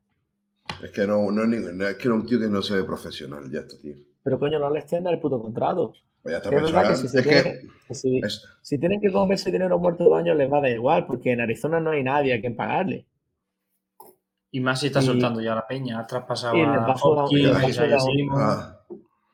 Es 0.82 0.90
que 0.90 1.06
no, 1.06 1.30
no, 1.30 1.42
es 1.44 1.48
ni- 1.48 1.58
no, 1.78 1.86
es 1.86 1.96
que 1.96 2.08
era 2.08 2.14
un 2.14 2.26
tío 2.26 2.38
que 2.40 2.48
no 2.48 2.62
se 2.62 2.74
ve 2.74 2.84
profesional, 2.84 3.48
ya 3.50 3.60
está, 3.60 3.78
tío. 3.80 3.94
Pero 4.24 4.38
coño, 4.38 4.58
no 4.58 4.70
le 4.70 4.80
extienda 4.80 5.10
el 5.10 5.20
puto 5.20 5.40
contrato. 5.40 5.92
Pues 6.22 6.32
ya 6.32 6.36
está 6.38 6.50
Que 6.50 6.56
es 6.56 6.62
verdad 6.62 6.88
que 6.90 6.96
si, 6.96 7.08
se 7.08 7.18
Es 7.18 7.24
tiene 7.24 7.42
que. 7.42 7.94
si, 7.94 8.18
es- 8.18 8.44
si 8.62 8.78
tienen 8.78 9.00
que 9.00 9.10
comerse 9.10 9.50
dinero 9.50 9.78
muerto 9.78 10.08
de 10.10 10.16
años 10.16 10.36
les 10.36 10.52
va 10.52 10.58
a 10.58 10.60
dar 10.62 10.70
igual, 10.70 11.06
porque 11.06 11.32
en 11.32 11.40
Arizona 11.40 11.80
no 11.80 11.90
hay 11.90 12.02
nadie 12.02 12.34
a 12.34 12.40
quien 12.40 12.56
pagarle. 12.56 13.06
Y 14.52 14.60
más 14.60 14.80
si 14.80 14.88
está 14.88 15.00
Y- 15.00 15.04
soltando 15.06 15.40
ya 15.40 15.54
la 15.54 15.66
peña. 15.66 16.00
Ha 16.00 16.06
traspasado 16.06 16.56
y 16.56 16.60
le 16.60 16.66
a 16.66 16.86
pasó 16.86 17.14
la- 17.14 17.22
Hopkins, 17.24 17.42
le 17.42 17.48
a 17.50 17.52
la- 17.58 18.80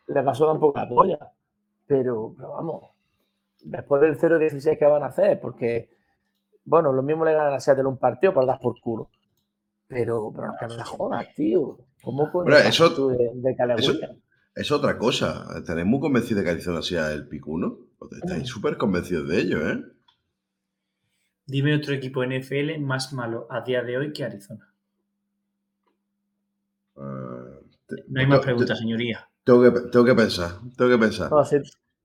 Les 0.08 0.24
un 0.52 0.60
poco 0.60 0.78
la 0.78 0.88
polla. 0.88 1.18
Pero, 1.86 2.34
pero 2.36 2.50
vamos, 2.52 2.84
después 3.62 4.00
del 4.02 4.16
0-16 4.18 4.78
que 4.78 4.84
van 4.86 5.02
a 5.02 5.06
hacer, 5.06 5.40
porque, 5.40 5.88
bueno, 6.64 6.92
lo 6.92 7.02
mismo 7.02 7.24
le 7.24 7.32
ganan 7.32 7.54
a 7.54 7.60
Seattle 7.60 7.86
un 7.86 7.96
partido 7.96 8.32
por 8.34 8.44
dar 8.46 8.58
por 8.60 8.78
culo. 8.80 9.08
Pero, 9.88 10.32
pero 10.34 10.52
que 10.58 10.66
no 10.66 10.76
me 10.76 10.82
jodas, 10.82 11.26
tío. 11.34 11.78
¿Cómo 12.02 12.28
Bueno, 12.32 12.50
pasas 12.50 12.66
eso- 12.68 12.94
tú 12.94 13.08
de, 13.08 13.30
de 13.34 13.54
eso- 13.78 13.92
Williams? 13.92 14.18
Es 14.56 14.72
otra 14.72 14.96
cosa. 14.98 15.46
¿Tenéis 15.64 15.86
muy 15.86 16.00
convencido 16.00 16.38
de 16.38 16.44
que 16.44 16.50
Arizona 16.50 16.82
sea 16.82 17.12
el 17.12 17.28
pick 17.28 17.46
1? 17.46 17.78
Estáis 18.22 18.48
súper 18.48 18.76
convencidos 18.76 19.28
de 19.28 19.38
ello, 19.40 19.68
¿eh? 19.70 19.84
Dime 21.46 21.76
otro 21.76 21.94
equipo 21.94 22.24
NFL 22.24 22.78
más 22.80 23.12
malo 23.12 23.46
a 23.50 23.60
día 23.60 23.82
de 23.82 23.98
hoy 23.98 24.12
que 24.12 24.24
Arizona. 24.24 24.72
Te- 27.86 28.04
No 28.08 28.20
hay 28.20 28.26
más 28.26 28.40
te- 28.40 28.46
preguntas, 28.46 28.78
señoría. 28.78 29.28
Tengo 29.44 29.62
que, 29.62 29.70
tengo 29.90 30.04
que 30.04 30.14
pensar, 30.14 30.50
tengo 30.76 30.90
que 30.90 30.98
pensar. 30.98 31.30
No, 31.30 31.44
si, 31.44 31.58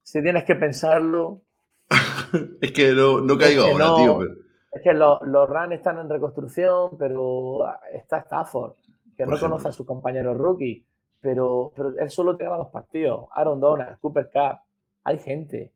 si 0.04 0.22
tienes 0.22 0.44
que 0.44 0.56
pensarlo, 0.56 1.42
Es 2.62 2.72
que 2.72 2.92
no, 2.94 3.20
no 3.22 3.38
caigo 3.38 3.66
que 3.66 3.72
ahora, 3.72 3.86
no- 3.86 3.96
tío. 3.96 4.20
pero- 4.20 4.36
es 4.74 4.82
que 4.84 4.94
los, 4.94 5.20
los 5.24 5.50
Rams 5.50 5.74
están 5.76 5.98
en 6.00 6.10
reconstrucción, 6.10 6.98
pero 6.98 7.60
está 7.94 8.20
Stafford, 8.20 8.74
que 9.18 9.26
Por 9.26 9.34
no 9.34 9.40
conoce 9.40 9.68
a 9.68 9.72
sus 9.74 9.86
compañeros 9.86 10.38
rookie, 10.38 10.86
pero, 11.22 11.72
pero 11.76 11.94
él 12.00 12.10
solo 12.10 12.36
te 12.36 12.44
gana 12.44 12.58
los 12.58 12.68
partidos. 12.70 13.26
Aaron 13.36 13.60
Donald, 13.60 13.98
Cooper 14.00 14.30
Cup, 14.34 14.60
hay 15.04 15.20
gente. 15.20 15.72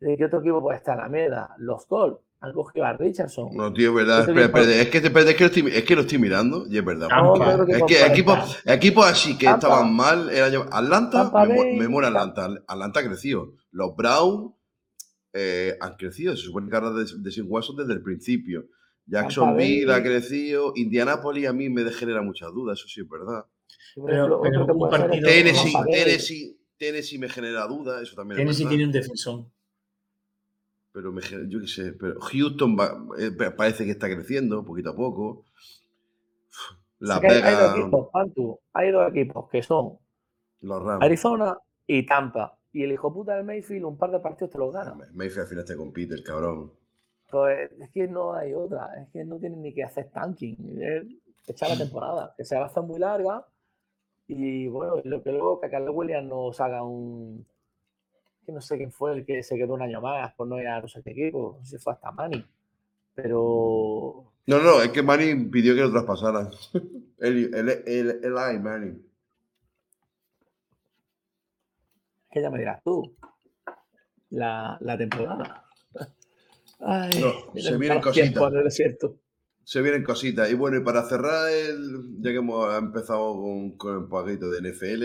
¿De 0.00 0.16
qué 0.16 0.24
otro 0.26 0.40
equipo 0.40 0.60
puede 0.60 0.78
estar? 0.78 0.96
La 0.96 1.08
mierda. 1.08 1.54
Los 1.58 1.86
Colts 1.86 2.20
han 2.40 2.52
cogido 2.52 2.84
a 2.84 2.92
Richardson. 2.92 3.48
No, 3.54 3.72
tío, 3.72 3.88
es 3.90 3.94
verdad. 3.94 4.20
Espera, 4.20 4.42
espera, 4.42 4.62
es, 4.64 4.88
que, 4.88 4.98
es, 4.98 5.34
que 5.36 5.44
estoy, 5.44 5.66
es 5.74 5.84
que 5.84 5.94
lo 5.96 6.02
estoy 6.02 6.18
mirando 6.18 6.66
y 6.68 6.76
es 6.78 6.84
verdad. 6.84 7.08
Otro 7.24 7.64
es 7.66 7.82
que 7.84 8.04
equipos, 8.06 8.62
equipos 8.66 9.06
así 9.06 9.36
que 9.38 9.46
Tampa. 9.46 9.66
estaban 9.68 9.94
mal 9.94 10.30
Atlanta, 10.70 11.30
me, 11.32 11.54
mu- 11.54 11.62
Bay. 11.62 11.76
me 11.78 11.88
mola 11.88 12.08
Atlanta. 12.08 12.48
Atlanta 12.68 13.00
ha 13.00 13.04
crecido. 13.04 13.52
Los 13.72 13.96
Browns 13.96 14.52
eh, 15.32 15.76
han 15.80 15.96
crecido. 15.96 16.36
Se 16.36 16.42
supone 16.44 16.68
que 16.70 16.76
ahora 16.76 16.90
de, 16.90 17.04
de 17.18 17.30
Sean 17.32 17.46
Watson 17.48 17.76
desde 17.76 17.94
el 17.94 18.02
principio. 18.02 18.66
Jacksonville 19.06 19.90
ha 19.92 20.02
crecido. 20.02 20.72
Indianapolis 20.74 21.46
a 21.48 21.52
mí 21.52 21.68
me 21.70 21.90
genera 21.90 22.22
muchas 22.22 22.52
dudas, 22.52 22.78
eso 22.78 22.88
sí 22.88 23.00
es 23.00 23.08
verdad. 23.08 23.46
Pero- 24.06 24.40
pero 24.42 24.66
un 24.74 24.90
partido- 24.90 25.28
Tennessee. 25.28 25.72
Tennessee, 25.90 26.58
Tennessee 26.78 27.18
me 27.18 27.28
genera 27.28 27.66
dudas, 27.66 28.02
eso 28.02 28.14
también 28.16 28.38
es 28.40 28.44
Tennessee 28.44 28.66
tiene 28.68 28.84
un 28.84 28.92
defensor. 28.92 29.44
Pero 30.92 31.12
me, 31.12 31.20
yo 31.48 31.60
qué 31.60 31.66
sé, 31.66 31.92
pero 31.92 32.18
Houston 32.20 32.76
va- 32.76 32.96
eh, 33.18 33.30
pa- 33.30 33.54
parece 33.54 33.84
que 33.84 33.90
está 33.90 34.08
creciendo 34.08 34.64
poquito 34.64 34.90
a 34.90 34.96
poco. 34.96 35.44
La 37.00 37.18
Sí 37.20 37.26
hay, 37.26 37.42
hay 37.42 37.54
dos 37.54 37.78
equipos, 37.78 38.08
Pantu, 38.10 38.58
hay 38.72 38.90
dos 38.90 39.10
equipos 39.10 39.50
que 39.50 39.62
son 39.62 39.98
los 40.62 40.82
Rams. 40.82 41.04
Arizona 41.04 41.58
y 41.86 42.06
Tampa. 42.06 42.58
Y 42.72 42.82
el 42.82 42.92
hijo 42.92 43.12
puta 43.12 43.36
del 43.36 43.44
Mayfield, 43.44 43.84
un 43.84 43.96
par 43.98 44.10
de 44.10 44.20
partidos 44.20 44.50
te 44.50 44.58
los 44.58 44.72
gana. 44.72 44.94
Mayfield 45.12 45.40
al 45.40 45.46
final 45.46 45.64
te 45.66 45.76
compite, 45.76 46.14
el 46.14 46.22
cabrón. 46.22 46.72
Pues 47.30 47.70
es 47.80 47.90
que 47.90 48.06
no 48.08 48.32
hay 48.34 48.54
otra, 48.54 48.88
es 49.02 49.08
que 49.12 49.24
no 49.24 49.38
tienen 49.38 49.60
ni 49.62 49.74
que 49.74 49.82
hacer 49.84 50.10
tanking, 50.10 50.78
es 50.80 51.02
echar 51.46 51.68
la 51.70 51.76
temporada, 51.84 52.34
que 52.36 52.44
se 52.44 52.56
va 52.56 52.62
a 52.62 52.66
hacer 52.66 52.82
muy 52.82 52.98
larga. 52.98 53.46
Y 54.28 54.66
bueno, 54.68 55.00
lo 55.04 55.22
que 55.22 55.30
luego 55.30 55.60
que 55.60 55.70
Caleb 55.70 55.94
Williams 55.96 56.28
nos 56.28 56.60
haga 56.60 56.82
un. 56.82 57.46
Que 58.44 58.52
no 58.52 58.60
sé 58.60 58.76
quién 58.76 58.92
fue 58.92 59.12
el 59.12 59.24
que 59.26 59.42
se 59.42 59.56
quedó 59.56 59.74
un 59.74 59.82
año 59.82 60.00
más 60.00 60.32
por 60.34 60.46
no 60.46 60.60
ir 60.60 60.68
a 60.68 60.80
no 60.80 60.88
sé 60.88 61.02
qué 61.02 61.10
equipo, 61.10 61.56
no 61.58 61.64
sé 61.64 61.78
si 61.78 61.82
fue 61.82 61.92
hasta 61.92 62.10
Manny. 62.12 62.44
Pero 63.14 64.32
No, 64.46 64.60
no, 64.60 64.82
es 64.82 64.90
que 64.90 65.02
Manning 65.02 65.50
pidió 65.50 65.74
que 65.74 65.80
lo 65.82 65.90
traspasaran. 65.90 66.50
el, 67.18 67.54
el, 67.54 67.68
el, 67.70 67.84
el 67.86 68.24
Eli 68.24 68.58
Manning. 68.60 69.02
que 72.30 72.42
ya 72.42 72.50
me 72.50 72.58
dirás 72.58 72.82
tú. 72.84 73.16
La, 74.30 74.76
la 74.80 74.98
temporada. 74.98 75.64
Ay, 76.80 77.20
No, 77.20 77.58
se 77.60 77.76
vienen 77.78 78.00
cositas. 78.02 78.52
el 78.52 78.64
desierto. 78.64 79.16
Se 79.68 79.82
vienen 79.82 80.04
cositas. 80.04 80.48
Y 80.48 80.54
bueno, 80.54 80.76
y 80.76 80.84
para 80.84 81.02
cerrar 81.08 81.50
el. 81.50 82.18
Ya 82.20 82.30
que 82.30 82.36
hemos 82.36 82.72
empezado 82.78 83.34
con, 83.34 83.76
con 83.76 84.02
el 84.04 84.08
paquito 84.08 84.48
de 84.48 84.60
NFL, 84.70 85.04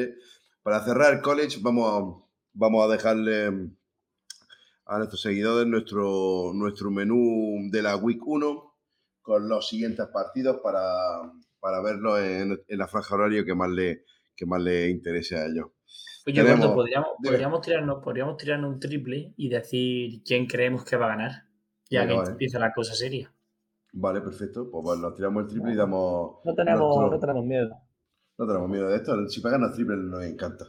para 0.62 0.86
cerrar 0.86 1.16
el 1.16 1.22
college, 1.22 1.57
vamos 1.62 1.89
a, 1.91 2.28
vamos 2.53 2.86
a 2.86 2.91
dejarle 2.93 3.72
a 4.86 4.97
nuestros 4.99 5.22
seguidores 5.22 5.68
nuestro, 5.68 6.51
nuestro 6.53 6.91
menú 6.91 7.70
de 7.72 7.82
la 7.82 7.95
Week 7.95 8.22
1 8.24 8.76
con 9.24 9.49
los 9.49 9.68
siguientes 9.68 10.05
partidos 10.14 10.59
para, 10.62 10.84
para 11.59 11.82
verlos 11.82 12.20
en, 12.20 12.62
en 12.68 12.78
la 12.78 12.88
franja 12.88 13.16
horaria 13.16 13.43
que 13.43 13.55
más 13.55 13.70
le, 13.72 14.03
que 14.36 14.45
más 14.45 14.62
le 14.62 14.89
interese 14.89 15.38
a 15.38 15.45
ellos. 15.47 15.68
Oye, 16.28 16.36
Tenemos- 16.43 16.68
podríamos, 16.74 17.09
podríamos, 17.24 17.62
tirarnos, 17.62 18.03
podríamos 18.03 18.38
tirarnos 18.38 18.74
un 18.74 18.80
triple 18.80 19.34
y 19.38 19.49
decir 19.49 20.22
quién 20.24 20.45
creemos 20.45 20.86
que 20.86 20.97
va 20.97 21.05
a 21.07 21.09
ganar. 21.16 21.32
Ya 21.89 22.01
Venga, 22.01 22.14
que 22.14 22.18
vale. 22.20 22.32
empieza 22.34 22.59
la 22.59 22.74
cosa 22.74 22.93
seria. 22.93 23.34
Vale, 23.94 24.22
perfecto. 24.22 24.70
Pues 24.72 24.84
bueno, 24.84 25.02
nos 25.04 25.16
tiramos 25.16 25.44
el 25.44 25.50
triple 25.50 25.74
y 25.74 25.76
damos. 25.76 26.38
No 26.46 26.54
tenemos, 26.56 26.80
nuestro- 26.82 27.12
no 27.12 27.20
tenemos 27.20 27.46
miedo. 27.46 27.70
No 28.38 28.48
tenemos 28.48 28.70
miedo 28.70 28.88
de 28.89 28.96
esto. 28.96 29.28
Si 29.30 29.42
pegan 29.42 29.62
los 29.62 29.74
triples 29.74 29.98
nos 30.00 30.24
encanta. 30.24 30.66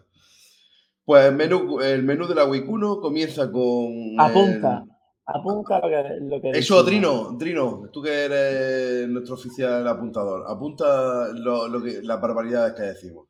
Pues 1.05 1.27
el 1.27 1.35
menú, 1.37 1.81
el 1.81 2.03
menú 2.03 2.27
de 2.27 2.35
la 2.35 2.45
Week 2.45 2.69
1 2.69 3.01
comienza 3.01 3.51
con. 3.51 3.93
Apunta, 4.19 4.85
el- 4.85 4.91
apunta 5.27 5.81
lo 5.81 5.89
que, 5.89 6.19
lo 6.21 6.41
que 6.41 6.51
Eso. 6.59 6.83
Drino, 6.83 7.33
Drino, 7.39 7.89
tú 7.93 8.03
que 8.03 8.25
eres 8.25 9.09
nuestro 9.09 9.35
oficial 9.35 9.87
apuntador, 9.87 10.45
apunta 10.49 11.29
lo, 11.33 11.69
lo 11.69 11.83
que, 11.83 12.03
las 12.03 12.21
barbaridades 12.21 12.75
que 12.75 12.83
decimos. 12.83 13.29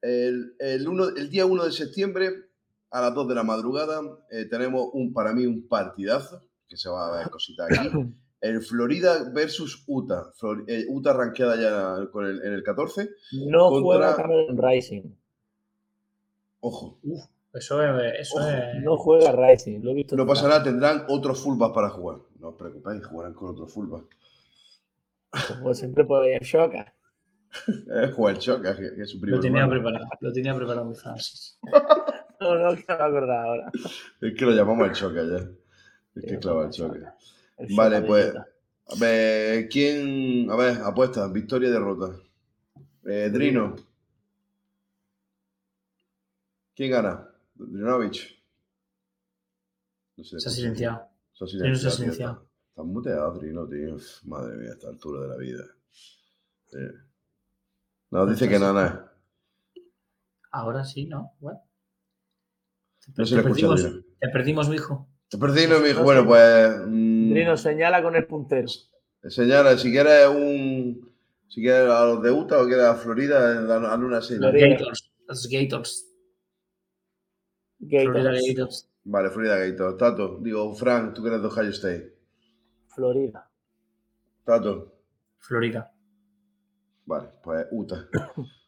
El, 0.00 0.54
el, 0.58 0.88
uno- 0.88 1.08
el 1.08 1.28
día 1.30 1.44
1 1.46 1.64
de 1.64 1.72
septiembre, 1.72 2.30
a 2.90 3.00
las 3.00 3.14
2 3.14 3.28
de 3.28 3.34
la 3.34 3.42
madrugada, 3.42 4.00
eh, 4.30 4.46
tenemos 4.46 4.88
un, 4.92 5.12
para 5.12 5.32
mí 5.32 5.44
un 5.46 5.66
partidazo, 5.68 6.42
que 6.68 6.76
se 6.76 6.88
va 6.88 7.08
a 7.08 7.18
ver 7.18 7.30
cositas 7.30 7.68
aquí. 7.78 7.88
El 8.40 8.62
Florida 8.62 9.30
versus 9.32 9.82
Utah. 9.86 10.32
Flor- 10.34 10.64
eh, 10.68 10.84
Utah 10.88 11.12
rankeada 11.12 11.56
ya 11.56 12.10
con 12.10 12.24
el- 12.26 12.42
en 12.44 12.52
el 12.52 12.62
14. 12.62 13.10
No 13.48 13.68
Contra- 13.70 13.82
juega 13.82 14.16
Cameron 14.16 14.56
Rising. 14.58 15.02
Ojo, 16.60 16.98
Eso 17.52 17.82
es. 17.82 18.20
Eso 18.20 18.36
Ojo, 18.38 18.48
es 18.48 18.82
No 18.82 18.96
juega 18.96 19.32
Rising. 19.32 19.80
Lo 19.82 19.90
he 19.90 19.94
visto. 19.94 20.16
no 20.16 20.22
esta 20.22 20.34
pasa 20.34 20.48
nada, 20.48 20.62
tendrán 20.62 21.04
otros 21.08 21.42
fullbacks 21.42 21.74
para 21.74 21.88
jugar. 21.90 22.18
No 22.38 22.48
os 22.50 22.54
preocupéis, 22.56 23.04
jugarán 23.06 23.34
con 23.34 23.48
otros 23.50 23.72
fullbacks. 23.72 24.16
Como 25.48 25.74
siempre 25.74 26.04
puede 26.04 26.34
ir 26.36 26.42
Shoka. 26.42 26.94
Eh, 27.68 28.12
juega 28.14 28.32
el 28.36 28.38
Choca, 28.38 28.76
que, 28.76 28.94
que 28.94 29.02
es 29.02 29.10
su 29.10 29.18
primo 29.20 29.36
lo 29.36 29.42
tenía 29.42 29.62
hermano. 29.62 29.80
preparado. 29.82 30.10
Lo 30.20 30.32
tenía 30.32 30.54
preparado 30.54 30.84
mi 30.86 30.94
Francis. 30.94 31.58
No, 32.40 32.54
no, 32.54 32.72
que 32.76 32.84
no 32.88 32.96
me 32.98 33.04
acuerdo 33.04 33.32
ahora. 33.32 33.72
Es 34.20 34.34
que 34.38 34.44
lo 34.44 34.52
llamamos 34.52 34.86
el 34.86 34.94
Choca 34.94 35.24
ya. 35.24 35.48
Es 36.14 36.24
que 36.24 36.38
clava 36.38 36.66
el 36.66 36.70
Shoka. 36.70 36.94
Choca. 36.94 37.16
Vale, 37.76 38.02
pues. 38.02 38.34
A 38.90 38.94
ver, 38.98 39.68
¿quién? 39.68 40.50
A 40.50 40.56
ver, 40.56 40.78
apuesta, 40.82 41.28
victoria 41.28 41.68
y 41.68 41.72
derrota. 41.72 42.16
Eh, 43.04 43.28
Drino. 43.30 43.76
¿Quién 46.74 46.90
gana? 46.90 47.28
Drinovich. 47.54 48.42
No 50.16 50.24
sé. 50.24 50.40
Se 50.40 50.48
ha 50.48 50.52
silenciado. 50.52 51.08
Se 51.32 51.44
ha 51.44 51.48
Drino 51.48 51.74
se 51.74 51.86
ha 51.86 51.90
tío, 51.90 51.98
silenciado. 51.98 52.32
Está, 52.34 52.50
está 52.68 52.82
muteado, 52.82 53.32
Drino, 53.34 53.66
tío. 53.66 53.96
Madre 54.24 54.56
mía, 54.56 54.70
a 54.70 54.72
esta 54.74 54.88
altura 54.88 55.22
de 55.22 55.28
la 55.28 55.36
vida. 55.36 55.64
Sí. 55.90 56.78
No, 58.10 58.26
dice 58.26 58.48
que 58.48 58.58
nada. 58.58 59.12
Ahora 60.50 60.84
sí, 60.84 61.06
¿no? 61.06 61.34
Bueno. 61.40 61.60
No 63.16 63.26
se 63.26 63.36
le 63.36 63.42
te, 63.42 63.48
escucha 63.48 63.66
a 63.66 63.70
perdimos, 63.70 63.82
Drino. 63.82 64.04
te 64.18 64.28
perdimos, 64.28 64.68
mi 64.68 64.76
hijo. 64.76 65.08
Te 65.28 65.36
perdí, 65.36 65.66
no, 65.66 65.80
mi 65.80 65.88
hijo. 65.88 65.98
No 65.98 66.04
Bueno, 66.04 66.26
pues. 66.26 66.86
Drino 67.38 67.56
señala 67.56 68.02
con 68.02 68.16
el 68.16 68.26
puntero. 68.26 68.66
Señora, 69.28 69.78
si 69.78 69.92
quieres 69.92 70.26
un. 70.26 71.08
Si 71.46 71.62
quieres 71.62 71.88
a 71.88 72.04
los 72.04 72.22
de 72.22 72.32
Utah 72.32 72.60
o 72.60 72.66
quieres 72.66 72.84
a 72.84 72.94
Florida, 72.96 73.60
hazle 73.92 74.04
una 74.04 74.20
serie. 74.20 74.40
Florida. 74.40 74.68
Gators. 74.70 75.10
Los 75.26 75.48
Gators. 75.48 76.08
Gators. 77.78 78.12
Florida 78.12 78.32
Gators. 78.32 78.90
Vale, 79.04 79.30
Florida 79.30 79.56
Gator. 79.56 79.96
Tato, 79.96 80.38
digo, 80.42 80.74
Frank, 80.74 81.14
tú 81.14 81.22
que 81.22 81.28
eres 81.28 81.40
de 81.40 81.48
Ohio 81.48 81.70
State. 81.70 82.14
Florida. 82.88 83.48
Tato, 84.44 84.92
Florida. 85.38 85.92
vale, 87.06 87.28
pues 87.42 87.66
Utah. 87.70 88.08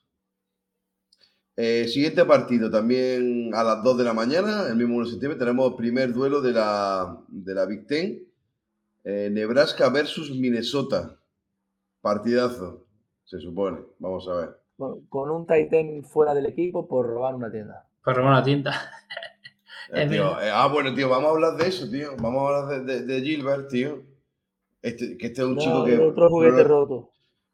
Eh, 1.62 1.88
siguiente 1.88 2.24
partido, 2.24 2.70
también 2.70 3.50
a 3.52 3.62
las 3.62 3.84
2 3.84 3.98
de 3.98 4.04
la 4.04 4.14
mañana, 4.14 4.66
el 4.68 4.76
mismo 4.76 4.96
1 4.96 5.04
de 5.04 5.10
septiembre, 5.10 5.38
tenemos 5.38 5.70
el 5.70 5.76
primer 5.76 6.10
duelo 6.10 6.40
de 6.40 6.52
la, 6.52 7.22
de 7.28 7.54
la 7.54 7.66
Big 7.66 7.86
Ten. 7.86 8.29
Eh, 9.10 9.28
Nebraska 9.28 9.88
versus 9.90 10.30
Minnesota. 10.30 11.16
Partidazo, 12.00 12.86
se 13.24 13.40
supone. 13.40 13.80
Vamos 13.98 14.28
a 14.28 14.34
ver. 14.36 14.60
Bueno, 14.76 15.02
con 15.08 15.30
un 15.30 15.46
Titan 15.46 16.04
fuera 16.04 16.32
del 16.32 16.46
equipo 16.46 16.86
por 16.86 17.06
robar 17.06 17.34
una 17.34 17.50
tienda. 17.50 17.88
Para 18.04 18.18
robar 18.18 18.32
una 18.34 18.44
tienda. 18.44 18.72
Eh, 19.92 20.06
tío, 20.08 20.40
eh, 20.40 20.48
ah, 20.52 20.68
bueno, 20.68 20.94
tío, 20.94 21.08
vamos 21.08 21.26
a 21.26 21.30
hablar 21.34 21.56
de 21.56 21.66
eso, 21.66 21.90
tío. 21.90 22.10
Vamos 22.18 22.42
a 22.42 22.58
hablar 22.60 22.84
de, 22.86 23.00
de- 23.00 23.02
de 23.06 23.20
Gilbert, 23.22 23.68
tío. 23.68 24.02
Este, 24.80 25.18
que 25.18 25.26
este 25.26 25.40
es 25.42 25.46
un 25.48 25.56
No, 25.56 25.60
chico 25.60 25.84
que 25.84 25.98
otro 25.98 26.30
juguete 26.30 26.62
roto. 26.62 27.10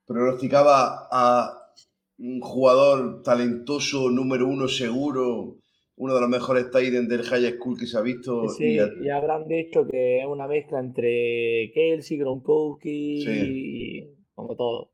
pronosticaba 0.06 1.08
a 1.10 1.72
un 2.18 2.40
jugador 2.42 3.22
talentoso, 3.22 4.10
número 4.10 4.46
uno 4.46 4.68
seguro, 4.68 5.56
uno 5.96 6.14
de 6.14 6.20
los 6.20 6.28
mejores 6.28 6.70
Titans 6.70 7.08
del 7.08 7.22
high 7.24 7.52
school 7.54 7.78
que 7.78 7.86
se 7.86 7.96
ha 7.98 8.02
visto. 8.02 8.48
Sí, 8.48 8.74
y 8.74 8.78
a- 8.78 8.90
y 9.02 9.08
habrán 9.08 9.48
dicho 9.48 9.86
que 9.86 10.20
es 10.20 10.26
una 10.26 10.46
mezcla 10.46 10.78
entre 10.78 11.70
Kelsey, 11.74 12.18
Gronkowski 12.18 13.22
Sí. 13.24 13.30
y 13.30 14.14
como 14.34 14.54
todo. 14.56 14.90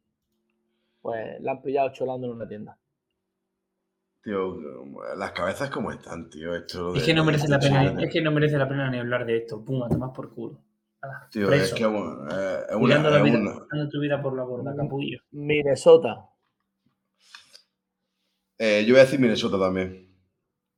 Pues 1.01 1.41
la 1.41 1.53
han 1.53 1.63
pillado 1.63 1.93
cholando 1.93 2.29
en 2.29 2.33
una 2.35 2.47
tienda. 2.49 2.79
Tío, 4.23 4.57
las 5.17 5.33
cabezas 5.33 5.69
como 5.71 5.91
están, 5.91 6.31
tío. 6.31 6.55
Esto 6.55 6.95
es 6.95 7.01
de- 7.01 7.07
que 7.07 7.15
no 7.15 7.25
merece 7.25 7.49
la 7.49 7.59
pena, 7.59 8.01
es 8.01 8.13
que 8.13 8.21
no 8.23 8.31
merece 8.31 8.57
la 8.57 8.69
pena 8.69 8.89
ni 8.89 8.99
hablar 8.99 9.27
de 9.27 9.39
esto. 9.39 9.65
Pum, 9.65 9.83
a 9.83 9.89
tomar 9.89 10.13
por 10.13 10.33
culo. 10.33 10.61
Ala, 11.01 11.29
Tío, 11.33 11.49
preso. 11.49 11.65
es 11.65 11.75
que 11.75 11.85
bueno, 11.85 12.29
eh, 12.31 12.59
es 12.71 12.77
una, 12.77 12.87
Tirando 12.87 13.11
la 13.11 13.17
es 13.19 13.25
vida- 13.25 13.39
una- 13.73 13.89
tu 13.89 13.99
vida 14.01 14.23
por 14.23 14.37
la 14.37 14.45
borda, 14.45 14.73
capullo. 14.77 15.19
Minnesota. 15.33 16.29
Eh, 18.59 18.85
yo 18.87 18.93
voy 18.95 19.01
a 19.01 19.05
decir 19.05 19.19
Minnesota 19.19 19.59
también. 19.59 20.12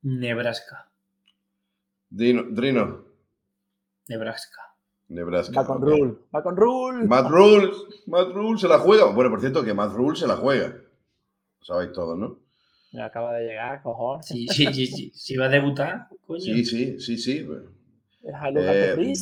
Nebraska. 0.04 0.86
Drino, 2.10 2.44
Drino, 2.50 3.04
Nebraska. 4.08 4.60
Nebraska. 5.08 5.60
Va 5.60 5.66
con. 5.66 5.80
Rule. 5.80 6.14
Va 6.34 6.42
con 6.42 6.56
Rule. 6.56 7.06
Matt 7.06 7.30
Rule, 7.30 7.70
Matt 8.06 8.28
Rule 8.32 8.58
se 8.58 8.68
la 8.68 8.78
juega. 8.78 9.06
Bueno, 9.06 9.30
por 9.30 9.40
cierto, 9.40 9.64
que 9.64 9.74
Matt 9.74 9.92
Rule 9.94 10.16
se 10.16 10.26
la 10.26 10.36
juega. 10.36 10.68
Lo 10.68 11.64
sabéis 11.64 11.92
todos, 11.92 12.18
¿no? 12.18 12.38
Me 12.92 13.02
acaba 13.02 13.32
de 13.34 13.46
llegar, 13.46 13.82
cojones. 13.82 14.26
Si, 14.26 15.36
va 15.36 15.46
a 15.46 15.48
debutar, 15.48 16.08
coño. 16.26 16.40
Sí, 16.40 16.64
sí, 16.64 17.00
sí, 17.00 17.18
sí. 17.18 17.48
Eh, 18.22 19.12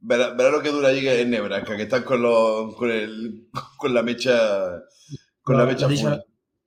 verá, 0.00 0.34
verá 0.34 0.50
lo 0.50 0.62
que 0.62 0.70
dura 0.70 0.88
allí 0.88 1.06
en 1.08 1.30
Nebraska, 1.30 1.76
que 1.76 1.82
están 1.84 2.04
con, 2.04 2.22
los, 2.22 2.74
con, 2.76 2.90
el, 2.90 3.48
con 3.76 3.94
la 3.94 4.02
mecha. 4.02 4.82
Con 5.42 5.56
la 5.56 5.64
mecha 5.64 5.88
dicho, 5.88 6.08
full. 6.08 6.18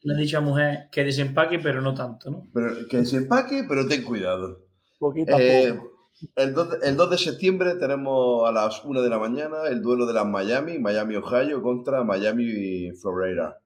Le 0.03 0.13
ha 0.13 0.17
dicho 0.17 0.37
a 0.37 0.41
la 0.41 0.47
mujer 0.47 0.89
que 0.91 1.03
desempaque, 1.03 1.59
pero 1.59 1.81
no 1.81 1.93
tanto, 1.93 2.29
¿no? 2.29 2.47
Pero 2.53 2.87
que 2.89 3.05
se 3.05 3.17
empaque, 3.17 3.65
pero 3.67 3.87
ten 3.87 4.03
cuidado. 4.03 4.61
Poquito 4.99 5.35
a 5.35 5.41
Eh, 5.41 5.73
poco. 5.73 6.09
el, 6.35 6.53
2 6.53 6.69
de, 6.71 6.87
el 6.89 6.95
2 6.97 7.09
de 7.11 7.17
septiembre 7.17 7.75
tenemos 7.75 8.47
a 8.47 8.51
las 8.51 8.83
1 8.83 9.01
de 9.01 9.09
la 9.09 9.19
mañana 9.19 9.67
el 9.69 9.81
duelo 9.81 10.05
de 10.05 10.13
las 10.13 10.25
Miami, 10.25 10.79
Miami, 10.79 11.15
Ohio, 11.15 11.61
contra 11.61 12.03
Miami, 12.03 12.91
Florida. 12.91 13.59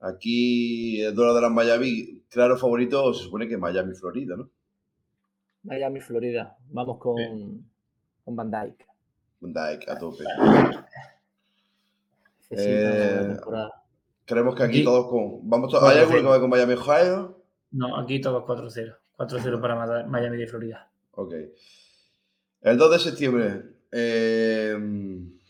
Aquí 0.00 1.00
el 1.02 1.14
duelo 1.14 1.34
de 1.34 1.40
las 1.42 1.50
Miami, 1.52 2.22
claro 2.28 2.56
favorito, 2.58 3.12
se 3.14 3.24
supone 3.24 3.48
que 3.48 3.56
Miami, 3.56 3.94
Florida, 3.94 4.36
¿no? 4.36 4.50
Miami, 5.62 6.00
Florida. 6.00 6.56
Vamos 6.70 6.98
con, 6.98 7.16
con 8.24 8.36
Van 8.36 8.50
Dyke. 8.50 8.86
Dyke 9.40 9.88
a 9.90 9.98
tope. 9.98 10.24
Necesita 12.50 12.70
Eh, 12.70 12.84
una 12.84 13.20
buena 13.20 13.34
temporada. 13.34 13.83
Creemos 14.26 14.54
que 14.54 14.62
aquí 14.62 14.76
Aquí- 14.78 14.84
todos 14.84 15.08
con. 15.08 15.48
Vamos 15.48 15.70
to- 15.70 15.84
¿Hay 15.86 15.98
alguno 15.98 16.20
que 16.22 16.26
va 16.28 16.40
con 16.40 16.50
Miami, 16.50 16.74
Ohio? 16.74 17.42
No, 17.72 17.98
aquí 17.98 18.20
todo 18.20 18.44
4-0. 18.46 18.96
4-0 19.16 19.60
para 19.60 20.06
Miami 20.06 20.36
de 20.38 20.46
Florida. 20.46 20.90
Ok. 21.12 21.34
El 22.62 22.78
2 22.78 22.90
de 22.92 22.98
septiembre 22.98 23.62
eh, 23.92 24.76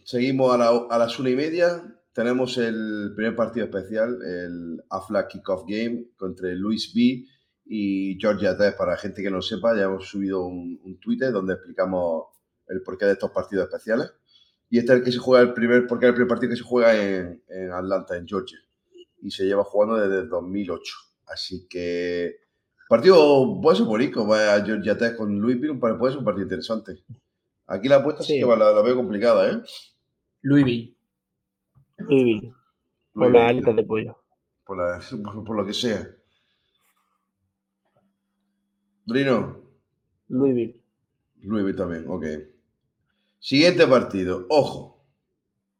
seguimos 0.04 0.52
a, 0.54 0.58
la- 0.58 0.86
a 0.90 0.98
las 0.98 1.18
una 1.18 1.30
y 1.30 1.36
media. 1.36 1.82
Tenemos 2.12 2.58
el 2.58 3.12
primer 3.16 3.34
partido 3.34 3.66
especial, 3.66 4.18
el 4.22 4.82
AFLA 4.90 5.26
Kickoff 5.28 5.64
Game 5.66 6.06
contra 6.16 6.48
Luis 6.50 6.92
B 6.94 7.24
y 7.66 8.16
Georgia 8.20 8.56
Tech. 8.56 8.76
Para 8.76 8.96
gente 8.96 9.22
que 9.22 9.30
no 9.30 9.40
sepa, 9.42 9.74
ya 9.76 9.84
hemos 9.84 10.08
subido 10.08 10.44
un, 10.44 10.80
un 10.84 10.98
Twitter 11.00 11.32
donde 11.32 11.54
explicamos 11.54 12.26
el 12.68 12.82
porqué 12.82 13.06
de 13.06 13.12
estos 13.12 13.30
partidos 13.30 13.66
especiales. 13.66 14.12
Y 14.70 14.78
este 14.78 14.92
es 14.92 14.98
el 14.98 15.04
que 15.04 15.12
se 15.12 15.18
juega 15.18 15.42
el 15.44 15.52
primer, 15.54 15.86
porque 15.86 16.06
es 16.06 16.08
el 16.10 16.14
primer 16.14 16.28
partido 16.28 16.50
que 16.50 16.56
se 16.56 16.62
juega 16.64 16.94
en, 17.00 17.42
en 17.48 17.72
Atlanta, 17.72 18.16
en 18.16 18.26
Georgia. 18.26 18.58
Y 19.22 19.30
se 19.30 19.44
lleva 19.44 19.64
jugando 19.64 19.96
desde 19.96 20.20
el 20.22 20.28
2008. 20.28 20.94
Así 21.26 21.66
que 21.68 22.36
Partido 22.88 23.60
puede 23.62 23.78
ser 23.78 23.86
bonito, 23.86 24.26
vaya 24.26 24.62
Georgia 24.64 24.96
Tech 24.98 25.16
con 25.16 25.40
Louisville, 25.40 25.78
puede 25.78 26.10
ser 26.12 26.18
un 26.18 26.24
partido 26.24 26.44
interesante. 26.44 27.02
Aquí 27.66 27.88
la 27.88 27.96
apuesta 27.96 28.22
sí, 28.22 28.34
Sí. 28.34 28.40
que 28.40 28.46
la, 28.46 28.72
la 28.72 28.82
veo 28.82 28.94
complicada, 28.96 29.50
¿eh? 29.50 29.62
Louisville. 30.42 30.94
Louisville. 31.96 32.52
Por 33.14 33.32
las 33.32 33.48
alitas 33.50 33.74
de 33.74 33.84
pollo. 33.84 34.18
por, 34.66 34.76
la- 34.76 35.00
por- 35.24 35.44
por 35.44 35.56
lo 35.56 35.64
que 35.64 35.72
sea. 35.72 36.06
Drino, 39.06 39.62
Louisville. 40.28 40.80
Louisville 41.42 41.76
también, 41.76 42.04
ok. 42.08 42.24
Siguiente 43.44 43.86
partido, 43.86 44.46
ojo. 44.48 45.04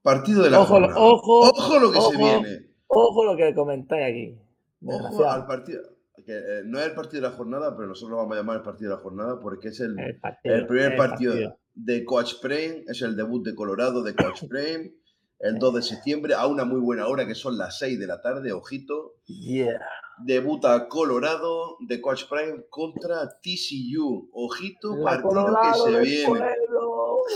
Partido 0.02 0.42
de 0.42 0.50
la 0.50 0.60
Ojo, 0.60 0.74
jornada. 0.74 0.94
ojo, 0.98 1.40
Ojo 1.48 1.78
lo 1.78 1.92
que 1.92 1.98
se 1.98 2.16
viene. 2.18 2.66
Ojo 2.88 3.24
lo 3.24 3.34
que 3.38 3.54
comentáis 3.54 4.04
aquí. 4.04 4.38
Ojo 4.84 5.24
al 5.24 5.46
partido. 5.46 5.80
Que, 6.26 6.34
eh, 6.36 6.62
no 6.66 6.78
es 6.78 6.84
el 6.88 6.94
partido 6.94 7.22
de 7.22 7.30
la 7.30 7.34
jornada, 7.34 7.74
pero 7.74 7.88
nosotros 7.88 8.10
lo 8.10 8.16
vamos 8.18 8.34
a 8.34 8.40
llamar 8.40 8.56
el 8.58 8.62
partido 8.62 8.90
de 8.90 8.96
la 8.96 9.02
jornada 9.02 9.40
porque 9.40 9.68
es 9.68 9.80
el, 9.80 9.98
El, 9.98 10.20
partido, 10.20 10.54
El 10.54 10.66
primer 10.66 10.92
el 10.92 10.98
partido, 10.98 11.58
de 11.72 12.04
Coach 12.04 12.34
Prem 12.42 12.84
es 12.86 13.00
el 13.00 13.16
debut 13.16 13.42
de 13.42 13.54
Colorado 13.54 14.02
de 14.02 14.14
Coach 14.14 14.42
Prem. 14.50 14.92
El 15.38 15.58
2 15.58 15.74
de 15.74 15.82
septiembre 15.82 16.34
a 16.34 16.46
una 16.46 16.66
muy 16.66 16.80
buena 16.80 17.06
hora 17.06 17.26
que 17.26 17.34
son 17.34 17.56
las 17.56 17.78
6 17.78 17.98
de 17.98 18.06
la 18.06 18.20
tarde, 18.20 18.52
ojito. 18.52 19.14
Yeah. 19.24 19.80
Debuta 20.18 20.86
Colorado 20.88 21.76
de 21.80 22.00
Coach 22.00 22.24
Prime 22.28 22.66
contra 22.68 23.28
TCU. 23.42 24.28
Ojito, 24.32 25.02
partido 25.02 25.46
que 25.62 25.78
se 25.78 26.00
viene. 26.00 26.40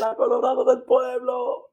La 0.01 0.15
Colorado 0.15 0.65
del 0.65 0.83
pueblo. 0.83 1.71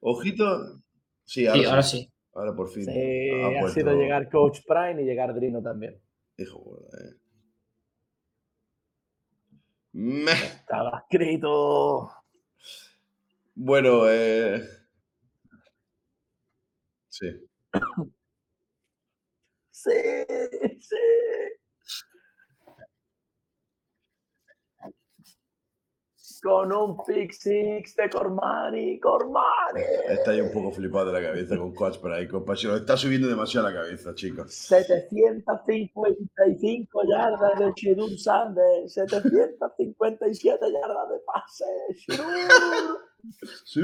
Ojito. 0.00 0.82
Sí, 1.24 1.42
Sí, 1.42 1.46
ahora, 1.46 1.68
ahora 1.70 1.82
sí. 1.82 2.12
Ahora 2.32 2.54
por 2.54 2.68
fin. 2.68 2.84
Sí, 2.84 3.30
ha 3.30 3.68
sido 3.68 3.92
llegar 3.92 4.28
Coach 4.30 4.60
Prime 4.66 5.02
y 5.02 5.04
llegar 5.04 5.34
Drino 5.34 5.62
también. 5.62 6.00
Hijo, 6.36 6.86
eh. 6.92 7.16
Meh. 9.92 10.32
Estaba 10.32 11.00
escrito. 11.00 12.10
Bueno, 13.54 14.08
eh. 14.08 14.62
Sí. 17.08 17.26
Sí, 19.70 19.90
sí. 20.80 20.96
Con 26.42 26.72
un 26.72 26.96
pick 27.04 27.32
six 27.32 27.94
de 27.96 28.08
Cormani. 28.08 28.98
Cormani. 28.98 29.82
Está 30.08 30.30
ahí 30.30 30.40
un 30.40 30.50
poco 30.50 30.72
flipado 30.72 31.12
de 31.12 31.20
la 31.20 31.28
cabeza 31.28 31.58
con 31.58 31.74
Coach 31.74 31.98
Prime. 31.98 32.26
Con 32.28 32.46
pasión. 32.46 32.76
Está 32.76 32.96
subiendo 32.96 33.28
demasiado 33.28 33.68
la 33.68 33.74
cabeza, 33.74 34.14
chicos. 34.14 34.50
755 34.54 37.02
yardas 37.04 37.58
de 37.58 37.72
Shirun 37.76 38.16
Sanders, 38.16 38.94
757 38.94 40.72
yardas 40.72 41.10
de 41.10 41.18
pase. 41.26 41.66
Shirun. 41.94 42.26
Sí. 43.64 43.82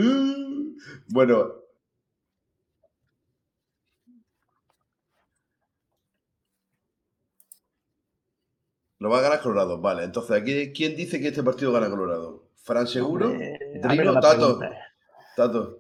Bueno. 1.09 1.67
Lo 8.99 9.11
va 9.11 9.19
a 9.19 9.23
ganar 9.23 9.41
Colorado. 9.43 9.81
Vale, 9.81 10.05
entonces 10.05 10.41
aquí, 10.41 10.73
¿quién 10.73 10.97
dice 10.97 11.21
que 11.21 11.29
este 11.29 11.43
partido 11.43 11.73
gana 11.73 11.91
Colorado? 11.91 12.46
¿Fran 12.67 12.87
seguro? 12.89 13.29
Drino, 13.29 14.19
Tato. 14.19 14.59
Tato. 15.37 15.79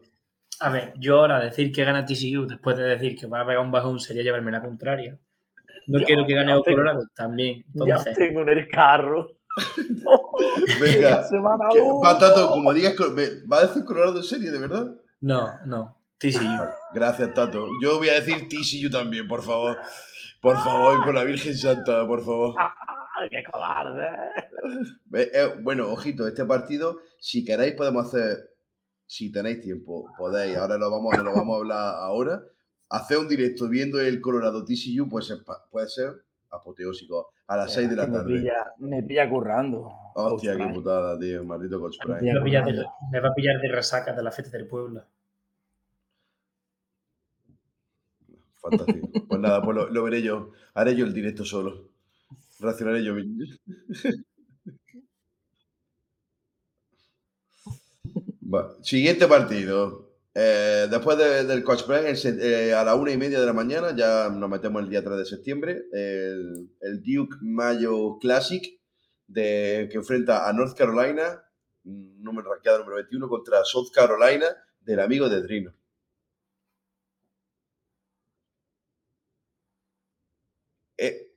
A 0.60 0.70
ver, 0.70 0.94
yo 0.96 1.18
ahora 1.18 1.40
decir 1.40 1.72
que 1.72 1.84
gana 1.84 2.04
TCU 2.06 2.46
después 2.46 2.76
de 2.76 2.84
decir 2.84 3.18
que 3.18 3.26
va 3.26 3.40
a 3.40 3.46
pegar 3.46 3.60
un 3.60 3.72
bajón 3.72 3.98
sería 3.98 4.22
llevarme 4.22 4.52
la 4.52 4.62
contraria. 4.62 5.18
No 5.88 6.00
quiero 6.04 6.24
que 6.24 6.34
gane 6.34 6.54
Colorado 6.62 7.04
también. 7.14 7.64
Ya 7.74 8.02
tengo 8.14 8.42
en 8.42 8.48
el 8.50 8.68
carro. 8.68 9.32
Venga. 10.80 11.24
Semana 11.24 11.64
que- 11.72 11.80
va, 11.80 12.18
Tato, 12.18 12.50
como 12.50 12.72
digas, 12.72 12.94
¿va 13.50 13.58
a 13.58 13.66
decir 13.66 13.84
Colorado 13.84 14.18
en 14.18 14.22
serie, 14.22 14.50
de 14.52 14.58
verdad? 14.60 14.86
no, 15.20 15.50
no. 15.66 15.92
TCU. 16.18 16.40
Gracias, 16.94 17.34
Tato. 17.34 17.66
Yo 17.82 17.98
voy 17.98 18.08
a 18.08 18.14
decir 18.14 18.48
TCU 18.48 18.88
también, 18.90 19.26
por 19.28 19.42
favor. 19.42 19.76
Por 20.40 20.56
favor, 20.56 21.04
por 21.04 21.14
la 21.14 21.24
Virgen 21.24 21.54
Santa, 21.54 22.06
por 22.06 22.24
favor. 22.24 22.54
¡Qué 23.30 23.42
cobarde! 23.50 24.06
Eh, 25.14 25.54
bueno, 25.62 25.90
ojito, 25.90 26.26
este 26.26 26.44
partido, 26.44 26.98
si 27.18 27.44
queréis 27.44 27.74
podemos 27.74 28.06
hacer, 28.06 28.50
si 29.06 29.32
tenéis 29.32 29.60
tiempo, 29.60 30.06
podéis, 30.18 30.56
ahora 30.56 30.76
lo 30.76 30.90
vamos, 30.90 31.16
lo 31.18 31.32
vamos 31.32 31.54
a 31.54 31.58
hablar 31.58 31.94
ahora, 31.96 32.42
hacer 32.88 33.18
un 33.18 33.28
directo 33.28 33.68
viendo 33.68 34.00
el 34.00 34.20
Colorado 34.20 34.64
TCU 34.64 35.08
puede 35.08 35.24
ser, 35.26 35.38
puede 35.70 35.88
ser 35.88 36.12
apoteósico, 36.50 37.30
a 37.46 37.56
las 37.56 37.72
6 37.72 37.90
de 37.90 37.96
la 37.96 38.04
Que 38.04 38.10
me 38.10 38.16
tarde. 38.18 38.38
pilla, 38.38 38.72
me 38.78 39.02
pilla 39.02 39.28
currando. 39.30 39.88
Hostia, 40.14 40.52
Coach 40.52 40.58
qué 40.58 40.64
Prime. 40.64 40.74
putada, 40.74 41.18
tío, 41.18 41.44
maldito 41.44 41.80
Coach 41.80 41.96
Me 42.06 42.14
Prime. 42.16 42.32
Me 42.32 42.34
va, 42.34 42.40
a 42.40 42.44
pillar 42.44 42.64
de, 42.64 42.70
Colorado. 42.72 42.94
me 43.12 43.20
va 43.20 43.28
a 43.28 43.34
pillar 43.34 43.60
de 43.60 43.68
resaca 43.68 44.12
de 44.12 44.22
la 44.22 44.30
fiesta 44.30 44.56
del 44.58 44.66
pueblo. 44.66 45.04
Fantástico. 48.60 49.08
Pues 49.28 49.40
nada, 49.40 49.62
pues 49.62 49.76
lo, 49.76 49.88
lo 49.90 50.02
veré 50.02 50.22
yo, 50.22 50.50
haré 50.74 50.94
yo 50.96 51.04
el 51.06 51.14
directo 51.14 51.44
solo. 51.44 51.88
Reaccionaré 52.60 53.02
yo. 53.04 53.14
Siguiente 58.82 59.26
partido. 59.26 60.04
Eh, 60.34 60.86
después 60.90 61.16
de- 61.18 61.44
del 61.44 61.64
Coach 61.64 61.84
se- 62.16 62.68
eh, 62.68 62.74
a 62.74 62.84
la 62.84 62.94
una 62.94 63.10
y 63.12 63.16
media 63.16 63.40
de 63.40 63.46
la 63.46 63.52
mañana, 63.54 63.94
ya 63.96 64.28
nos 64.28 64.50
metemos 64.50 64.82
el 64.82 64.90
día 64.90 65.02
3 65.02 65.16
de 65.18 65.24
septiembre, 65.24 65.84
el, 65.92 66.70
el 66.80 67.02
Duke 67.02 67.36
Mayo 67.40 68.18
Classic, 68.20 68.62
de, 69.26 69.88
que 69.90 69.96
enfrenta 69.96 70.46
a 70.48 70.52
North 70.52 70.76
Carolina, 70.76 71.42
número 71.84 72.50
número 72.78 72.96
21, 72.96 73.28
contra 73.28 73.64
South 73.64 73.90
Carolina, 73.94 74.46
del 74.80 75.00
amigo 75.00 75.28
de 75.28 75.40
Drino. 75.42 75.72
Eh, 80.98 81.28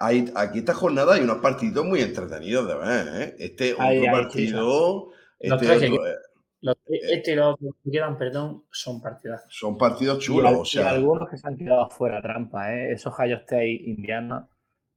hay, 0.00 0.30
aquí 0.36 0.58
esta 0.58 0.74
jornada 0.74 1.14
hay 1.14 1.22
unos 1.22 1.38
partidos 1.38 1.84
muy 1.86 2.00
entretenidos 2.00 2.68
de 2.68 2.74
ver, 2.74 3.22
¿eh? 3.22 3.36
Este 3.38 3.72
otro 3.72 3.84
hay 3.84 4.06
partido, 4.06 5.10
Los 5.40 5.62
este 5.62 5.66
tres 5.66 5.80
que 5.80 5.90
otro, 5.92 6.06
eh, 6.06 6.14
Los- 6.60 6.76
este 6.88 7.32
y 7.32 7.34
los 7.36 7.56
que 7.58 7.90
quedan, 7.90 8.18
perdón, 8.18 8.64
son 8.70 9.00
partidazos. 9.00 9.46
son 9.54 9.76
partidos 9.78 10.18
Y, 10.18 10.20
chulos, 10.26 10.50
al- 10.50 10.56
o 10.58 10.62
y 10.62 10.66
sea, 10.66 10.90
algunos 10.90 11.28
que 11.30 11.36
se 11.38 11.48
han 11.48 11.56
quedado 11.56 11.88
fuera 11.90 12.20
trampa, 12.20 12.72
¿eh? 12.74 12.92
Esos 12.92 13.12
Ohio 13.14 13.36
State, 13.38 13.80
Indiana, 13.86 14.46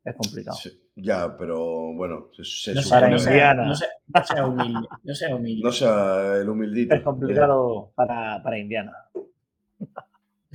es 0.04 0.16
complicado. 0.16 0.58
sí, 0.58 0.80
ya, 0.96 1.36
pero 1.38 1.94
bueno, 1.94 2.28
se, 2.34 2.44
se 2.44 2.74
No 2.76 2.82
supone- 2.82 2.84
sea, 2.84 3.10
no, 3.10 3.20
sea, 3.20 3.54
no, 3.56 3.76
sea, 3.76 3.88
no 4.14 4.24
sea 4.26 4.46
humilde. 4.46 4.88
No 5.04 5.16
sea 5.16 5.36
humilde. 5.36 5.64
no 5.64 5.72
sea 5.72 6.36
el 6.42 6.50
humildito. 6.50 6.96
Es 6.96 7.02
complicado 7.02 7.92
para, 7.96 8.44
para 8.44 8.58
Indiana. 8.60 8.94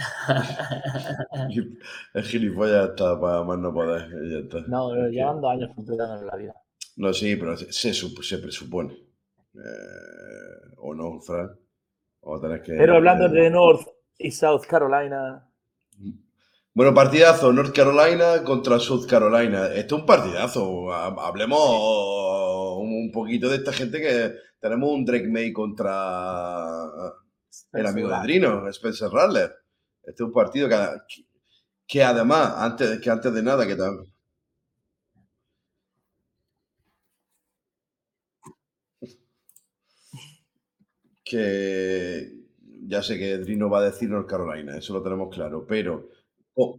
El 2.14 2.22
gilipollas 2.24 2.90
está 2.90 3.20
para 3.20 3.42
más 3.44 3.58
no 3.58 3.72
poder. 3.72 4.08
y 4.24 4.32
ya 4.32 4.38
está. 4.38 4.60
No, 4.68 4.94
Es 4.94 5.10
que- 5.10 5.16
llevan 5.16 5.40
dos 5.40 5.52
años 5.52 5.70
complicando 5.74 6.18
en 6.18 6.26
la 6.26 6.36
vida. 6.36 6.54
No, 6.96 7.12
sí, 7.12 7.36
pero 7.36 7.56
se, 7.56 7.72
se, 7.72 7.90
sup- 7.90 8.22
se 8.22 8.38
presupone. 8.38 8.92
Eh, 9.54 10.74
o 10.78 10.94
no, 10.94 11.20
Fran. 11.20 11.50
O 12.20 12.40
tenés 12.40 12.60
que. 12.62 12.72
Pero 12.74 12.96
hablando 12.96 13.26
eh, 13.26 13.30
de 13.30 13.50
North 13.50 13.86
y 14.18 14.30
South 14.30 14.62
Carolina, 14.68 15.46
Bueno, 16.74 16.94
partidazo, 16.94 17.52
North 17.52 17.74
Carolina 17.74 18.42
contra 18.44 18.78
South 18.78 19.06
Carolina. 19.08 19.66
Esto 19.68 19.96
es 19.96 20.00
un 20.02 20.06
partidazo. 20.06 20.92
Ha- 20.92 21.26
Hablemos 21.26 22.78
un 22.78 23.10
poquito 23.12 23.48
de 23.48 23.56
esta 23.56 23.72
gente 23.72 24.00
que 24.00 24.34
tenemos 24.60 24.90
un 24.90 25.04
Drake 25.04 25.28
May 25.28 25.52
contra 25.52 26.66
el 27.72 27.86
amigo 27.86 28.08
de 28.08 28.20
Drino, 28.22 28.68
Spencer 28.68 29.10
Rattler. 29.10 29.52
Este 30.10 30.22
es 30.24 30.26
un 30.26 30.32
partido 30.32 30.68
que, 30.68 30.76
que 31.86 32.02
además, 32.02 32.54
antes, 32.56 33.00
que 33.00 33.10
antes 33.10 33.32
de 33.32 33.42
nada, 33.42 33.66
que 33.66 33.76
también. 33.76 34.12
Que 41.24 42.32
ya 42.86 43.02
sé 43.02 43.18
que 43.18 43.38
Drino 43.38 43.70
va 43.70 43.78
a 43.78 43.84
decir 43.84 44.10
North 44.10 44.28
Carolina, 44.28 44.76
eso 44.76 44.92
lo 44.94 45.02
tenemos 45.02 45.32
claro, 45.32 45.64
pero. 45.66 46.08
oh, 46.54 46.76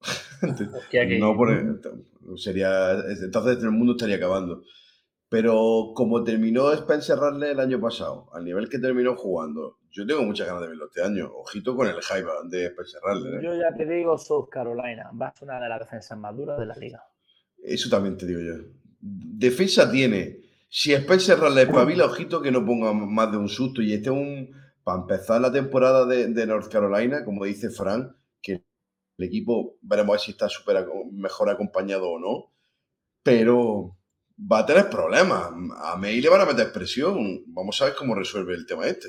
no 1.18 2.36
sería 2.36 2.92
entonces 2.92 3.62
el 3.62 3.70
mundo 3.72 3.92
estaría 3.92 4.16
acabando 4.16 4.62
pero 5.28 5.92
como 5.94 6.24
terminó 6.24 6.72
Spencer 6.72 7.18
Rattler 7.18 7.50
el 7.50 7.60
año 7.60 7.80
pasado 7.80 8.28
al 8.32 8.44
nivel 8.44 8.70
que 8.70 8.78
terminó 8.78 9.14
jugando 9.16 9.79
yo 9.92 10.06
tengo 10.06 10.22
muchas 10.22 10.46
ganas 10.46 10.62
de 10.62 10.68
verlo 10.68 10.86
este 10.86 11.02
año 11.02 11.30
ojito 11.34 11.74
con 11.76 11.86
el 11.88 12.00
hype 12.00 12.26
de 12.44 12.66
Spencer 12.66 13.00
Rattler 13.02 13.34
¿eh? 13.34 13.40
yo 13.42 13.54
ya 13.54 13.74
te 13.74 13.84
digo 13.86 14.16
South 14.18 14.48
Carolina, 14.50 15.10
va 15.20 15.28
a 15.28 15.34
ser 15.34 15.48
una 15.48 15.60
de 15.60 15.68
las 15.68 15.80
defensas 15.80 16.16
más 16.18 16.36
duras 16.36 16.58
de 16.58 16.66
la 16.66 16.74
liga. 16.76 17.04
eso 17.62 17.88
también 17.90 18.16
te 18.16 18.26
digo 18.26 18.40
yo 18.40 18.54
defensa 19.00 19.90
tiene 19.90 20.40
si 20.68 20.92
Spencer 20.92 21.38
Rattler 21.38 21.66
espabila 21.68 22.06
ojito 22.06 22.40
que 22.42 22.50
no 22.52 22.64
ponga 22.64 22.92
más 22.92 23.30
de 23.32 23.38
un 23.38 23.48
susto 23.48 23.82
y 23.82 23.92
este 23.92 24.10
es 24.10 24.16
un 24.16 24.50
para 24.84 25.00
empezar 25.00 25.40
la 25.40 25.50
temporada 25.52 26.06
de, 26.06 26.28
de 26.28 26.46
North 26.46 26.70
Carolina 26.70 27.24
como 27.24 27.44
dice 27.44 27.70
Frank 27.70 28.12
que 28.40 28.64
el 29.18 29.24
equipo 29.26 29.76
veremos 29.82 30.10
a 30.10 30.12
ver 30.12 30.20
si 30.20 30.30
está 30.30 30.48
súper 30.48 30.76
aco- 30.76 31.10
mejor 31.12 31.50
acompañado 31.50 32.08
o 32.10 32.18
no 32.18 32.52
pero 33.22 33.96
va 34.50 34.60
a 34.60 34.66
tener 34.66 34.88
problemas. 34.88 35.50
A 35.82 35.96
May 35.96 36.20
le 36.22 36.30
van 36.30 36.40
a 36.40 36.46
meter 36.46 36.72
presión. 36.72 37.42
Vamos 37.48 37.80
a 37.80 37.84
ver 37.84 37.94
cómo 37.94 38.14
resuelve 38.14 38.54
el 38.54 38.64
tema 38.64 38.86
este. 38.86 39.08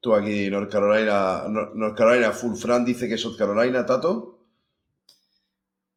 Tú 0.00 0.14
aquí, 0.14 0.48
North 0.50 0.70
Carolina, 0.70 1.44
Nor- 1.48 1.74
North 1.76 1.96
Carolina, 1.96 2.32
Full 2.32 2.56
Fran 2.56 2.84
dice 2.84 3.06
que 3.06 3.14
es 3.14 3.20
South 3.20 3.36
Carolina, 3.36 3.84
Tato. 3.84 4.38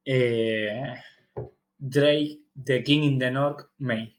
Eh, 0.05 0.93
Drake, 1.77 2.41
The 2.65 2.83
King 2.83 3.03
in 3.03 3.19
the 3.19 3.31
North, 3.31 3.65
May. 3.77 4.13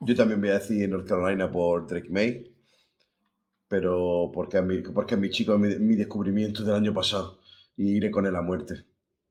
Yo 0.00 0.14
también 0.14 0.40
voy 0.40 0.50
a 0.50 0.58
decir 0.58 0.88
North 0.88 1.06
Carolina 1.08 1.50
por 1.50 1.86
Drake 1.86 2.08
May. 2.10 2.52
Pero 3.68 4.30
porque 4.32 4.58
es 4.58 4.64
mi, 4.64 4.80
porque 4.80 5.14
es 5.14 5.20
mi 5.20 5.30
chico, 5.30 5.56
mi, 5.58 5.76
mi 5.76 5.94
descubrimiento 5.94 6.64
del 6.64 6.74
año 6.74 6.94
pasado. 6.94 7.38
Y 7.76 7.96
iré 7.96 8.10
con 8.10 8.26
él 8.26 8.34
a 8.34 8.42
muerte. 8.42 8.84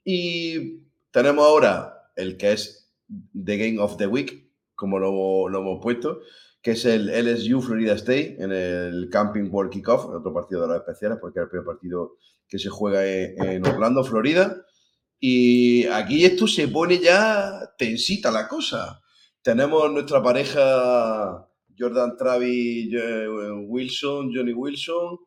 Y 0.05 0.83
tenemos 1.11 1.45
ahora 1.45 2.11
el 2.15 2.37
que 2.37 2.53
es 2.53 2.89
The 3.33 3.57
Game 3.57 3.79
of 3.79 3.97
the 3.97 4.07
Week, 4.07 4.49
como 4.75 4.99
lo, 4.99 5.49
lo 5.49 5.59
hemos 5.59 5.81
puesto, 5.81 6.21
que 6.67 6.73
es 6.73 6.83
el 6.83 7.07
LSU 7.07 7.61
Florida 7.61 7.93
State 7.93 8.43
en 8.43 8.51
el 8.51 9.07
Camping 9.09 9.49
World 9.49 9.71
Kickoff, 9.71 10.07
otro 10.07 10.33
partido 10.33 10.63
de 10.63 10.67
las 10.67 10.77
especiales, 10.79 11.17
porque 11.21 11.39
es 11.39 11.43
el 11.43 11.49
primer 11.49 11.65
partido 11.65 12.17
que 12.45 12.59
se 12.59 12.67
juega 12.67 13.07
en, 13.07 13.41
en 13.41 13.65
Orlando, 13.65 14.03
Florida. 14.03 14.65
Y 15.17 15.85
aquí 15.85 16.25
esto 16.25 16.45
se 16.45 16.67
pone 16.67 16.99
ya 16.99 17.73
tensita 17.77 18.31
la 18.31 18.49
cosa. 18.49 19.01
Tenemos 19.41 19.89
nuestra 19.93 20.21
pareja 20.21 21.47
Jordan 21.79 22.17
Travis 22.17 22.93
Wilson, 23.65 24.33
Johnny 24.35 24.51
Wilson, 24.51 25.19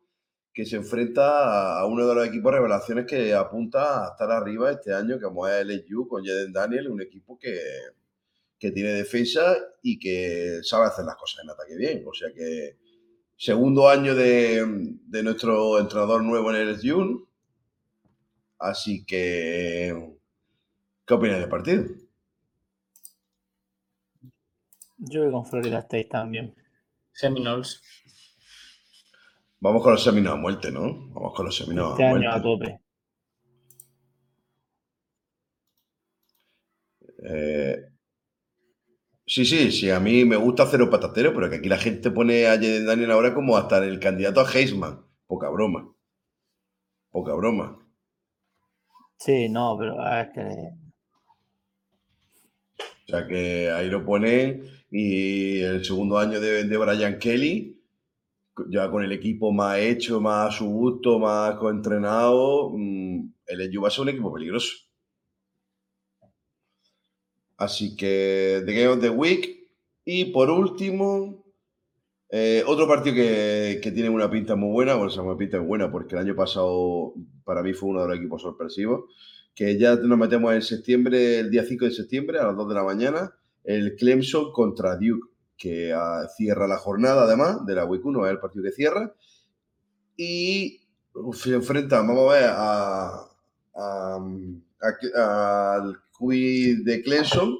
que 0.53 0.67
se 0.67 0.75
enfrenta 0.75 1.79
a 1.79 1.87
uno 1.87 2.05
de 2.05 2.13
los 2.13 2.27
equipos 2.27 2.53
revelaciones 2.53 3.07
que 3.07 3.33
apunta 3.33 4.05
a 4.05 4.09
estar 4.11 4.29
arriba 4.29 4.69
este 4.69 4.93
año, 4.93 5.19
como 5.19 5.47
es 5.47 5.65
LSU 5.65 6.07
con 6.07 6.23
Jaden 6.23 6.53
Daniel, 6.53 6.91
un 6.91 7.01
equipo 7.01 7.39
que, 7.39 7.57
que 8.61 8.71
tiene 8.71 8.91
defensa 8.91 9.57
y 9.81 9.97
que 9.97 10.59
sabe 10.61 10.85
hacer 10.85 11.03
las 11.03 11.15
cosas 11.15 11.43
en 11.43 11.49
ataque 11.49 11.75
bien. 11.75 12.03
O 12.07 12.13
sea 12.13 12.31
que 12.31 12.77
segundo 13.35 13.89
año 13.89 14.13
de, 14.13 14.63
de 15.07 15.23
nuestro 15.23 15.79
entrenador 15.79 16.21
nuevo 16.23 16.53
en 16.53 16.69
LSU. 16.69 17.27
Así 18.59 19.03
que, 19.03 20.15
¿qué 21.07 21.13
opinas 21.15 21.39
del 21.39 21.49
partido? 21.49 21.85
Yo 24.99 25.23
voy 25.23 25.31
con 25.31 25.43
Florida 25.47 25.79
State 25.79 26.09
también. 26.11 26.53
Seminoles. 27.11 27.81
Vamos 29.59 29.81
con 29.81 29.93
los 29.93 30.03
Seminoles 30.03 30.37
a 30.37 30.39
muerte, 30.39 30.71
¿no? 30.71 31.09
Vamos 31.09 31.33
con 31.35 31.47
los 31.47 31.57
Seminoles 31.57 31.93
Este 31.93 32.03
a 32.03 32.09
año 32.11 32.31
a 32.31 32.37
muerte. 32.37 32.41
tope. 32.43 32.81
Eh, 37.23 37.90
sí, 39.31 39.45
sí, 39.45 39.71
sí, 39.71 39.89
a 39.89 39.99
mí 40.01 40.25
me 40.25 40.35
gusta 40.35 40.67
cero 40.69 40.89
patatero, 40.89 41.33
pero 41.33 41.49
que 41.49 41.55
aquí 41.55 41.69
la 41.69 41.77
gente 41.77 42.11
pone 42.11 42.47
a 42.47 42.55
Jaden 42.55 42.85
Daniel 42.85 43.11
ahora 43.11 43.33
como 43.33 43.55
hasta 43.55 43.77
el 43.77 43.97
candidato 43.99 44.41
a 44.41 44.51
Heisman. 44.51 45.05
Poca 45.25 45.49
broma. 45.49 45.89
Poca 47.11 47.33
broma. 47.33 47.79
Sí, 49.17 49.47
no, 49.47 49.77
pero 49.79 49.95
es 50.19 50.27
que 50.33 50.41
O 52.79 53.07
sea 53.07 53.27
que 53.27 53.71
ahí 53.71 53.89
lo 53.89 54.03
ponen 54.03 54.63
y 54.89 55.61
el 55.61 55.85
segundo 55.85 56.17
año 56.17 56.41
de, 56.41 56.65
de 56.65 56.77
Brian 56.77 57.17
Kelly, 57.17 57.81
ya 58.69 58.91
con 58.91 59.03
el 59.03 59.13
equipo 59.13 59.53
más 59.53 59.77
hecho, 59.77 60.19
más 60.19 60.49
a 60.49 60.57
su 60.57 60.65
gusto, 60.65 61.19
más 61.19 61.55
entrenado, 61.71 62.73
el 62.75 63.31
LSU 63.47 63.81
va 63.81 63.87
a 63.87 63.91
ser 63.91 64.01
un 64.01 64.09
equipo 64.09 64.33
peligroso. 64.33 64.90
Así 67.61 67.95
que 67.95 68.63
The 68.65 68.73
Game 68.73 68.87
of 68.87 69.01
the 69.01 69.09
Week. 69.11 69.67
Y 70.03 70.25
por 70.25 70.49
último, 70.49 71.45
eh, 72.29 72.63
otro 72.65 72.87
partido 72.87 73.15
que, 73.15 73.79
que 73.83 73.91
tiene 73.91 74.09
una 74.09 74.29
pinta 74.31 74.55
muy 74.55 74.71
buena, 74.71 74.95
bueno, 74.95 75.23
una 75.23 75.37
pinta 75.37 75.57
muy 75.59 75.67
buena 75.67 75.91
porque 75.91 76.15
el 76.15 76.21
año 76.21 76.35
pasado 76.35 77.13
para 77.43 77.61
mí 77.61 77.73
fue 77.73 77.89
uno 77.89 78.01
de 78.01 78.07
los 78.07 78.17
equipos 78.17 78.41
sorpresivos, 78.41 79.03
que 79.53 79.77
ya 79.77 79.95
nos 79.95 80.17
metemos 80.17 80.53
en 80.55 80.61
septiembre, 80.63 81.39
el 81.39 81.51
día 81.51 81.63
5 81.63 81.85
de 81.85 81.91
septiembre 81.91 82.39
a 82.39 82.47
las 82.47 82.55
2 82.55 82.69
de 82.69 82.75
la 82.75 82.83
mañana, 82.83 83.35
el 83.63 83.95
Clemson 83.95 84.51
contra 84.53 84.95
Duke, 84.95 85.27
que 85.55 85.93
ah, 85.93 86.27
cierra 86.35 86.67
la 86.67 86.77
jornada 86.77 87.23
además 87.25 87.63
de 87.67 87.75
la 87.75 87.85
Week 87.85 88.03
1, 88.03 88.25
es 88.25 88.31
el 88.31 88.39
partido 88.39 88.63
que 88.63 88.71
cierra. 88.71 89.13
Y 90.17 90.81
se 91.33 91.53
enfrenta, 91.53 91.97
vamos 91.97 92.31
a 92.31 92.33
ver, 92.33 92.43
a, 92.45 93.07
a- 93.75 94.19
a- 95.15 95.75
al 95.75 95.97
QB 96.21 96.83
de 96.83 97.01
Clemson, 97.03 97.55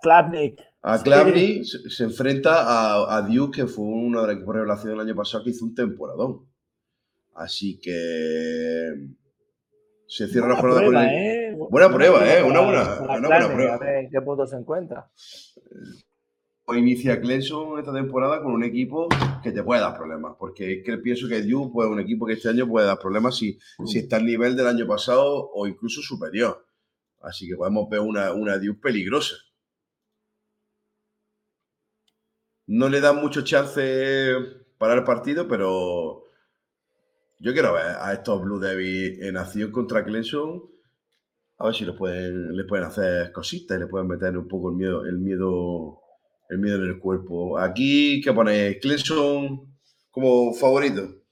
Klapnik. 0.00 0.60
a 0.82 0.98
Sí. 0.98 1.04
Clavny 1.04 1.64
se, 1.64 2.04
enfrenta 2.04 2.62
a, 2.62 3.16
a 3.16 3.22
Duke, 3.22 3.62
que 3.62 3.66
fue 3.66 3.84
uno 3.84 4.20
de 4.22 4.26
los 4.28 4.36
equipos 4.36 4.54
revelación 4.56 4.90
del 4.92 5.00
año 5.00 5.14
pasado 5.14 5.44
que 5.44 5.50
hizo 5.50 5.64
un 5.64 5.74
temporadón. 5.74 6.40
Así 7.34 7.78
que 7.80 8.94
se 10.06 10.28
cierra 10.28 10.48
la 10.48 10.56
jornada 10.56 10.80
con 10.82 10.90
prueba, 10.90 11.12
el- 11.12 11.52
¿eh? 11.54 11.56
buena 11.70 11.92
prueba, 11.92 12.34
¿eh? 12.38 12.42
Una 12.42 12.60
buena- 12.60 12.82
una 13.00 13.06
buena 13.06 13.28
Klapnik, 13.28 13.52
prueba. 13.54 13.74
A 13.74 13.78
ver 13.78 14.04
en 14.04 14.10
qué 14.10 14.20
punto 14.20 14.46
se 14.46 14.56
encuentra. 14.56 15.10
Hoy 16.66 16.78
inicia 16.78 17.20
Clemson 17.20 17.78
esta 17.78 17.92
temporada 17.92 18.42
con 18.42 18.52
un 18.52 18.64
equipo 18.64 19.08
que 19.42 19.52
te 19.52 19.62
puede 19.62 19.82
dar 19.82 19.96
problemas, 19.96 20.34
porque 20.38 20.78
es 20.78 20.84
que 20.84 20.96
pienso 20.98 21.28
que 21.28 21.42
Duke 21.42 21.70
pues, 21.74 21.86
es 21.86 21.92
un 21.92 22.00
equipo 22.00 22.24
que 22.26 22.34
este 22.34 22.48
año 22.48 22.66
puede 22.66 22.86
dar 22.86 22.98
problemas 22.98 23.36
si, 23.36 23.58
si 23.84 23.98
está 23.98 24.16
al 24.16 24.24
nivel 24.24 24.56
del 24.56 24.66
año 24.68 24.86
pasado 24.86 25.50
o 25.52 25.66
incluso 25.66 26.00
superior. 26.00 26.63
Así 27.24 27.48
que 27.48 27.56
podemos 27.56 27.88
ver 27.88 28.00
una, 28.00 28.32
una 28.32 28.58
Duke 28.58 28.80
peligrosa. 28.80 29.36
No 32.66 32.88
le 32.88 33.00
dan 33.00 33.16
mucho 33.16 33.42
chance 33.42 34.34
para 34.78 34.94
el 34.94 35.04
partido, 35.04 35.46
pero 35.48 36.24
yo 37.38 37.52
quiero 37.52 37.74
ver 37.74 37.96
a 38.00 38.12
estos 38.12 38.40
Blue 38.42 38.58
Devils 38.58 39.20
en 39.20 39.36
acción 39.36 39.70
contra 39.70 40.04
Clemson. 40.04 40.62
A 41.58 41.66
ver 41.66 41.74
si 41.74 41.84
les 41.84 41.94
pueden, 41.94 42.56
les 42.56 42.66
pueden 42.66 42.86
hacer 42.86 43.32
cositas 43.32 43.76
y 43.76 43.80
les 43.80 43.88
pueden 43.88 44.08
meter 44.08 44.36
un 44.36 44.48
poco 44.48 44.70
el 44.70 44.76
miedo, 44.76 45.04
el 45.04 45.18
miedo, 45.18 46.00
el 46.48 46.58
miedo 46.58 46.76
en 46.76 46.90
el 46.90 46.98
cuerpo. 46.98 47.58
Aquí, 47.58 48.20
¿qué 48.22 48.32
ponéis? 48.32 48.78
Clemson 48.80 49.74
como 50.10 50.54
favorito. 50.54 51.22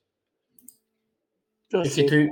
que 1.71 1.83
estoy, 1.83 2.31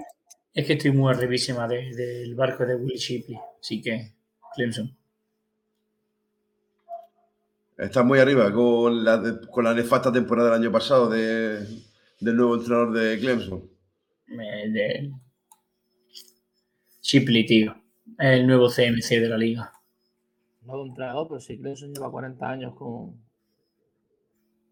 es 0.53 0.67
que 0.67 0.73
estoy 0.75 0.93
muy 0.93 1.13
arribísima 1.13 1.69
del 1.69 2.35
barco 2.35 2.67
de 2.67 2.75
Will 2.75 2.99
Shipley, 2.99 3.39
así 3.61 3.81
que 3.81 4.15
Clemson. 4.55 4.97
Está 7.79 8.03
muy 8.03 8.19
arriba 8.19 8.53
con 8.53 9.05
la, 9.05 9.41
con 9.51 9.65
la 9.65 9.73
nefasta 9.73 10.13
temporada 10.13 10.51
del 10.51 10.61
año 10.61 10.73
pasado 10.73 11.09
de, 11.09 11.61
del 12.21 12.37
nuevo 12.37 12.57
entrenador 12.57 12.93
de 12.93 13.19
Clemson. 13.19 13.71
de 14.27 15.13
Shipley, 17.01 17.47
tío. 17.47 17.75
El 18.19 18.47
nuevo 18.47 18.69
CMC 18.69 19.21
de 19.21 19.29
la 19.29 19.39
liga. 19.39 19.73
Nuevo 20.63 20.85
entrenador, 20.87 21.29
pero 21.29 21.41
si 21.41 21.59
Clemson 21.59 21.95
lleva 21.95 22.11
40 22.11 22.51
años 22.51 22.75
con, 22.75 23.17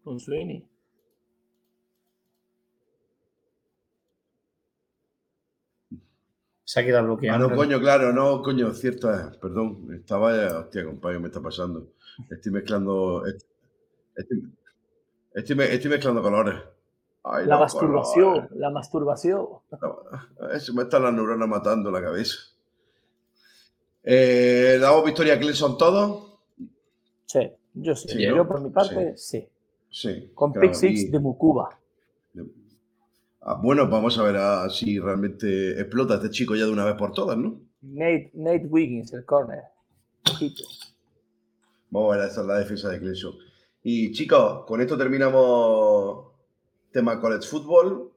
con 0.03 0.19
Sweeney. 0.19 0.67
Se 6.69 6.81
ha 6.81 6.85
quedado 6.85 7.05
bloqueado. 7.05 7.35
Ah, 7.35 7.49
no, 7.49 7.55
coño, 7.55 7.79
claro, 7.79 8.13
no, 8.13 8.43
coño, 8.43 8.71
cierto 8.75 9.11
es. 9.11 9.37
Perdón, 9.37 9.87
estaba, 9.91 10.59
hostia, 10.59 10.85
compadre, 10.85 11.17
me 11.17 11.29
está 11.29 11.41
pasando. 11.41 11.93
Estoy 12.29 12.51
mezclando. 12.51 13.23
Estoy, 14.15 14.53
estoy, 15.33 15.89
mezclando 15.89 16.21
colores. 16.21 16.61
la 17.47 17.57
masturbación, 17.57 18.49
la 18.51 18.69
masturbación. 18.69 19.47
Eso 20.53 20.75
me 20.75 20.83
está 20.83 20.99
la 20.99 21.11
neurona 21.11 21.47
matando 21.47 21.89
la 21.89 22.03
cabeza. 22.03 22.37
Eh, 24.03 24.77
¿Damos 24.79 25.05
victoria 25.05 25.33
a 25.33 25.39
Clemson 25.39 25.75
todos? 25.75 26.37
Sí, 27.25 27.51
yo 27.73 27.95
sí. 27.95 28.21
Yo 28.21 28.47
por 28.47 28.61
mi 28.61 28.69
parte, 28.69 29.17
sí. 29.17 29.49
Sí. 29.89 30.29
Con 30.35 30.53
claro, 30.53 30.69
de 30.71 31.19
Mucuba. 31.19 31.79
Bueno, 33.61 33.87
vamos 33.89 34.17
a 34.17 34.23
ver 34.23 34.71
si 34.71 34.99
realmente 34.99 35.79
explota 35.79 36.15
este 36.15 36.29
chico 36.29 36.55
ya 36.55 36.65
de 36.65 36.71
una 36.71 36.85
vez 36.85 36.95
por 36.95 37.13
todas, 37.13 37.37
¿no? 37.37 37.61
Nate, 37.81 38.31
Nate 38.33 38.67
Wiggins, 38.67 39.13
el 39.13 39.25
corner. 39.25 39.63
Vamos 41.89 42.13
a 42.13 42.17
ver, 42.17 42.27
esa 42.27 42.41
es 42.41 42.47
la 42.47 42.59
defensa 42.59 42.89
de 42.89 42.99
Clemson. 42.99 43.33
Y 43.83 44.11
chicos, 44.11 44.65
con 44.65 44.81
esto 44.81 44.97
terminamos 44.97 46.27
tema 46.91 47.19
college 47.19 47.47
football. 47.47 48.11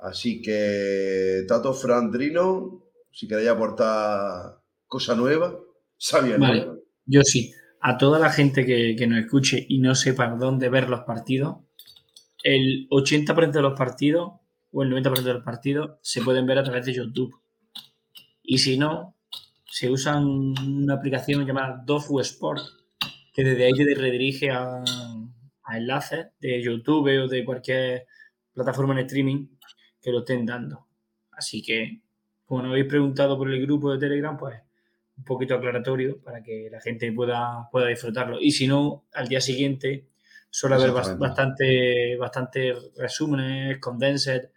Así 0.00 0.42
que, 0.42 1.44
Tato, 1.46 1.72
Fran, 1.72 2.10
Drino, 2.10 2.82
si 3.12 3.28
queréis 3.28 3.50
aportar 3.50 4.58
cosa 4.88 5.14
nueva, 5.14 5.58
sabía 5.96 6.36
vale, 6.38 6.68
Yo 7.06 7.22
sí. 7.22 7.52
A 7.80 7.98
toda 7.98 8.18
la 8.18 8.30
gente 8.30 8.66
que, 8.66 8.96
que 8.96 9.06
nos 9.06 9.20
escuche 9.20 9.64
y 9.68 9.78
no 9.78 9.94
sepa 9.94 10.28
dónde 10.36 10.68
ver 10.68 10.88
los 10.88 11.00
partidos, 11.00 11.58
el 12.42 12.88
80% 12.88 13.52
de 13.52 13.62
los 13.62 13.78
partidos 13.78 14.32
o 14.72 14.82
el 14.82 14.90
90% 14.90 15.22
de 15.22 15.34
los 15.34 15.44
partidos 15.44 15.98
se 16.02 16.22
pueden 16.22 16.46
ver 16.46 16.58
a 16.58 16.64
través 16.64 16.86
de 16.86 16.94
YouTube. 16.94 17.34
Y 18.42 18.58
si 18.58 18.76
no, 18.76 19.16
se 19.66 19.90
usan 19.90 20.24
una 20.24 20.94
aplicación 20.94 21.46
llamada 21.46 21.82
Dofu 21.84 22.20
Sport, 22.20 22.62
que 23.32 23.44
desde 23.44 23.64
ahí 23.64 23.72
te 23.72 23.94
redirige 23.94 24.50
a, 24.50 24.82
enlaces 25.74 26.26
de 26.38 26.62
YouTube 26.62 27.24
o 27.24 27.28
de 27.28 27.44
cualquier 27.44 28.06
plataforma 28.52 28.92
en 28.92 29.06
streaming 29.06 29.46
que 30.02 30.10
lo 30.10 30.18
estén 30.18 30.44
dando. 30.44 30.86
Así 31.30 31.62
que, 31.62 32.02
como 32.44 32.62
nos 32.62 32.72
habéis 32.72 32.88
preguntado 32.88 33.38
por 33.38 33.50
el 33.50 33.62
grupo 33.62 33.90
de 33.90 33.98
Telegram, 33.98 34.36
pues 34.36 34.60
un 35.16 35.24
poquito 35.24 35.54
aclaratorio 35.54 36.20
para 36.20 36.42
que 36.42 36.68
la 36.70 36.80
gente 36.80 37.10
pueda, 37.12 37.68
pueda 37.70 37.86
disfrutarlo. 37.86 38.38
Y 38.40 38.50
si 38.50 38.66
no, 38.66 39.04
al 39.14 39.28
día 39.28 39.40
siguiente 39.40 40.11
suele 40.52 40.76
haber 40.76 40.92
bastante, 41.18 42.16
bastante 42.18 42.74
resúmenes, 42.96 43.78
condensed, 43.78 44.50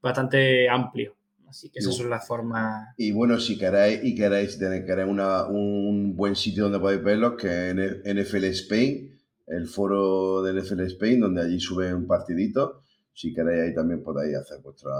bastante 0.00 0.68
amplio. 0.68 1.14
Así 1.46 1.68
que 1.70 1.78
esas 1.78 1.96
son 1.96 2.10
las 2.10 2.26
formas. 2.26 2.94
Y 2.96 3.12
bueno, 3.12 3.38
si 3.38 3.56
queréis 3.56 4.00
y 4.02 4.14
queréis 4.14 4.58
tener 4.58 5.06
una, 5.06 5.46
un 5.46 6.16
buen 6.16 6.34
sitio 6.34 6.64
donde 6.64 6.80
podéis 6.80 7.04
verlos, 7.04 7.34
que 7.34 7.70
es 7.70 8.14
NFL 8.14 8.44
Spain, 8.44 9.20
el 9.46 9.68
foro 9.68 10.42
de 10.42 10.60
NFL 10.60 10.80
Spain, 10.80 11.20
donde 11.20 11.42
allí 11.42 11.60
suben 11.60 11.94
un 11.94 12.06
partidito. 12.06 12.82
Si 13.12 13.32
queréis, 13.32 13.64
ahí 13.64 13.74
también 13.74 14.02
podéis 14.02 14.36
hacer 14.36 14.60
vuestra 14.62 14.90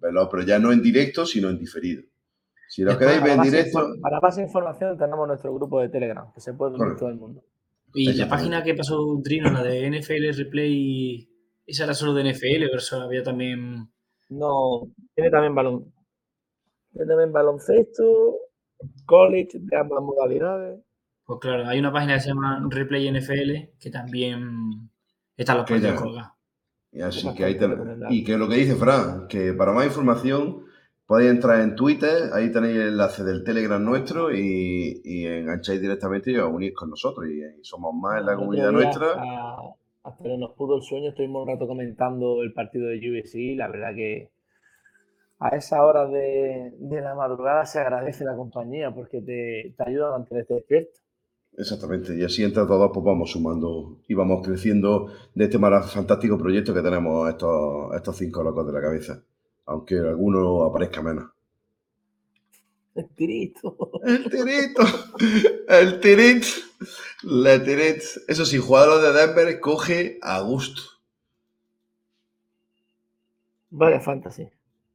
verlo, 0.00 0.28
pero 0.30 0.44
ya 0.44 0.58
no 0.58 0.72
en 0.72 0.80
directo, 0.80 1.26
sino 1.26 1.50
en 1.50 1.58
diferido. 1.58 2.04
Si 2.68 2.82
lo 2.82 2.96
queréis 2.96 3.22
ver 3.22 3.32
en 3.32 3.42
directo. 3.42 3.96
Para 4.00 4.20
más 4.20 4.38
información, 4.38 4.96
tenemos 4.96 5.26
nuestro 5.26 5.52
grupo 5.52 5.80
de 5.80 5.88
Telegram, 5.88 6.32
que 6.32 6.40
se 6.40 6.54
puede 6.54 6.78
ver 6.78 6.96
todo 6.96 7.08
el 7.08 7.16
mundo. 7.16 7.44
Y 7.94 8.12
la 8.14 8.28
página 8.28 8.62
que 8.62 8.74
pasó 8.74 9.20
Trino, 9.22 9.50
la 9.50 9.62
de 9.62 9.88
NFL 9.88 10.36
Replay, 10.36 11.28
esa 11.64 11.84
era 11.84 11.94
solo 11.94 12.12
de 12.12 12.32
NFL, 12.32 12.66
pero 12.70 13.04
había 13.04 13.22
también 13.22 13.88
no, 14.30 14.92
tiene 15.14 15.30
también 15.30 15.54
balón. 15.54 15.92
Tiene 16.92 17.06
también 17.06 17.32
baloncesto, 17.32 18.36
college 19.06 19.58
de 19.60 19.76
ambas 19.76 20.02
modalidades. 20.02 20.80
Pues 21.24 21.38
claro, 21.40 21.66
hay 21.66 21.78
una 21.78 21.92
página 21.92 22.14
que 22.14 22.20
se 22.20 22.28
llama 22.28 22.66
Replay 22.68 23.10
NFL 23.10 23.78
que 23.80 23.90
también 23.90 24.90
está 25.36 25.54
los 25.54 25.66
puedes 25.66 26.00
colgar. 26.00 26.32
Y 26.92 27.00
así 27.00 27.26
que 27.34 27.44
ahí 27.44 27.58
y 28.10 28.22
que 28.22 28.38
lo 28.38 28.48
que 28.48 28.56
dice 28.56 28.76
Fran, 28.76 29.26
que 29.26 29.52
para 29.52 29.72
más 29.72 29.86
información 29.86 30.63
podéis 31.06 31.30
entrar 31.30 31.60
en 31.60 31.74
Twitter, 31.74 32.30
ahí 32.32 32.50
tenéis 32.50 32.76
el 32.76 32.88
enlace 32.88 33.24
del 33.24 33.44
Telegram 33.44 33.82
nuestro 33.82 34.34
y, 34.34 35.00
y 35.04 35.26
engancháis 35.26 35.80
directamente 35.80 36.32
y 36.32 36.36
os 36.36 36.52
unís 36.52 36.74
con 36.74 36.90
nosotros 36.90 37.26
y, 37.28 37.42
somos 37.62 37.94
más 37.94 38.20
en 38.20 38.26
la 38.26 38.36
comunidad 38.36 38.72
nuestra 38.72 39.16
hasta 40.04 40.22
que 40.22 40.36
nos 40.36 40.52
pudo 40.52 40.76
el 40.76 40.82
sueño, 40.82 41.08
estuvimos 41.08 41.42
un 41.42 41.48
rato 41.48 41.66
comentando 41.66 42.42
el 42.42 42.52
partido 42.52 42.88
de 42.88 42.98
UBC. 42.98 43.56
La 43.56 43.68
verdad 43.68 43.94
que 43.94 44.30
a 45.38 45.48
esa 45.56 45.84
hora 45.84 46.06
de, 46.06 46.74
la 46.78 47.14
madrugada 47.14 47.64
se 47.64 47.80
agradece 47.80 48.24
la 48.24 48.36
compañía 48.36 48.94
porque 48.94 49.22
te, 49.22 49.74
ayuda 49.82 50.08
a 50.08 50.18
mantenerte 50.18 50.54
despierto. 50.54 51.00
Exactamente, 51.56 52.16
y 52.16 52.24
así 52.24 52.42
entre 52.42 52.66
todos 52.66 52.90
pues 52.92 53.04
vamos 53.04 53.30
sumando 53.30 54.00
y 54.08 54.14
vamos 54.14 54.44
creciendo 54.44 55.06
de 55.34 55.44
este 55.44 55.58
fantástico 55.58 56.36
proyecto 56.36 56.74
que 56.74 56.82
tenemos 56.82 57.28
estos, 57.28 57.94
estos 57.94 58.16
cinco 58.16 58.42
locos 58.42 58.66
de 58.66 58.72
la 58.72 58.80
cabeza, 58.80 59.22
aunque 59.66 59.98
alguno 59.98 60.64
aparezca 60.64 61.02
menos. 61.02 61.30
El 62.94 63.08
tirito. 63.08 63.90
El 64.04 64.30
tirito. 64.30 64.82
El 65.68 66.00
tirito. 66.00 66.46
La 67.22 67.62
tirito. 67.62 68.04
Eso 68.28 68.44
sí, 68.44 68.58
jugador 68.58 69.02
de 69.02 69.12
Denver 69.18 69.60
coge 69.60 70.18
a 70.22 70.40
gusto. 70.40 70.82
Vaya 73.70 74.00
fantasy. 74.00 74.48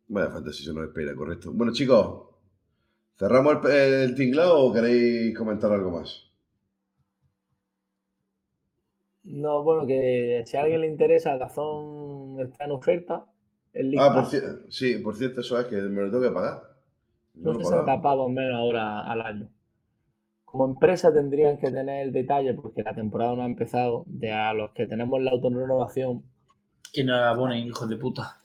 Vaya 0.07 0.29
fantasy, 0.29 0.63
se 0.63 0.73
nos 0.73 0.87
espera, 0.87 1.13
correcto. 1.13 1.51
Bueno, 1.53 1.73
chicos, 1.73 2.29
¿cerramos 3.17 3.65
el, 3.65 4.15
tinglado 4.15 4.57
o 4.65 4.73
queréis 4.73 5.37
comentar 5.37 5.71
algo 5.71 5.91
más? 5.91 6.31
No, 9.23 9.63
bueno, 9.63 9.85
que 9.85 10.43
si 10.45 10.55
a 10.55 10.61
alguien 10.61 10.81
le 10.81 10.87
interesa, 10.87 11.37
Gazón 11.37 12.39
está 12.39 12.65
en 12.65 12.71
oferta. 12.71 13.25
Ah, 13.99 14.13
por 14.13 14.25
cierto, 14.25 14.69
sí, 14.69 14.97
por 14.99 15.15
cierto, 15.15 15.41
eso 15.41 15.59
es 15.59 15.67
que 15.67 15.75
me 15.75 16.01
lo 16.01 16.11
tengo 16.11 16.23
que 16.23 16.31
pagar. 16.31 16.69
No, 17.35 17.53
se 17.63 17.73
han 17.73 17.85
tapado 17.85 18.27
menos 18.29 18.55
ahora 18.55 19.01
al 19.01 19.21
año. 19.21 19.49
Como 20.43 20.65
empresa 20.65 21.13
tendrían 21.13 21.57
que 21.57 21.69
tener 21.69 22.07
el 22.07 22.11
detalle, 22.11 22.53
porque 22.55 22.83
la 22.83 22.93
temporada 22.93 23.35
no 23.35 23.43
ha 23.43 23.45
empezado, 23.45 24.03
de 24.07 24.31
a 24.31 24.53
los 24.53 24.71
que 24.71 24.87
tenemos 24.87 25.21
la 25.21 25.31
autorrenovación. 25.31 26.23
Que 26.91 27.03
no 27.03 27.15
la 27.15 27.35
ponen, 27.35 27.67
hijos 27.67 27.87
de 27.87 27.97
puta. 27.97 28.41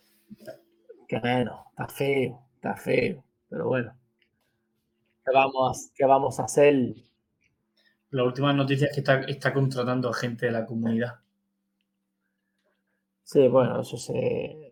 Que 1.08 1.20
menos, 1.20 1.60
está 1.70 1.88
feo, 1.88 2.40
está 2.56 2.76
feo. 2.76 3.24
Pero 3.48 3.68
bueno. 3.68 3.94
¿Qué 5.24 5.32
vamos, 5.32 5.90
qué 5.94 6.04
vamos 6.04 6.38
a 6.38 6.44
hacer? 6.44 6.94
La 8.10 8.24
última 8.24 8.52
noticia 8.52 8.88
es 8.88 8.92
que 8.92 9.00
está, 9.00 9.22
está 9.22 9.54
contratando 9.54 10.10
a 10.10 10.14
gente 10.14 10.46
de 10.46 10.52
la 10.52 10.66
comunidad. 10.66 11.20
Sí, 13.24 13.48
bueno, 13.48 13.80
eso 13.80 13.96
se, 13.96 14.63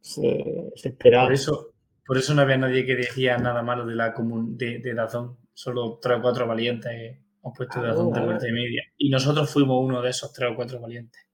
se, 0.00 0.72
se 0.74 0.88
esperaba. 0.88 1.26
Por 1.26 1.34
eso, 1.34 1.72
por 2.06 2.16
eso 2.16 2.34
no 2.34 2.42
había 2.42 2.56
nadie 2.56 2.86
que 2.86 2.96
decía 2.96 3.38
nada 3.38 3.62
malo 3.62 3.86
de 3.86 3.94
la 3.94 4.14
de, 4.16 4.78
de 4.78 4.94
Dazón. 4.94 5.36
Solo 5.52 5.98
tres 6.00 6.18
o 6.18 6.22
cuatro 6.22 6.46
valientes 6.46 6.90
hemos 6.92 7.56
puesto 7.56 7.80
de 7.80 7.88
Dazón 7.88 8.12
de 8.12 8.24
vuelta 8.24 8.48
y 8.48 8.52
media. 8.52 8.82
Y 8.96 9.10
nosotros 9.10 9.52
fuimos 9.52 9.84
uno 9.84 10.00
de 10.00 10.10
esos 10.10 10.32
tres 10.32 10.50
o 10.52 10.56
cuatro 10.56 10.80
valientes. 10.80 11.28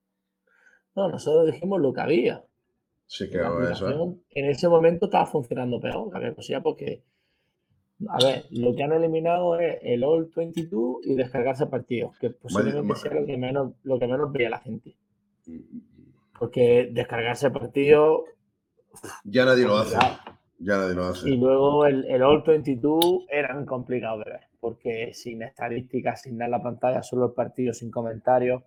No, 0.95 1.09
nosotros 1.09 1.45
dijimos 1.51 1.81
lo 1.81 1.93
que 1.93 2.01
había. 2.01 2.43
Sí, 3.07 3.29
que 3.29 3.37
eso. 3.71 3.89
¿eh? 3.89 4.15
En 4.31 4.49
ese 4.49 4.67
momento 4.67 5.05
estaba 5.05 5.25
funcionando 5.25 5.79
peor, 5.79 6.09
que 6.11 6.17
había 6.17 6.61
porque. 6.61 7.03
A 8.09 8.17
ver, 8.21 8.45
lo 8.51 8.75
que 8.75 8.83
han 8.83 8.91
eliminado 8.91 9.57
es 9.57 9.77
el 9.81 10.03
All 10.03 10.29
22 10.35 11.05
y 11.05 11.15
descargarse 11.15 11.67
partidos, 11.67 12.17
que 12.19 12.29
posiblemente 12.29 12.95
sea 12.95 13.13
lo 13.13 13.25
que 13.25 13.37
menos, 13.37 13.73
lo 13.83 13.97
que 13.97 14.07
menos 14.07 14.31
veía 14.33 14.49
la 14.49 14.59
gente. 14.59 14.97
Porque 16.37 16.89
descargarse 16.91 17.51
partido. 17.51 18.25
Ya 19.23 19.45
nadie 19.45 19.65
lo 19.65 19.77
hace. 19.77 19.97
Ya 20.59 20.77
nadie 20.77 20.93
lo 20.93 21.05
hace. 21.05 21.29
Y 21.29 21.37
luego 21.37 21.85
el, 21.85 22.05
el 22.05 22.23
All 22.23 22.43
22 22.45 23.25
eran 23.29 23.65
complicados 23.65 24.23
de 24.23 24.31
ver, 24.31 24.41
porque 24.59 25.13
sin 25.13 25.41
estadísticas, 25.43 26.21
sin 26.21 26.37
nada 26.37 26.45
en 26.45 26.51
la 26.51 26.63
pantalla, 26.63 27.03
solo 27.03 27.25
el 27.27 27.33
partido 27.33 27.73
sin 27.73 27.91
comentarios, 27.91 28.63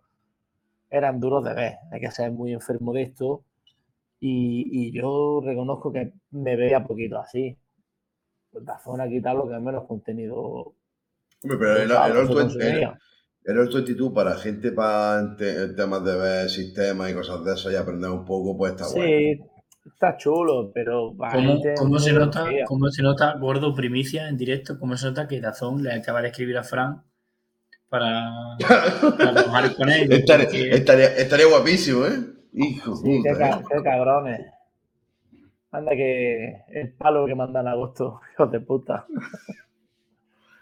eran 0.91 1.21
duros 1.21 1.45
de 1.45 1.55
ver. 1.55 1.75
Hay 1.93 2.01
que 2.01 2.11
ser 2.11 2.31
muy 2.31 2.53
enfermo 2.53 2.93
de 2.93 3.03
esto. 3.03 3.45
Y, 4.21 4.67
y 4.71 4.93
yo 4.93 5.41
reconozco 5.45 5.93
que 5.93 6.13
me 6.31 6.57
veía 6.57 6.85
poquito 6.85 7.19
así. 7.19 7.57
Pues 8.51 8.65
Dazón 8.65 9.01
ha 9.01 9.09
quitado 9.09 9.39
lo 9.39 9.49
que 9.49 9.59
menos 9.59 9.87
contenido. 9.87 10.75
Hombre, 11.43 11.59
pero 11.59 11.77
el, 11.77 11.91
el, 11.91 11.93
All 11.93 12.27
se 12.27 12.35
20 12.35 12.35
consumía. 12.35 12.99
el 13.45 13.59
All 13.59 13.69
22 13.73 14.13
para 14.13 14.35
gente 14.35 14.73
para 14.73 15.37
temas 15.37 16.05
de 16.05 16.17
ver 16.17 16.49
sistemas 16.49 17.11
y 17.11 17.15
cosas 17.15 17.45
de 17.45 17.53
eso 17.55 17.71
y 17.71 17.77
aprender 17.77 18.11
un 18.11 18.25
poco, 18.25 18.57
pues 18.57 18.73
está 18.73 18.89
bueno. 18.89 19.58
Está 19.93 20.17
chulo, 20.17 20.71
pero 20.73 21.13
¿Cómo, 21.33 21.61
cómo 21.77 21.99
se 21.99 22.13
nota. 22.13 22.47
¿Cómo 22.67 22.89
se 22.91 23.03
nota, 23.03 23.35
gordo, 23.39 23.75
primicia 23.75 24.29
en 24.29 24.37
directo? 24.37 24.79
¿Cómo 24.79 24.97
se 24.97 25.07
nota 25.09 25.27
que 25.29 25.41
Dazón 25.41 25.83
le 25.83 25.93
acaba 25.93 26.23
de 26.23 26.29
escribir 26.29 26.57
a 26.59 26.63
Fran 26.65 27.03
para, 27.89 28.29
para 29.17 29.35
trabajar 29.35 29.75
con 29.77 29.89
él? 29.91 30.11
Estaría, 30.13 30.45
Porque- 30.47 30.71
estaría, 30.71 31.07
estaría 31.17 31.47
guapísimo, 31.47 32.05
¿eh? 32.07 32.19
Hijo 32.55 32.97
Sí, 32.97 33.21
qué, 33.23 33.31
¿eh? 33.31 33.51
qué 33.71 33.83
cabrones. 33.83 34.47
Anda 35.71 35.91
que 35.93 36.63
el 36.69 36.93
palo 36.95 37.27
que 37.27 37.35
mandan 37.35 37.67
en 37.67 37.73
agosto, 37.73 38.21
hijos 38.35 38.51
de 38.51 38.61
puta. 38.61 39.07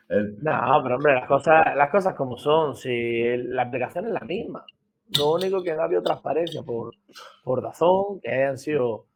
El- 0.08 0.36
No, 0.42 0.80
pero 0.82 0.96
hombre, 0.96 1.14
las 1.14 1.26
cosas, 1.26 1.74
las 1.76 1.90
cosas 1.90 2.14
como 2.14 2.36
son, 2.38 2.76
si 2.76 3.36
la 3.36 3.62
aplicación 3.62 4.06
es 4.06 4.12
la 4.12 4.20
misma. 4.20 4.64
Lo 5.16 5.34
único 5.34 5.62
que 5.62 5.72
no 5.74 5.82
ha 5.82 5.84
habido 5.84 6.02
transparencia 6.02 6.62
por, 6.62 6.94
por 7.44 7.62
Dazón, 7.62 8.20
que 8.20 8.42
han 8.44 8.58
sido 8.58 9.06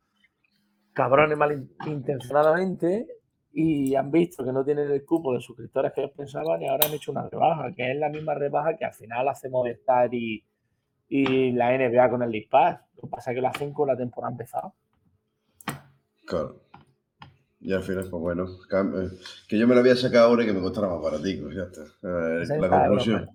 cabrones 1.01 1.39
malintencionadamente 1.39 3.07
y 3.55 3.95
han 3.95 4.11
visto 4.11 4.45
que 4.45 4.53
no 4.53 4.63
tienen 4.63 4.91
el 4.91 5.03
cupo 5.03 5.33
de 5.33 5.41
suscriptores 5.41 5.93
que 5.95 6.03
ellos 6.03 6.13
pensaban 6.15 6.61
y 6.61 6.69
ahora 6.69 6.87
han 6.87 6.93
hecho 6.93 7.11
una 7.11 7.27
rebaja, 7.27 7.73
que 7.75 7.91
es 7.91 7.97
la 7.97 8.11
misma 8.11 8.35
rebaja 8.35 8.77
que 8.77 8.85
al 8.85 8.93
final 8.93 9.27
hace 9.27 9.49
Movistar 9.49 10.13
y, 10.13 10.45
y 11.09 11.53
la 11.53 11.73
NBA 11.73 12.11
con 12.11 12.23
el 12.23 12.31
League 12.31 12.49
Pass. 12.51 12.81
Lo 12.97 13.03
que 13.05 13.09
pasa 13.09 13.31
es 13.31 13.35
que 13.35 13.41
lo 13.41 13.49
hacen 13.49 13.73
con 13.73 13.89
la 13.89 13.97
temporada 13.97 14.33
empezada. 14.33 14.75
Claro. 16.27 16.61
Y 17.63 17.73
al 17.73 17.83
final, 17.83 18.07
pues 18.11 18.23
bueno, 18.23 18.45
eh, 18.45 19.09
que 19.49 19.59
yo 19.59 19.67
me 19.67 19.75
lo 19.75 19.81
había 19.81 19.97
sacado 19.97 20.29
ahora 20.29 20.43
y 20.43 20.47
que 20.47 20.53
me 20.53 20.61
costara 20.61 20.89
más 20.89 21.01
baratico, 21.01 21.51
ya 21.51 21.63
está. 21.63 21.83
Eh, 21.83 22.45
la 22.47 22.69
la 22.69 22.69
conclusión. 22.69 23.31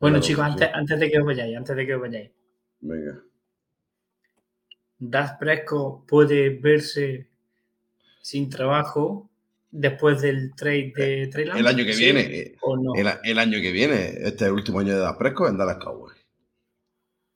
Bueno, 0.00 0.18
chicos, 0.20 0.44
antes, 0.44 0.70
antes 0.72 0.98
de 0.98 1.10
que 1.10 1.18
os 1.18 1.26
vayáis, 1.26 1.56
antes 1.56 1.76
de 1.76 1.86
que 1.86 1.94
os 1.94 2.00
vayáis. 2.00 2.30
Venga. 2.80 3.22
Das 4.98 5.32
Presco 5.38 6.04
puede 6.06 6.50
verse 6.50 7.28
sin 8.22 8.48
trabajo 8.48 9.28
después 9.70 10.22
del 10.22 10.54
trade 10.54 10.92
de 10.96 11.26
Trey 11.28 11.44
Lance? 11.44 11.60
El 11.60 11.66
año 11.66 11.84
que 11.84 11.92
¿Sí 11.92 12.04
viene, 12.04 12.20
eh, 12.22 12.56
¿O 12.62 12.76
no? 12.76 12.94
el, 12.94 13.06
el 13.24 13.38
año 13.38 13.60
que 13.60 13.72
viene, 13.72 14.06
este 14.06 14.28
es 14.28 14.42
el 14.42 14.52
último 14.52 14.80
año 14.80 14.94
de 14.94 15.00
Das 15.00 15.16
Presco 15.16 15.48
en 15.48 15.58
Dallas 15.58 15.78
Cowboys. 15.78 16.16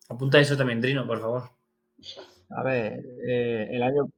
Apunta 0.09 0.41
eso 0.41 0.57
también, 0.57 0.81
Drino, 0.81 1.07
por 1.07 1.21
favor. 1.21 1.51
A 2.51 2.63
ver, 2.65 3.05
eh, 3.27 3.69
el 3.71 3.83
año, 3.83 4.09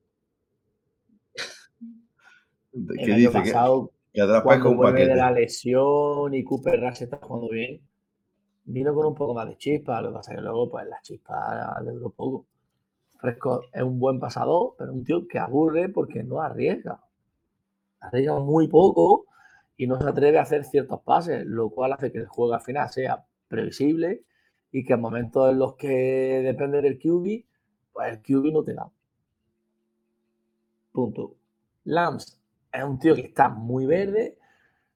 De- 2.73 2.95
el 2.95 3.05
Que 3.05 3.13
año 3.13 3.17
dice 3.29 3.43
que, 3.43 3.51
pasado 3.53 3.93
que 4.13 4.21
Presco 4.23 4.43
cuando 4.45 4.67
es 4.67 4.71
un 4.71 4.77
vuelve 4.77 5.07
de 5.07 5.17
la 5.17 5.31
lesión 5.33 6.33
y 6.35 6.45
Cooper 6.45 6.81
Rush 6.81 7.03
está 7.03 7.19
jugando 7.19 7.51
bien, 7.51 7.81
vino 8.65 8.95
con 8.95 9.07
un 9.07 9.15
poco 9.15 9.35
más 9.35 9.49
de 9.49 9.57
chispa. 9.59 10.01
Lo 10.01 10.09
que 10.11 10.15
pasa 10.15 10.31
es 10.33 10.37
que 10.39 10.43
luego, 10.43 10.71
pues, 10.71 10.87
la 10.87 11.01
chispa 11.03 11.81
le 11.85 11.91
duró 11.91 12.11
poco. 12.11 12.47
Fresco 13.23 13.63
es 13.73 13.83
un 13.83 14.01
buen 14.01 14.19
pasador, 14.19 14.75
pero 14.77 14.93
un 14.93 15.05
tío 15.05 15.29
que 15.29 15.39
aburre 15.39 15.89
porque 15.89 16.25
no 16.25 16.41
arriesga. 16.41 17.05
Arriesga 18.01 18.41
muy 18.41 18.67
poco 18.67 19.27
y 19.77 19.87
no 19.87 19.97
se 20.01 20.09
atreve 20.09 20.39
a 20.39 20.43
hacer 20.43 20.65
ciertos 20.65 21.03
pases, 21.03 21.47
lo 21.47 21.71
cual 21.71 21.93
hace 21.93 22.11
que 22.11 22.19
el 22.19 22.27
juego 22.27 22.53
al 22.53 22.63
final 22.63 22.91
sea 22.91 23.25
previsible 23.47 24.25
y 24.73 24.85
que 24.85 24.95
en 24.95 25.01
momentos 25.01 25.49
en 25.53 25.61
los 25.61 25.77
que 25.77 26.43
depende 26.45 26.83
del 26.83 26.99
QB, 26.99 27.45
pues 27.93 28.09
el 28.11 28.23
QB 28.23 28.53
no 28.53 28.65
te 28.65 28.75
da. 28.75 28.91
Punto. 30.91 31.37
Lams 31.85 32.41
es 32.73 32.83
un 32.83 32.99
tío 32.99 33.15
que 33.15 33.27
está 33.27 33.49
muy 33.49 33.87
verde, 33.87 34.37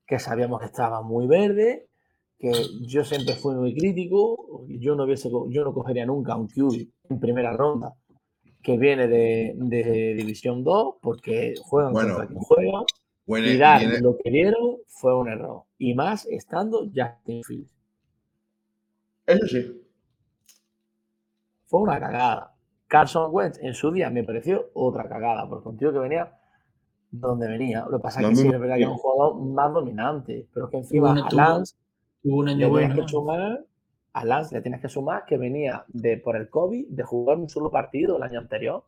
que 0.05 0.19
sabíamos 0.19 0.59
que 0.59 0.67
estaba 0.67 1.01
muy 1.01 1.29
verde, 1.29 1.87
que 2.41 2.51
yo 2.89 3.05
siempre 3.05 3.37
fui 3.37 3.55
muy 3.55 3.73
crítico, 3.73 4.67
yo 4.67 4.97
no, 4.97 5.05
hubiese, 5.05 5.31
yo 5.31 5.63
no 5.63 5.73
cogería 5.73 6.05
nunca 6.05 6.35
un 6.35 6.49
QB 6.49 6.89
en 7.11 7.21
primera 7.21 7.53
ronda 7.53 7.95
que 8.67 8.77
viene 8.77 9.07
de, 9.07 9.55
de 9.57 10.15
División 10.15 10.65
2 10.65 10.97
porque 11.01 11.55
juegan 11.63 11.93
Bueno, 11.93 12.09
contra 12.17 12.27
quien 12.27 12.41
juega 12.41 12.79
Viene- 13.27 13.53
y 13.53 13.57
dar 13.59 13.79
viene- 13.81 14.01
lo 14.01 14.17
que 14.19 14.29
dieron 14.31 14.79
fue 14.89 15.17
un 15.17 15.29
error. 15.29 15.63
Y 15.79 15.95
más 15.95 16.27
estando 16.27 16.81
Justin 16.93 17.45
Fields. 17.45 17.73
Eso 19.27 19.47
sí. 19.47 19.83
Fue 21.67 21.81
una 21.81 22.01
cagada. 22.01 22.55
Carson 22.89 23.31
Wentz 23.33 23.59
en 23.63 23.75
su 23.75 23.91
día 23.93 24.11
me 24.11 24.25
pareció 24.25 24.71
otra 24.75 25.09
cagada, 25.09 25.49
porque 25.49 25.69
un 25.69 25.77
tío 25.77 25.93
que 25.93 25.99
venía 26.01 26.33
donde 27.11 27.47
venía. 27.49 27.85
Lo 27.89 27.99
que 27.99 28.03
pasa 28.03 28.21
es 28.21 28.29
que 28.29 28.35
sí 28.37 28.49
es 28.55 28.61
verdad 28.61 28.77
que 28.77 28.83
es 28.83 28.89
un 28.89 28.97
jugador 28.99 29.41
más 29.43 29.73
dominante, 29.73 30.49
pero 30.53 30.67
es 30.67 30.71
que 30.73 30.77
encima 30.79 31.13
a 31.13 31.31
Lance 31.35 31.77
Tuvo 32.23 32.39
un 32.39 32.49
año 32.49 32.69
bueno. 32.69 32.95
A 34.17 34.25
Lance 34.25 34.55
le 34.55 34.63
tienes 34.63 34.81
que 34.81 34.89
sumar 34.89 35.27
que 35.27 35.37
venía 35.37 35.85
de 35.89 36.17
por 36.17 36.37
el 36.37 36.49
COVID 36.49 36.89
de 36.89 37.03
jugar 37.03 37.37
un 37.37 37.51
solo 37.51 37.71
partido 37.71 38.17
el 38.17 38.23
año 38.23 38.39
anterior. 38.39 38.83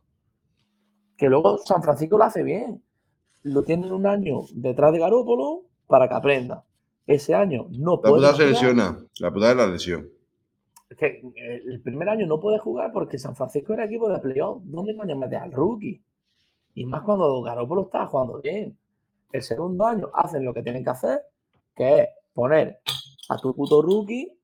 Que 1.15 1.29
luego 1.29 1.59
San 1.59 1.83
Francisco 1.83 2.17
lo 2.17 2.23
hace 2.23 2.41
bien. 2.41 2.83
Lo 3.43 3.63
tienen 3.63 3.91
un 3.91 4.07
año 4.07 4.41
detrás 4.53 4.91
de 4.91 4.97
Garópolo 4.97 5.65
para 5.85 6.07
que 6.09 6.15
aprenda. 6.15 6.65
Ese 7.05 7.35
año 7.35 7.67
no 7.69 7.97
La 7.97 8.01
puede 8.01 8.13
putada 8.15 8.33
se 8.33 8.37
jugar. 8.47 8.53
lesiona. 8.53 9.05
La 9.19 9.31
putada 9.31 9.51
es 9.51 9.57
la 9.57 9.67
lesión. 9.67 10.09
Es 10.89 10.97
que 10.97 11.05
eh, 11.35 11.61
el 11.63 11.79
primer 11.83 12.09
año 12.09 12.25
no 12.25 12.39
puede 12.39 12.57
jugar 12.57 12.91
porque 12.91 13.19
San 13.19 13.35
Francisco 13.35 13.73
era 13.73 13.85
equipo 13.85 14.09
de 14.09 14.17
playoff. 14.17 14.63
¿Dónde 14.63 14.97
coño 14.97 15.15
metes 15.15 15.39
al 15.39 15.51
rookie? 15.51 16.01
Y 16.73 16.85
más 16.85 17.03
cuando 17.03 17.39
Garoppolo 17.43 17.83
está 17.83 18.07
jugando 18.07 18.41
bien. 18.41 18.75
El 19.31 19.43
segundo 19.43 19.85
año 19.85 20.09
hacen 20.11 20.43
lo 20.43 20.55
que 20.55 20.63
tienen 20.63 20.83
que 20.83 20.89
hacer, 20.89 21.21
que 21.75 21.99
es 22.01 22.09
poner 22.33 22.79
a 23.29 23.37
tu 23.37 23.53
puto 23.53 23.83
rookie 23.83 24.38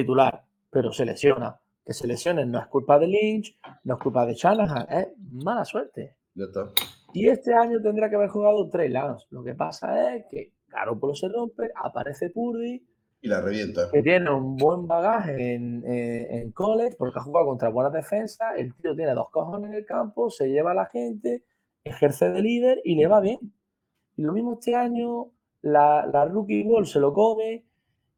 titular, 0.00 0.42
pero 0.70 0.92
se 0.92 1.04
lesiona. 1.04 1.58
Que 1.84 1.92
se 1.92 2.06
lesione 2.06 2.46
no 2.46 2.58
es 2.58 2.66
culpa 2.68 2.98
de 2.98 3.06
Lynch, 3.06 3.58
no 3.84 3.94
es 3.94 4.00
culpa 4.00 4.24
de 4.26 4.34
Shanahan, 4.34 4.86
es 4.90 5.08
mala 5.32 5.64
suerte. 5.64 6.16
Ya 6.34 6.44
está. 6.46 6.70
Y 7.12 7.28
este 7.28 7.54
año 7.54 7.80
tendrá 7.82 8.08
que 8.08 8.16
haber 8.16 8.28
jugado 8.30 8.68
Trey 8.70 8.88
Lance. 8.88 9.26
Lo 9.30 9.44
que 9.44 9.54
pasa 9.54 10.14
es 10.16 10.24
que 10.30 10.52
Garoppolo 10.68 11.14
se 11.14 11.28
rompe, 11.28 11.70
aparece 11.76 12.30
Purdy, 12.30 12.82
Y 13.20 13.28
la 13.28 13.40
revienta. 13.40 13.90
que 13.92 14.02
tiene 14.02 14.30
un 14.30 14.56
buen 14.56 14.86
bagaje 14.88 15.54
en, 15.54 15.84
eh, 15.86 16.26
en 16.40 16.50
college 16.52 16.96
porque 16.98 17.18
ha 17.18 17.22
jugado 17.22 17.46
contra 17.46 17.68
buenas 17.68 17.92
defensas, 17.92 18.54
el 18.56 18.74
tío 18.74 18.96
tiene 18.96 19.12
dos 19.14 19.30
cojones 19.30 19.70
en 19.70 19.76
el 19.76 19.86
campo, 19.86 20.30
se 20.30 20.48
lleva 20.48 20.72
a 20.72 20.74
la 20.74 20.86
gente, 20.86 21.44
ejerce 21.84 22.30
de 22.30 22.40
líder 22.42 22.80
y 22.84 22.96
le 22.96 23.06
va 23.06 23.20
bien. 23.20 23.38
Y 24.16 24.22
lo 24.22 24.32
mismo 24.32 24.54
este 24.54 24.74
año, 24.74 25.26
la, 25.62 26.06
la 26.06 26.24
rookie 26.24 26.64
ball 26.64 26.86
se 26.86 26.98
lo 26.98 27.12
come 27.12 27.64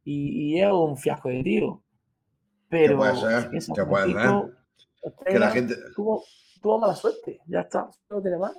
y, 0.06 0.54
y 0.54 0.60
es 0.62 0.72
un 0.72 0.96
fiasco 0.96 1.28
de 1.28 1.42
tío. 1.42 1.82
Pero 2.70 2.96
puede 2.96 3.16
ser? 3.16 3.50
¿Qué 3.50 3.84
puede 3.84 4.12
ser? 4.12 4.30
Que 5.26 5.38
la 5.38 5.50
gente. 5.50 5.74
tuvo, 5.94 6.24
tuvo 6.62 6.78
mala 6.78 6.94
suerte, 6.94 7.40
ya 7.46 7.60
está, 7.60 7.88
no 8.10 8.20
tiene 8.22 8.38
más. 8.38 8.56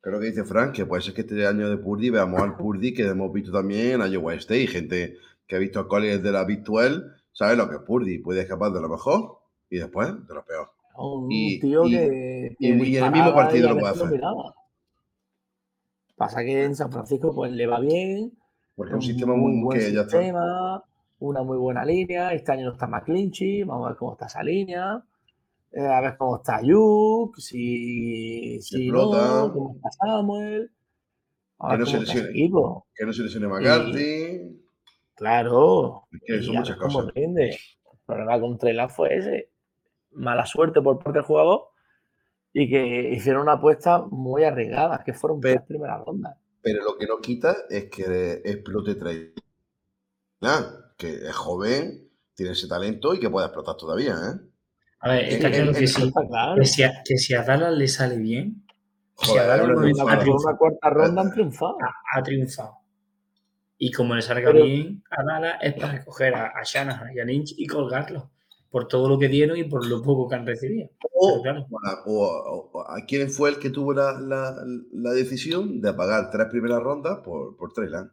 Creo 0.00 0.20
que 0.20 0.26
dice 0.26 0.44
Frank 0.44 0.72
que 0.74 0.86
puede 0.86 1.02
ser 1.02 1.14
que 1.14 1.22
este 1.22 1.46
año 1.46 1.68
de 1.68 1.78
Purdy 1.78 2.10
veamos 2.10 2.40
al 2.40 2.56
Purdy 2.56 2.94
que 2.94 3.06
hemos 3.06 3.32
visto 3.32 3.50
también 3.50 4.00
en 4.00 4.12
Iowa 4.12 4.34
State. 4.34 4.62
y 4.62 4.66
Gente 4.68 5.16
que 5.46 5.56
ha 5.56 5.58
visto 5.58 5.80
a 5.80 5.88
college 5.88 6.18
de 6.18 6.30
la 6.32 6.44
Big 6.44 6.62
12 6.62 7.00
sabe 7.32 7.56
lo 7.56 7.68
que 7.68 7.76
es 7.76 7.82
Purdy. 7.82 8.18
Puede 8.18 8.42
escapar 8.42 8.70
de 8.72 8.80
lo 8.80 8.88
mejor 8.88 9.38
y 9.70 9.78
después 9.78 10.08
de 10.28 10.34
lo 10.34 10.44
peor. 10.44 10.70
Un 10.98 11.30
Y- 11.32 11.58
tío 11.60 11.84
y- 11.86 11.90
que, 11.90 12.56
y- 12.60 12.66
y 12.66 12.96
en 12.98 13.04
el 13.04 13.10
mismo 13.12 13.34
partido 13.34 13.68
lo 13.70 13.78
puede 13.78 13.92
hacer. 13.92 14.20
Pasa 16.16 16.42
que 16.44 16.64
en 16.64 16.74
San 16.76 16.90
Francisco 16.92 17.34
pues 17.34 17.52
le 17.52 17.66
va 17.66 17.80
bien, 17.80 18.32
Porque 18.76 18.90
es 18.90 18.94
un 18.96 19.02
sistema 19.02 19.34
muy 19.34 19.52
muy 19.52 19.64
buen 19.64 19.78
que 19.78 19.92
ya 19.92 20.02
está. 20.02 20.18
sistema, 20.18 20.84
una 21.18 21.42
muy 21.42 21.56
buena 21.56 21.84
línea. 21.84 22.32
Este 22.32 22.52
año 22.52 22.66
no 22.66 22.72
está 22.72 22.86
McClinchy, 22.86 23.64
vamos 23.64 23.86
a 23.86 23.88
ver 23.90 23.98
cómo 23.98 24.12
está 24.12 24.26
esa 24.26 24.42
línea. 24.42 25.02
eh, 25.72 25.80
a 25.86 26.00
ver 26.00 26.16
cómo 26.16 26.36
está 26.36 26.60
Yuk, 26.62 27.36
si, 27.38 28.60
si 28.62 28.90
no, 28.90 29.50
cómo 29.52 29.74
está 29.76 29.90
Samuel. 29.90 30.70
A 31.58 31.70
Que 31.72 31.78
no 31.78 31.86
se 31.86 32.00
lesione. 32.00 32.32
Que 32.94 33.06
no 33.06 33.12
se 33.12 33.22
lesione 33.22 33.48
McCarthy. 33.48 34.62
Claro. 35.14 36.06
Es 36.12 36.20
que 36.26 36.42
son 36.42 36.56
muchas 36.56 36.76
cosas. 36.76 37.06
El 37.14 37.56
problema 38.04 38.38
con 38.40 38.58
Trey 38.58 38.74
Lance 38.74 38.94
fue 38.94 39.16
ese. 39.16 39.50
Mala 40.12 40.44
suerte 40.46 40.80
por 40.82 40.98
parte 40.98 41.18
del 41.18 41.26
jugador 41.26 41.68
y 42.52 42.68
que 42.70 43.10
hicieron 43.14 43.42
una 43.42 43.52
apuesta 43.52 44.02
muy 44.10 44.44
arriesgada, 44.44 45.02
que 45.04 45.12
fueron 45.14 45.40
Pero- 45.40 45.54
tres 45.56 45.66
primeras 45.66 46.04
rondas. 46.04 46.36
Pero 46.66 46.82
lo 46.82 46.98
que 46.98 47.06
no 47.06 47.18
quita 47.20 47.56
es 47.70 47.84
que 47.88 48.42
explote. 48.44 48.96
Lance, 50.40 50.68
que 50.98 51.14
es 51.14 51.32
joven, 51.34 52.10
tiene 52.34 52.52
ese 52.52 52.66
talento 52.66 53.14
y 53.14 53.20
que 53.20 53.30
puede 53.30 53.46
explotar 53.46 53.76
todavía, 53.76 54.14
¿eh? 54.14 54.40
A 54.98 55.10
ver, 55.10 55.24
está 55.26 55.48
claro 55.50 55.72
que 55.72 55.86
sí. 55.86 56.12
claro. 56.28 56.60
Que 56.60 56.66
si, 56.66 56.82
a, 56.82 57.02
que 57.04 57.16
si 57.18 57.34
a 57.34 57.42
Dallas 57.44 57.72
le 57.72 57.86
sale 57.86 58.16
bien, 58.16 58.66
si 59.16 59.30
a 59.38 59.44
Joder, 59.44 59.46
Dallas 59.46 59.68
no 59.68 59.72
ha, 59.74 60.04
una- 60.04 60.14
Por 60.14 60.18
triunfado, 60.18 60.48
una 60.48 60.56
cuarta 60.58 60.90
ronda 60.90 61.22
han 61.22 61.30
triunfado. 61.32 61.76
ha 62.14 62.22
triunfado. 62.24 62.78
Y 63.78 63.92
como 63.92 64.14
le 64.16 64.22
salga 64.22 64.50
Pero- 64.50 64.64
bien 64.64 65.04
a 65.10 65.22
Dallas, 65.22 65.54
es 65.62 65.74
para 65.74 65.92
recoger 65.92 66.34
a, 66.34 66.46
a 66.46 66.62
Shanahan 66.64 67.14
y 67.14 67.20
a 67.20 67.24
Lynch 67.24 67.54
y 67.56 67.66
colgarlo. 67.68 68.32
Por 68.70 68.88
todo 68.88 69.08
lo 69.08 69.18
que 69.18 69.28
dieron 69.28 69.56
y 69.56 69.64
por 69.64 69.86
lo 69.86 70.02
poco 70.02 70.28
que 70.28 70.34
han 70.34 70.46
recibido. 70.46 70.88
O, 71.14 71.28
Pero 71.28 71.42
claro. 71.42 71.66
bueno, 71.70 71.88
o- 72.06 72.26
o- 72.26 72.70
o- 72.78 72.90
¿a 72.90 73.04
quién 73.06 73.30
fue 73.30 73.50
el 73.50 73.58
que 73.58 73.70
tuvo 73.70 73.92
la, 73.94 74.18
la- 74.20 74.56
la 74.92 75.10
decisión 75.12 75.80
de 75.80 75.92
pagar 75.94 76.30
tres 76.30 76.48
primeras 76.50 76.82
rondas 76.82 77.18
por, 77.24 77.56
por 77.56 77.72
Trey 77.72 77.88
Lance? 77.88 78.12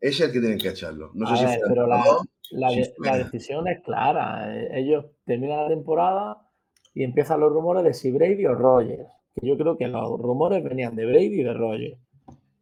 Ese 0.00 0.24
es 0.24 0.28
el 0.28 0.32
que 0.32 0.40
tienen 0.40 0.58
que 0.58 0.68
echarlo. 0.68 1.10
No 1.14 1.26
sé 1.26 1.34
A 1.34 1.36
si 1.36 1.44
ver, 1.44 1.58
fue 1.60 1.68
pero 1.68 1.82
el 1.84 1.88
la, 1.90 2.04
la 2.52 2.70
si 2.70 2.76
de- 2.80 2.92
fue- 2.96 3.06
la 3.06 3.16
decisión 3.18 3.68
es 3.68 3.82
clara. 3.82 4.56
Eh, 4.56 4.80
Ellos 4.80 5.04
terminan 5.24 5.62
la 5.64 5.68
temporada 5.68 6.48
y 6.94 7.04
empiezan 7.04 7.40
los 7.40 7.52
rumores 7.52 7.84
de 7.84 7.94
si 7.94 8.10
Brady 8.10 8.46
o 8.46 8.54
Rogers. 8.54 9.08
Que 9.34 9.46
yo 9.46 9.56
creo 9.58 9.76
que 9.76 9.88
los 9.88 10.18
rumores 10.20 10.62
venían 10.64 10.94
de 10.96 11.06
Brady 11.06 11.40
y 11.40 11.42
de 11.42 11.52
Rogers. 11.52 11.98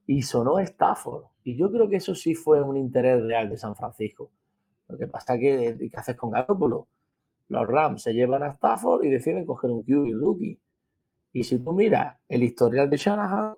Y 0.06 0.22
sonó 0.22 0.58
Stafford. 0.58 1.24
Y 1.44 1.56
yo 1.56 1.70
creo 1.70 1.88
que 1.88 1.96
eso 1.96 2.14
sí 2.14 2.34
fue 2.34 2.60
un 2.62 2.76
interés 2.76 3.22
real 3.22 3.48
de 3.50 3.56
San 3.58 3.74
Francisco. 3.76 4.30
Lo 4.88 4.96
que 4.98 5.06
pasa 5.06 5.38
que, 5.38 5.76
¿qué 5.90 5.96
haces 5.96 6.16
con 6.16 6.30
Garoppolo? 6.30 6.86
Los 7.52 7.68
Rams 7.68 8.02
se 8.02 8.14
llevan 8.14 8.42
a 8.42 8.52
Stafford 8.52 9.04
y 9.04 9.10
deciden 9.10 9.44
coger 9.44 9.70
un 9.70 9.82
QB 9.82 10.18
rookie. 10.18 10.58
Y 11.34 11.44
si 11.44 11.58
tú 11.58 11.72
miras 11.74 12.16
el 12.26 12.42
historial 12.42 12.88
de 12.88 12.96
Shanahan, 12.96 13.54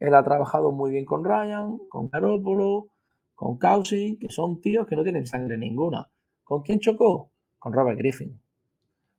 él 0.00 0.14
ha 0.14 0.24
trabajado 0.24 0.72
muy 0.72 0.90
bien 0.92 1.04
con 1.04 1.22
Ryan, 1.22 1.76
con 1.90 2.08
Garoppolo, 2.08 2.88
con 3.34 3.58
Cousins, 3.58 4.18
que 4.18 4.30
son 4.30 4.62
tíos 4.62 4.86
que 4.86 4.96
no 4.96 5.02
tienen 5.02 5.26
sangre 5.26 5.58
ninguna. 5.58 6.08
¿Con 6.42 6.62
quién 6.62 6.78
chocó? 6.80 7.30
Con 7.58 7.74
Robert 7.74 7.98
Griffin. 7.98 8.40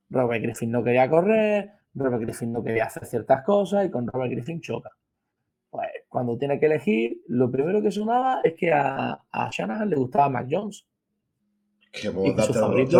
Robert 0.09 0.41
Griffin 0.41 0.71
no 0.71 0.83
quería 0.83 1.07
correr, 1.07 1.71
Robert 1.93 2.21
Griffin 2.23 2.51
no 2.51 2.63
quería 2.63 2.85
hacer 2.85 3.05
ciertas 3.05 3.43
cosas 3.43 3.85
y 3.85 3.91
con 3.91 4.07
Robert 4.07 4.31
Griffin 4.31 4.59
choca. 4.59 4.89
Pues 5.69 5.87
cuando 6.09 6.35
tiene 6.35 6.59
que 6.59 6.65
elegir, 6.65 7.21
lo 7.27 7.51
primero 7.51 7.79
que 7.79 7.91
sonaba 7.91 8.41
es 8.43 8.55
que 8.55 8.71
a, 8.73 9.21
a 9.31 9.49
Shanahan 9.51 9.87
le 9.89 9.95
gustaba 9.97 10.29
Mac 10.29 10.47
Jones 10.49 10.87
que 11.91 12.07
y 12.07 12.35
que 12.35 12.41
su 12.41 12.53
favorito- 12.53 12.97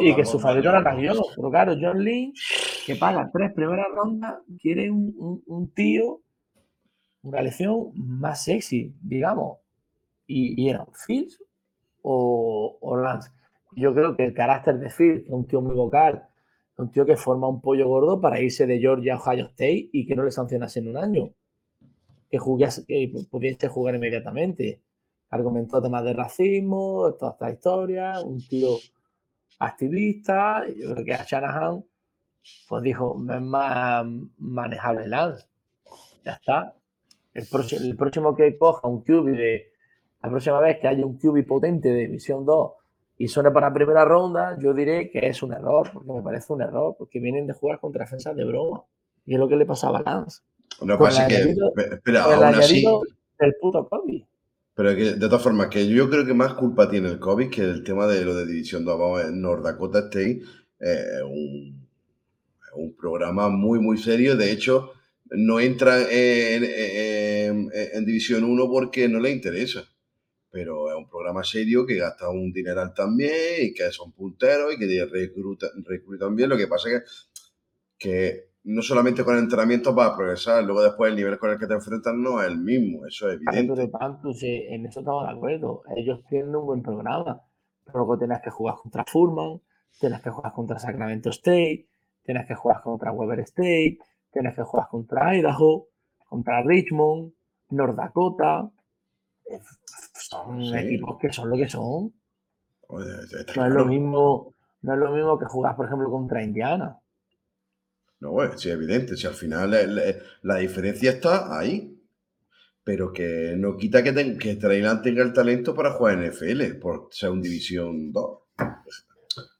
y 0.00 0.14
que 0.14 0.24
su 0.24 0.38
favorito 0.38 0.68
era. 0.70 0.82
Jones. 0.92 1.20
Pero 1.36 1.50
claro, 1.50 1.74
John 1.80 2.02
Lynch, 2.04 2.84
que 2.86 2.96
paga 2.96 3.30
tres 3.32 3.52
primeras 3.52 3.86
rondas, 3.94 4.36
quiere 4.60 4.90
un, 4.90 5.14
un- 5.18 5.42
un 5.46 5.68
tío, 5.70 6.20
una 7.22 7.40
elección 7.40 7.92
más 7.94 8.44
sexy, 8.44 8.94
digamos. 9.02 9.58
Y, 10.26 10.60
y 10.62 10.68
eran 10.70 10.86
Fields 10.94 11.42
o, 12.02 12.78
o 12.80 12.96
Lance. 12.96 13.30
Yo 13.76 13.94
creo 13.94 14.16
que 14.16 14.24
el 14.24 14.34
carácter 14.34 14.78
de 14.78 14.90
Fields, 14.90 15.22
que 15.22 15.28
es 15.28 15.32
un 15.34 15.46
tío 15.46 15.60
muy 15.60 15.74
vocal, 15.74 16.24
un 16.78 16.90
tío 16.90 17.06
que 17.06 17.16
forma 17.16 17.48
un 17.48 17.60
pollo 17.60 17.88
gordo 17.88 18.20
para 18.20 18.40
irse 18.40 18.66
de 18.66 18.78
Georgia 18.80 19.14
a 19.14 19.18
Ohio 19.18 19.46
State 19.46 19.90
y 19.92 20.06
que 20.06 20.16
no 20.16 20.24
le 20.24 20.30
sancionase 20.30 20.80
en 20.80 20.88
un 20.88 20.96
año. 20.96 21.30
Que, 22.30 22.38
jugase, 22.38 22.84
que 22.86 23.12
pudiese 23.30 23.68
jugar 23.68 23.94
inmediatamente. 23.94 24.80
Argumentó 25.30 25.80
temas 25.82 26.04
de 26.04 26.12
racismo, 26.12 27.12
toda 27.18 27.32
esta 27.32 27.50
historia, 27.50 28.20
un 28.20 28.38
tío 28.46 28.70
activista. 29.58 30.64
Yo 30.68 30.92
creo 30.92 31.04
que 31.04 31.14
a 31.14 31.24
Shanahan 31.24 31.84
pues 32.68 32.82
dijo, 32.82 33.16
es 33.32 33.40
más 33.40 34.06
manejable 34.38 35.08
Lance. 35.08 35.46
Ya 36.24 36.32
está. 36.32 36.74
El, 37.32 37.46
próximo, 37.46 37.80
el 37.84 37.96
próximo 37.96 38.36
que 38.36 38.56
coja 38.56 38.86
un 38.86 39.02
QB 39.02 39.36
de. 39.36 39.72
La 40.22 40.30
próxima 40.30 40.60
vez 40.60 40.78
que 40.78 40.88
haya 40.88 41.04
un 41.04 41.18
QB 41.18 41.46
potente 41.46 41.90
de 41.90 42.06
División 42.06 42.46
2 42.46 42.72
y 43.18 43.28
suene 43.28 43.50
para 43.50 43.72
primera 43.72 44.04
ronda, 44.04 44.56
yo 44.58 44.72
diré 44.72 45.10
que 45.10 45.26
es 45.26 45.42
un 45.42 45.52
error, 45.52 45.90
porque 45.92 46.12
me 46.12 46.22
parece 46.22 46.52
un 46.52 46.62
error, 46.62 46.96
porque 46.98 47.20
vienen 47.20 47.46
de 47.46 47.52
jugar 47.52 47.78
contra 47.78 48.04
defensas 48.04 48.34
de 48.34 48.44
broma. 48.44 48.84
Y 49.26 49.34
es 49.34 49.40
lo 49.40 49.48
que 49.48 49.56
le 49.56 49.66
pasaba 49.66 49.98
a 49.98 50.02
Lance. 50.02 50.42
Con 50.78 50.88
pasa 50.98 51.28
que, 51.28 51.36
el 51.36 52.16
aún 52.16 52.42
así, 52.42 52.84
puto 53.60 53.86
Kobe. 53.88 54.26
Pero 54.74 54.94
que 54.96 55.04
de 55.14 55.28
todas 55.28 55.42
formas, 55.42 55.68
que 55.68 55.86
yo 55.86 56.10
creo 56.10 56.26
que 56.26 56.34
más 56.34 56.54
culpa 56.54 56.90
tiene 56.90 57.08
el 57.08 57.18
COVID 57.18 57.50
que 57.50 57.62
el 57.62 57.84
tema 57.84 58.06
de 58.06 58.24
lo 58.24 58.34
de 58.34 58.46
División 58.46 58.84
2. 58.84 58.98
Vamos 58.98 59.20
a 59.20 59.24
ver, 59.24 59.32
North 59.32 59.62
Dakota 59.64 60.00
State 60.00 60.42
eh, 60.80 61.04
es 61.16 61.22
un, 61.22 61.86
un 62.76 62.96
programa 62.96 63.48
muy, 63.48 63.78
muy 63.78 63.98
serio. 63.98 64.36
De 64.36 64.50
hecho, 64.50 64.92
no 65.30 65.60
entra 65.60 66.00
en, 66.10 66.64
en- 66.64 67.70
en 67.72 68.04
División 68.04 68.44
1 68.44 68.68
porque 68.70 69.08
no 69.08 69.20
le 69.20 69.30
interesa. 69.30 69.84
Pero 70.50 70.88
es 70.90 70.96
un 70.96 71.08
programa 71.08 71.42
serio 71.44 71.84
que 71.86 71.96
gasta 71.96 72.28
un 72.30 72.52
dineral 72.52 72.94
también 72.94 73.32
y 73.60 73.74
que 73.74 73.90
son 73.90 74.12
punteros 74.12 74.74
y 74.74 74.78
que 74.78 75.04
reclutan, 75.06 75.70
reclutan 75.84 76.36
bien. 76.36 76.48
Lo 76.50 76.56
que 76.56 76.68
pasa 76.68 76.88
es 76.90 77.02
que, 77.98 78.08
que 78.10 78.53
no 78.64 78.82
solamente 78.82 79.24
con 79.24 79.34
el 79.36 79.42
entrenamiento 79.44 79.94
vas 79.94 80.12
a 80.12 80.16
progresar, 80.16 80.64
luego 80.64 80.82
después 80.82 81.10
el 81.10 81.16
nivel 81.16 81.38
con 81.38 81.50
el 81.50 81.58
que 81.58 81.66
te 81.66 81.74
enfrentas 81.74 82.14
no 82.14 82.40
es 82.42 82.48
el 82.48 82.58
mismo, 82.58 83.06
eso 83.06 83.28
es 83.28 83.34
evidente. 83.36 83.74
pero 83.74 83.90
tanto, 83.90 84.32
sí, 84.32 84.64
en 84.68 84.86
eso 84.86 85.00
estamos 85.00 85.26
de 85.26 85.32
acuerdo. 85.34 85.82
Ellos 85.96 86.24
tienen 86.28 86.54
un 86.56 86.66
buen 86.66 86.82
programa. 86.82 87.42
Pero 87.84 87.98
luego 87.98 88.16
tienes 88.18 88.40
que 88.42 88.48
jugar 88.50 88.76
contra 88.76 89.04
Furman, 89.04 89.60
tienes 90.00 90.22
que 90.22 90.30
jugar 90.30 90.52
contra 90.54 90.78
Sacramento 90.78 91.28
State, 91.28 91.86
tienes 92.24 92.46
que 92.46 92.54
jugar 92.54 92.80
contra 92.82 93.12
Weber 93.12 93.40
State, 93.40 93.98
tienes 94.32 94.54
que 94.56 94.62
jugar 94.62 94.88
contra 94.88 95.36
Idaho, 95.36 95.88
contra 96.26 96.62
Richmond, 96.62 97.34
North 97.70 97.94
Dakota. 97.96 98.70
Son 100.14 100.64
Sí. 100.64 100.74
equipos 100.76 101.18
que 101.18 101.30
son 101.32 101.50
lo 101.50 101.56
que 101.56 101.68
son. 101.68 102.14
Oye, 102.88 103.06
No 103.56 103.66
es 103.66 103.72
lo 103.72 103.84
mismo, 103.84 104.54
no 104.82 104.92
es 104.94 104.98
lo 104.98 105.10
mismo 105.12 105.38
que 105.38 105.44
jugar, 105.46 105.76
por 105.76 105.86
ejemplo, 105.86 106.10
contra 106.10 106.42
Indiana. 106.42 106.98
No, 108.24 108.30
bueno, 108.32 108.56
sí, 108.56 108.70
es 108.70 108.74
evidente. 108.74 109.16
Si 109.18 109.26
al 109.26 109.34
final 109.34 109.70
la, 109.70 109.82
la- 109.86 110.02
la 110.42 110.56
diferencia 110.56 111.10
está 111.10 111.58
ahí. 111.58 111.90
Pero 112.82 113.12
que 113.12 113.54
no 113.56 113.76
quita 113.76 114.02
que, 114.02 114.12
ten- 114.12 114.38
que 114.38 114.56
Trailand 114.56 115.02
tenga 115.02 115.22
el 115.22 115.32
talento 115.34 115.74
para 115.74 115.92
jugar 115.92 116.14
en 116.14 116.24
FL, 116.32 116.74
por 116.76 117.08
ser 117.10 117.30
un 117.30 117.42
División 117.42 118.12
2. 118.12 118.38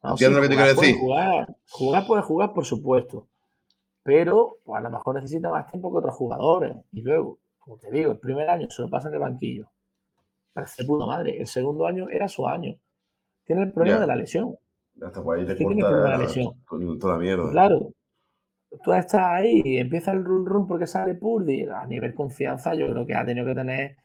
No, 0.03 0.11
¿Entiendes 0.11 0.37
lo 0.37 0.43
que 0.43 0.49
te 0.49 0.55
quiero 0.57 0.75
decir? 0.81 0.97
Jugar, 0.99 1.57
jugar 1.69 2.07
puede 2.07 2.23
jugar, 2.23 2.53
por 2.55 2.65
supuesto. 2.65 3.29
Pero 4.03 4.59
pues, 4.65 4.79
a 4.79 4.83
lo 4.83 4.91
mejor 4.91 5.15
necesita 5.17 5.51
más 5.51 5.71
tiempo 5.71 5.91
que 5.93 5.99
otros 5.99 6.15
jugadores. 6.15 6.75
Y 6.93 7.03
luego, 7.03 7.39
como 7.59 7.77
te 7.79 7.91
digo, 7.91 8.13
el 8.13 8.19
primer 8.19 8.49
año 8.49 8.69
se 8.71 8.81
lo 8.83 8.89
pasa 8.91 9.09
en 9.09 9.15
el 9.15 9.21
banquillo. 9.21 9.69
Parece 10.55 10.85
puta 10.85 11.05
madre. 11.07 11.39
El 11.39 11.47
segundo 11.47 11.87
año 11.87 12.09
era 12.11 12.29
su 12.29 12.47
año. 12.47 12.75
Tiene 13.45 13.63
el 13.63 13.73
problema 13.73 13.97
Ya. 13.99 14.01
de 14.03 14.07
la 14.07 14.17
lesión. 14.17 14.57
Ahí 15.03 15.45
te 15.47 15.53
Sí, 15.53 15.59
tiene 15.67 15.83
problema 15.83 16.11
de 16.11 16.17
corta 16.17 16.19
lesión. 16.19 16.53
con 16.67 16.99
toda 16.99 17.15
la 17.15 17.19
mierda. 17.21 17.51
Claro. 17.51 17.91
Tú 18.83 18.93
estás 18.93 19.21
ahí 19.23 19.63
y 19.65 19.79
empieza 19.79 20.13
el 20.13 20.25
run 20.25 20.47
run 20.47 20.67
porque 20.67 20.87
sale 20.87 21.15
Purdy. 21.15 21.67
A 21.67 21.87
nivel 21.87 22.15
confianza, 22.15 22.75
yo 22.75 22.91
creo 22.91 23.07
que 23.07 23.15
ha 23.15 23.25
tenido 23.25 23.47
que 23.47 23.55
tener 23.55 23.97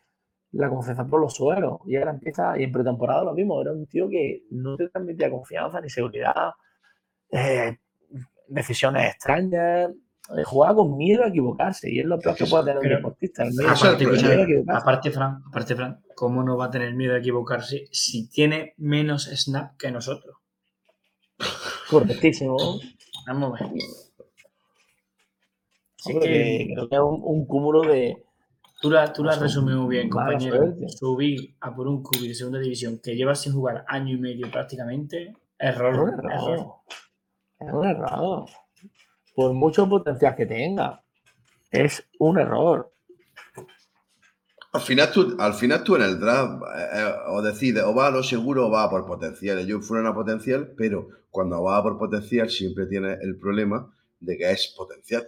la 0.51 0.69
confianza 0.69 1.05
por 1.05 1.21
los 1.21 1.33
suelos. 1.33 1.79
Y 1.85 1.95
ahora 1.95 2.11
empieza, 2.11 2.59
y 2.59 2.63
en 2.63 2.71
pretemporada 2.71 3.23
lo 3.23 3.33
mismo. 3.33 3.61
Era 3.61 3.71
un 3.71 3.85
tío 3.87 4.09
que 4.09 4.43
no 4.51 4.75
te 4.75 4.89
transmitía 4.89 5.29
confianza 5.29 5.81
ni 5.81 5.89
seguridad. 5.89 6.51
eh, 7.31 7.77
decisiones 8.47 9.11
extrañas. 9.13 9.91
eh, 10.37 10.43
jugaba 10.43 10.75
con 10.75 10.97
miedo 10.97 11.23
a 11.23 11.27
equivocarse. 11.27 11.91
Y 11.91 11.99
es 11.99 12.05
lo 12.05 12.19
peor 12.19 12.35
que 12.35 12.45
puede 12.45 12.65
tener 12.65 12.79
un 12.79 12.89
deportista. 12.89 13.43
El 13.43 13.53
miedo, 13.53 13.69
Aparte, 13.69 14.05
a 14.67 14.77
aparte, 14.77 15.11
Fran, 15.11 15.41
aparte, 15.47 15.75
Fran, 15.75 16.01
¿cómo 16.15 16.43
no 16.43 16.57
va 16.57 16.65
a 16.65 16.71
tener 16.71 16.93
miedo 16.93 17.13
de 17.13 17.19
equivocarse 17.19 17.87
si 17.91 18.29
tiene 18.29 18.73
menos 18.77 19.25
snap 19.25 19.77
que 19.77 19.91
nosotros? 19.91 20.37
Correctísimo. 21.89 22.57
Vamos 23.27 23.61
a 23.61 23.65
ver. 23.65 24.08
Sí 26.01 26.13
Hombre, 26.13 26.27
que- 26.29 26.57
que 26.67 26.73
creo 26.73 26.89
que 26.89 26.95
es 26.95 27.01
un, 27.01 27.19
un 27.23 27.45
cúmulo 27.45 27.81
de. 27.81 28.23
Tú 28.81 28.89
la, 28.89 29.11
tú 29.11 29.23
la 29.25 29.31
has 29.33 29.41
resumido 29.41 29.81
muy 29.81 29.97
bien, 29.97 30.09
compañero. 30.09 30.73
Subir 30.87 31.53
a 31.59 31.75
por 31.75 31.87
un 31.89 32.01
cubi 32.01 32.29
de 32.29 32.33
segunda 32.35 32.59
división 32.59 32.99
que 33.03 33.13
lleva 33.15 33.35
sin 33.35 33.51
jugar 33.51 33.83
año 33.89 34.15
y 34.15 34.19
medio 34.19 34.49
prácticamente, 34.49 35.33
error. 35.57 35.93
Es 35.93 35.99
un 35.99 36.07
error. 36.09 36.31
error. 36.31 36.67
Es 37.59 37.73
un 37.73 37.85
error. 37.85 38.45
Por 39.35 39.53
mucho 39.53 39.89
potencial 39.89 40.33
que 40.35 40.45
tenga, 40.45 41.03
es 41.71 42.07
un 42.19 42.39
error. 42.39 42.93
Al 44.71 44.81
final, 44.81 45.11
tú, 45.11 45.35
al 45.39 45.53
final 45.55 45.83
tú 45.83 45.95
en 45.95 46.03
el 46.03 46.19
draft 46.19 46.61
eh, 46.77 46.87
eh, 46.99 47.13
o 47.29 47.41
decides 47.41 47.83
o 47.83 47.93
va 47.93 48.07
a 48.07 48.11
lo 48.11 48.21
seguro 48.23 48.67
o 48.67 48.71
va 48.71 48.83
a 48.83 48.89
por 48.89 49.05
potencial. 49.05 49.57
Ellos 49.59 49.85
fueron 49.85 50.05
a 50.07 50.13
potencial, 50.13 50.71
pero 50.77 51.09
cuando 51.31 51.61
va 51.63 51.77
a 51.77 51.83
por 51.83 51.97
potencial 51.97 52.49
siempre 52.49 52.85
tiene 52.85 53.13
el 53.21 53.37
problema 53.39 53.91
de 54.19 54.37
que 54.37 54.51
es 54.51 54.73
potencial. 54.77 55.27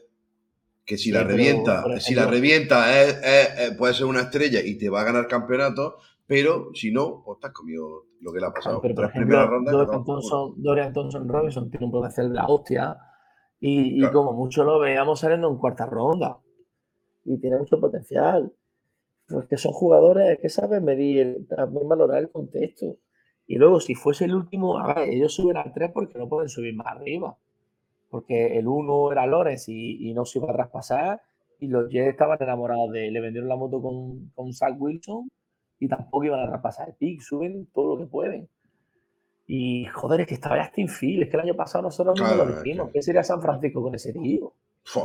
Que 0.91 0.97
si 0.97 1.03
Sí, 1.05 1.11
la 1.13 1.23
revienta, 1.23 1.99
si 2.01 2.13
la 2.15 2.27
revienta 2.27 3.01
es- 3.01 3.13
es- 3.23 3.59
es- 3.59 3.77
puede 3.77 3.93
ser 3.93 4.07
una 4.07 4.23
estrella 4.23 4.59
y 4.61 4.77
te 4.77 4.89
va 4.89 4.99
a 4.99 5.03
ganar 5.05 5.25
campeonato, 5.25 5.95
pero 6.27 6.71
si 6.73 6.91
no, 6.91 7.23
pues 7.23 7.39
te 7.39 7.47
has 7.47 7.53
comido 7.53 8.07
lo 8.19 8.33
que 8.33 8.41
le 8.41 8.47
ha 8.47 8.51
pasado. 8.51 8.81
Pero, 8.81 8.93
por 8.95 9.05
Tres 9.05 9.15
ejemplo, 9.15 9.47
rondas, 9.47 9.71
Dorian 9.71 10.03
Thompson, 10.03 10.53
Dorian 10.57 10.91
Thompson 10.91 11.29
Robinson 11.29 11.71
tiene 11.71 11.85
un 11.85 11.93
potencial 11.93 12.27
de 12.27 12.35
la 12.35 12.45
hostia. 12.45 12.97
Y, 13.61 14.01
como 14.11 14.33
mucho 14.33 14.65
lo 14.65 14.79
veíamos 14.79 15.21
saliendo 15.21 15.49
en 15.49 15.57
cuarta 15.59 15.85
ronda. 15.85 16.39
Y 17.23 17.37
tiene 17.39 17.57
mucho 17.57 17.79
potencial. 17.79 18.51
Porque 19.29 19.55
son 19.55 19.71
jugadores 19.71 20.39
que 20.41 20.49
saben 20.49 20.83
medir, 20.83 21.47
también 21.47 21.87
valorar 21.87 22.17
el 22.17 22.29
contexto. 22.31 22.97
Y 23.47 23.55
luego, 23.55 23.79
si 23.79 23.95
fuese 23.95 24.25
el 24.25 24.35
último, 24.35 24.77
a 24.77 24.93
ver, 24.93 25.07
ellos 25.07 25.33
suben 25.33 25.55
al 25.55 25.71
3 25.71 25.89
porque 25.93 26.17
no 26.19 26.27
pueden 26.27 26.49
subir 26.49 26.75
más 26.75 26.87
arriba. 26.87 27.37
Porque 28.11 28.59
el 28.59 28.67
1 28.67 29.11
era 29.13 29.25
Lorenz 29.25 29.67
y, 29.69 30.09
y 30.09 30.13
no 30.13 30.25
se 30.25 30.37
iba 30.37 30.51
a 30.51 30.53
traspasar. 30.53 31.21
Y 31.59 31.67
los 31.67 31.89
Jets 31.89 32.09
estaban 32.09 32.37
enamorados 32.41 32.91
de 32.91 33.07
él. 33.07 33.13
Le 33.13 33.21
vendieron 33.21 33.49
la 33.49 33.55
moto 33.55 33.81
con, 33.81 34.29
con 34.35 34.53
Zach 34.53 34.75
Wilson 34.79 35.27
y 35.79 35.87
tampoco 35.87 36.25
iban 36.25 36.41
a 36.41 36.47
traspasar 36.49 36.89
el 36.89 36.95
pick. 36.95 37.21
Suben 37.21 37.67
todo 37.73 37.95
lo 37.95 38.01
que 38.03 38.07
pueden. 38.11 38.47
Y 39.47 39.85
joder, 39.85 40.21
es 40.21 40.27
que 40.27 40.33
estaba 40.35 40.63
Justin 40.63 40.87
Field. 40.87 41.23
Es 41.23 41.29
que 41.29 41.37
el 41.37 41.43
año 41.43 41.55
pasado 41.55 41.83
nosotros 41.83 42.19
Claro, 42.19 42.45
lo 42.45 42.61
dijimos. 42.61 42.87
que- 42.87 42.93
¿Qué 42.93 43.01
sería 43.01 43.23
San 43.23 43.41
Francisco 43.41 43.81
con 43.81 43.95
ese 43.95 44.13
tío? 44.13 44.53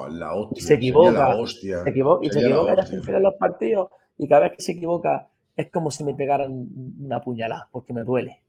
La 0.09 0.35
hostia. 0.35 0.63
se 0.67 0.75
equivoca, 0.75 1.11
La 1.13 1.37
hostia. 1.37 1.83
Se 1.85 1.91
equivo- 1.91 2.19
y 2.23 2.31
se 2.31 2.41
equivoca. 2.41 2.75
Justin 2.77 3.03
Field 3.03 3.17
en 3.19 3.23
los 3.23 3.35
partidos. 3.35 3.89
Y 4.19 4.27
cada 4.29 4.43
vez 4.43 4.53
que 4.57 4.63
se 4.63 4.73
equivoca 4.73 5.29
es 5.55 5.71
como 5.71 5.91
si 5.91 6.05
me 6.05 6.15
pegaran 6.15 6.69
una 7.01 7.21
puñalada, 7.21 7.69
porque 7.71 7.93
me 7.93 8.03
duele. 8.03 8.43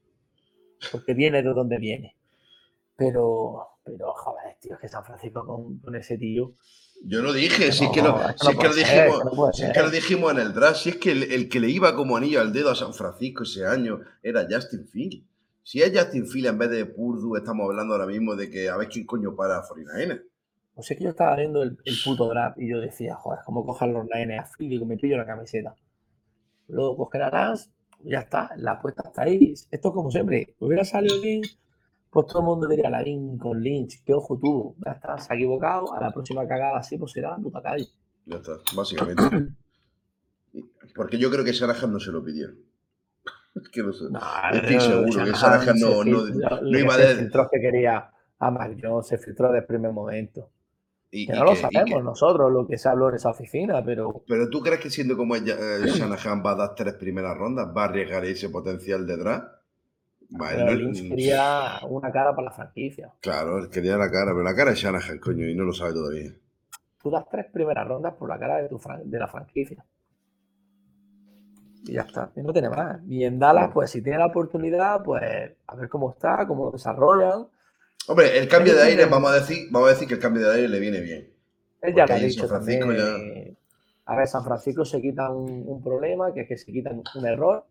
Porque 0.91 1.13
viene 1.13 1.41
de 1.43 1.49
donde 1.53 1.77
viene. 1.77 2.15
Pero, 2.97 3.79
pero 3.83 4.13
joder, 4.13 4.57
tío, 4.59 4.73
es 4.73 4.79
que 4.79 4.87
San 4.89 5.05
Francisco 5.05 5.45
con, 5.45 5.79
con 5.79 5.95
ese 5.95 6.17
tío. 6.17 6.55
Yo 7.05 7.21
lo 7.21 7.31
dije, 7.31 7.71
si 7.71 7.85
es 7.85 7.89
No, 7.89 7.91
que 7.91 8.01
lo, 8.01 8.15
que 8.17 8.33
si 8.37 8.49
es 8.51 8.57
que 8.57 8.67
lo 8.67 8.73
puede 8.73 8.73
ser, 8.73 9.05
dijimos, 9.05 9.51
que 9.51 9.57
si 9.57 9.63
es 9.63 9.71
que 9.71 9.81
lo 9.81 9.89
dijimos 9.91 10.31
en 10.31 10.39
el 10.39 10.53
draft, 10.53 10.77
si 10.77 10.89
es 10.89 10.95
que 10.97 11.11
el, 11.11 11.23
el 11.31 11.47
que 11.47 11.59
le 11.59 11.69
iba 11.69 11.95
como 11.95 12.17
anillo 12.17 12.41
al 12.41 12.51
dedo 12.51 12.71
a 12.71 12.75
San 12.75 12.93
Francisco 12.93 13.43
ese 13.43 13.65
año 13.67 13.99
era 14.23 14.47
Justin 14.49 14.87
Field. 14.87 15.23
Si 15.61 15.81
es 15.81 15.91
Justin 15.93 16.25
Field 16.25 16.47
en 16.47 16.57
vez 16.57 16.69
de 16.71 16.85
Purdue, 16.85 17.37
estamos 17.37 17.65
hablando 17.69 17.93
ahora 17.93 18.07
mismo 18.07 18.35
de 18.35 18.49
que 18.49 18.69
a 18.69 18.77
ver 18.77 18.87
quién 18.87 19.05
coño 19.05 19.35
para 19.35 19.59
a 19.59 19.67
49 19.67 20.23
Pues 20.73 20.89
es 20.89 20.97
que 20.97 21.03
yo 21.03 21.09
estaba 21.11 21.35
viendo 21.35 21.61
el, 21.61 21.77
el 21.85 21.95
puto 22.03 22.29
draft 22.29 22.57
y 22.57 22.69
yo 22.69 22.79
decía, 22.79 23.15
joder, 23.15 23.41
¿cómo 23.45 23.65
cojan 23.65 23.93
los 23.93 24.05
Niners 24.05 24.49
a 24.49 24.55
Field 24.55 24.81
y 24.81 24.85
me 24.85 24.97
pillo 24.97 25.17
la 25.17 25.25
camiseta? 25.25 25.75
Luego 26.67 26.97
cogen 26.97 27.21
a 27.21 27.29
Lance, 27.29 27.69
ya 28.03 28.19
está, 28.19 28.51
la 28.57 28.71
apuesta 28.73 29.03
está 29.05 29.23
ahí. 29.23 29.53
Esto 29.71 29.91
como 29.93 30.09
siempre, 30.11 30.55
hubiera 30.59 30.83
salido 30.83 31.21
bien, 31.21 31.41
pues 32.17 32.25
todo 32.33 32.39
el 32.39 32.45
mundo 32.45 32.67
diría 32.67 32.89
la 32.89 33.03
con 33.37 33.61
Lynch, 33.61 34.03
qué 34.03 34.11
ojo 34.11 34.39
tuvo, 34.39 34.75
ya 34.83 34.93
está, 34.93 35.19
se 35.19 35.31
ha 35.31 35.35
equivocado, 35.35 35.93
a 35.93 36.01
la 36.01 36.11
próxima 36.11 36.47
cagada 36.47 36.79
así, 36.79 36.97
pues 36.97 37.11
será 37.11 37.29
la 37.29 37.37
puta 37.37 37.61
calle. 37.61 37.85
Ya 38.25 38.37
está, 38.37 38.53
básicamente. 38.75 39.21
Porque 40.95 41.19
yo 41.19 41.29
creo 41.29 41.45
que 41.45 41.51
Shanahan 41.51 41.93
no 41.93 41.99
se 41.99 42.11
lo 42.11 42.23
pidió. 42.23 42.49
Es 43.55 43.69
que 43.69 43.83
no 43.83 43.93
sé. 43.93 44.05
No, 44.09 44.19
Estoy 44.51 44.75
no, 44.77 44.81
seguro 44.81 45.25
que 45.25 45.31
Shanahan 45.31 45.79
no- 45.79 46.03
se 46.03 46.09
no- 46.09 46.61
no 46.61 46.79
iba 46.79 46.93
a 46.95 46.97
se 46.97 47.05
de- 47.07 47.15
filtró 47.17 47.47
que 47.51 47.59
quería 47.59 48.09
a 48.39 48.51
Mac 48.51 48.77
Jones, 48.81 49.05
se 49.07 49.17
filtró 49.19 49.47
desde 49.49 49.59
el 49.59 49.65
primer 49.65 49.91
momento. 49.91 50.49
Y- 51.11 51.27
Que 51.27 51.33
y 51.33 51.35
no 51.37 51.43
lo 51.45 51.51
que- 51.51 51.57
sabemos 51.57 51.97
que- 51.99 52.03
nosotros, 52.03 52.51
lo 52.51 52.65
que 52.67 52.79
se 52.79 52.89
habló 52.89 53.09
en 53.09 53.15
esa 53.15 53.29
oficina, 53.29 53.83
pero 53.85 54.23
Pero 54.27 54.49
tú 54.49 54.61
crees 54.61 54.79
que 54.79 54.89
siendo 54.89 55.15
como 55.15 55.35
es 55.35 55.43
eh, 55.47 55.85
Shanahan 55.85 56.41
va 56.43 56.51
a 56.53 56.55
dar 56.55 56.73
tres 56.75 56.95
primeras 56.95 57.37
rondas, 57.37 57.67
va 57.77 57.83
a 57.83 57.85
arriesgar 57.85 58.25
ese 58.25 58.49
potencial 58.49 59.05
de 59.05 59.17
draft? 59.17 59.56
Va, 60.39 60.51
él 60.53 60.65
pero 60.65 60.75
no- 60.89 61.09
quería 61.09 61.79
una 61.89 62.11
cara 62.11 62.35
para 62.35 62.45
la 62.45 62.51
franquicia. 62.51 63.11
Claro, 63.21 63.59
él 63.59 63.69
quería 63.69 63.97
la 63.97 64.11
cara, 64.11 64.31
pero 64.31 64.43
la 64.43 64.55
cara 64.55 64.71
es 64.71 64.79
Shanahan, 64.79 65.19
coño, 65.19 65.47
y 65.47 65.55
no 65.55 65.63
lo 65.63 65.73
sabe 65.73 65.93
todavía. 65.93 66.31
Tú 67.01 67.09
das 67.09 67.25
tres 67.29 67.45
primeras 67.45 67.87
rondas 67.87 68.13
por 68.15 68.27
la 68.27 68.37
cara 68.37 68.57
de, 68.57 68.67
tu 68.67 68.79
de 69.05 69.19
la 69.19 69.27
franquicia. 69.27 69.85
Y 71.85 71.93
ya 71.93 72.01
está, 72.01 72.31
y 72.35 72.41
no 72.41 72.51
tiene 72.51 72.69
más. 72.69 72.99
Y 73.07 73.23
en 73.23 73.39
Dallas, 73.39 73.69
pues 73.73 73.89
si 73.91 74.01
tiene 74.01 74.17
la 74.17 74.25
oportunidad, 74.25 75.01
pues 75.03 75.23
a 75.67 75.75
ver 75.75 75.87
cómo 75.87 76.11
está, 76.11 76.45
cómo 76.45 76.65
lo 76.65 76.71
desarrollan. 76.71 77.47
Hombre, 78.07 78.37
el 78.37 78.47
cambio 78.49 78.75
de 78.75 78.83
aire, 78.83 79.05
vamos 79.05 79.31
a 79.31 79.35
decir, 79.35 79.67
vamos 79.71 79.89
a 79.89 79.93
decir 79.93 80.07
que 80.07 80.15
el 80.15 80.19
cambio 80.19 80.47
de 80.47 80.55
aire 80.55 80.67
le 80.67 80.79
viene 80.79 80.99
bien. 80.99 81.33
Él 81.81 81.95
ya 81.95 82.05
lo 82.05 82.13
ha 82.15 82.17
dicho 82.17 82.47
también. 82.47 83.57
A 84.05 84.15
ver, 84.15 84.27
San 84.27 84.43
Francisco 84.43 84.83
se 84.85 85.01
quita 85.01 85.29
un, 85.29 85.63
un 85.65 85.81
problema, 85.81 86.33
que 86.33 86.41
es 86.41 86.47
que 86.47 86.57
se 86.57 86.71
quitan 86.71 87.01
un 87.15 87.25
error, 87.25 87.65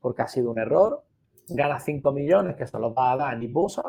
porque 0.00 0.22
ha 0.22 0.28
sido 0.28 0.50
un 0.50 0.58
error. 0.58 1.02
Gana 1.48 1.78
5 1.78 2.12
millones, 2.12 2.56
que 2.56 2.66
se 2.66 2.78
los 2.78 2.92
va 2.96 3.12
a 3.12 3.16
dar 3.16 3.38
ni 3.38 3.46
Bosa. 3.48 3.82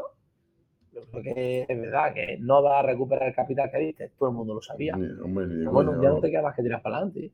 Yo 0.93 1.01
creo 1.11 1.23
que 1.23 1.65
es 1.67 1.81
verdad 1.81 2.13
que 2.13 2.37
no 2.39 2.63
va 2.63 2.79
a 2.79 2.81
recuperar 2.81 3.27
el 3.29 3.35
capital 3.35 3.69
que 3.71 3.77
diste, 3.79 4.09
todo 4.17 4.29
el 4.29 4.35
mundo 4.35 4.53
lo 4.55 4.61
sabía. 4.61 4.95
Hombre, 4.95 5.47
Pero 5.47 5.71
bueno, 5.71 5.91
ya 6.01 6.09
no 6.09 6.19
te 6.21 6.31
queda 6.31 6.41
más 6.41 6.55
que 6.55 6.63
tirar 6.63 6.81
para 6.81 6.97
adelante. 6.97 7.31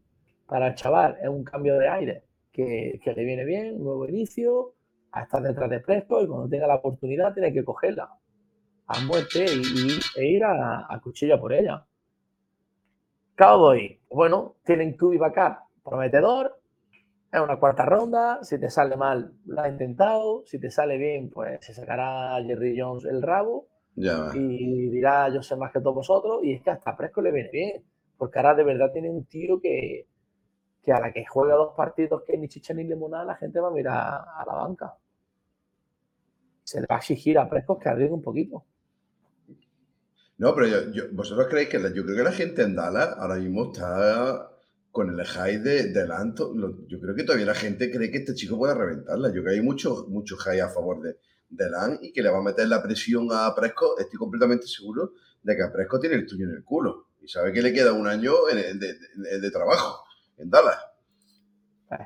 Para 0.47 0.67
el 0.67 0.76
chaval 0.76 1.17
es 1.22 1.30
un 1.30 1.43
cambio 1.43 1.78
de 1.78 1.88
aire 1.88 2.24
que, 2.51 2.99
que 3.03 3.13
le 3.13 3.24
viene 3.24 3.45
bien, 3.45 3.76
un 3.76 3.84
nuevo 3.84 4.07
inicio, 4.07 4.74
a 5.11 5.24
estar 5.24 5.41
detrás 5.43 5.69
de 5.69 5.80
Presco 5.80 6.22
y 6.22 6.28
cuando 6.28 6.47
tenga 6.49 6.67
la 6.67 6.76
oportunidad 6.76 7.34
tiene 7.34 7.51
que 7.53 7.63
cogerla 7.63 8.09
a 8.88 8.99
muerte 9.05 9.45
y, 9.45 9.61
y- 9.61 9.99
e 10.19 10.26
ir 10.28 10.43
a, 10.43 10.88
a 10.93 10.99
cuchilla 11.01 11.39
por 11.39 11.53
ella. 11.53 11.86
Cowboy, 13.38 13.99
bueno, 14.09 14.55
tienen 14.63 14.95
QB 14.95 15.17
backup 15.17 15.57
prometedor, 15.84 16.61
es 17.32 17.40
una 17.42 17.58
cuarta 17.58 17.86
ronda, 17.86 18.44
si 18.44 18.60
te 18.60 18.70
sale 18.70 18.96
mal, 18.98 19.34
lo 19.46 19.62
ha 19.62 19.70
intentado, 19.70 20.44
si 20.46 20.60
te 20.60 20.70
sale 20.70 20.98
bien, 20.98 21.30
pues 21.30 21.64
se 21.66 21.74
sacará 21.74 22.36
a 22.36 22.44
Jerry 22.44 22.80
Jones 22.80 23.06
el 23.06 23.22
rabo 23.22 23.68
Ya 23.96 24.32
y 24.32 24.90
dirá 24.90 25.30
yo 25.30 25.44
sé 25.44 25.56
más 25.58 25.72
que 25.74 25.80
todos 25.82 25.96
vosotros 25.96 26.42
y 26.44 26.54
es 26.54 26.62
que 26.64 26.72
hasta 26.72 26.96
Presco 26.98 27.22
le 27.22 27.32
viene 27.32 27.50
bien 27.52 27.84
porque 28.18 28.40
ahora 28.40 28.56
de 28.56 28.64
verdad 28.66 28.92
tiene 28.94 29.10
un 29.10 29.26
tío 29.26 29.60
que, 29.62 30.08
que 30.84 30.94
a 30.94 31.00
la 31.02 31.14
que 31.14 31.26
juega 31.26 31.56
dos 31.56 31.74
partidos 31.76 32.24
que 32.28 32.38
ni 32.38 32.48
chicha 32.50 32.74
ni 32.74 32.84
limonada 32.86 33.26
la 33.26 33.36
gente 33.38 33.60
va 33.60 33.70
a 33.70 33.72
mirar 33.72 33.98
a 34.38 34.44
la 34.48 34.54
banca. 34.56 34.96
Se 36.70 36.80
le 36.82 36.88
va 36.92 36.96
a 36.96 36.98
exigir 36.98 37.38
a 37.38 37.48
Presco 37.48 37.78
que 37.78 37.88
arriesgue 37.90 38.16
un 38.16 38.24
poquito. 38.24 38.66
No, 40.38 40.54
pero 40.56 40.68
yo, 40.68 40.92
yo- 40.92 41.04
vosotros 41.14 41.48
creéis 41.50 41.70
que 41.70 41.80
la- 41.80 41.94
yo 41.94 42.04
creo 42.04 42.18
que 42.18 42.24
la 42.24 42.32
gente 42.32 42.64
en 42.64 42.76
Dallas 42.76 43.16
ahora 43.18 43.36
mismo 43.36 43.72
está 43.72 44.51
con 44.92 45.10
el 45.18 45.26
high 45.26 45.58
de, 45.60 45.92
de 45.92 46.08
Lanto. 46.08 46.54
Lo- 46.54 46.86
Yo 46.88 47.00
creo 47.00 47.16
que 47.16 47.24
todavía 47.24 47.46
la 47.46 47.56
gente 47.56 47.89
cree 47.92 48.12
que 48.12 48.20
este 48.20 48.34
chico 48.36 48.58
puede 48.58 48.76
reventarla. 48.76 49.30
Yo 49.30 49.36
creo 49.42 49.46
que 49.46 49.52
hay 49.60 49.62
mucho, 49.62 50.06
mucho 50.10 50.36
high 50.38 50.60
a 50.60 50.70
favor 50.70 51.02
de, 51.02 51.18
de 51.50 51.70
Lan 51.70 52.00
y 52.02 52.12
que 52.12 52.22
le 52.22 52.30
va 52.30 52.39
a 52.39 52.44
meter 52.44 52.68
la 52.68 52.82
presión 52.84 53.28
a 53.32 53.54
Presco. 53.56 53.98
Estoy 53.98 54.18
completamente 54.20 54.68
seguro 54.68 55.14
de 55.44 55.56
que 55.56 55.64
a 55.64 55.72
Presco 55.72 56.00
tiene 56.00 56.16
el 56.16 56.26
tuyo 56.28 56.46
en 56.46 56.56
el 56.56 56.64
culo 56.64 57.08
y 57.22 57.28
sabe 57.28 57.54
que 57.54 57.62
le 57.62 57.72
queda 57.74 57.94
un 57.94 58.08
año 58.08 58.34
de, 58.54 58.74
de- 58.76 59.39
de 59.39 59.52
trabajo 59.52 60.04
en 60.38 60.50
Dallas. 60.50 60.78
Pues, 61.88 62.02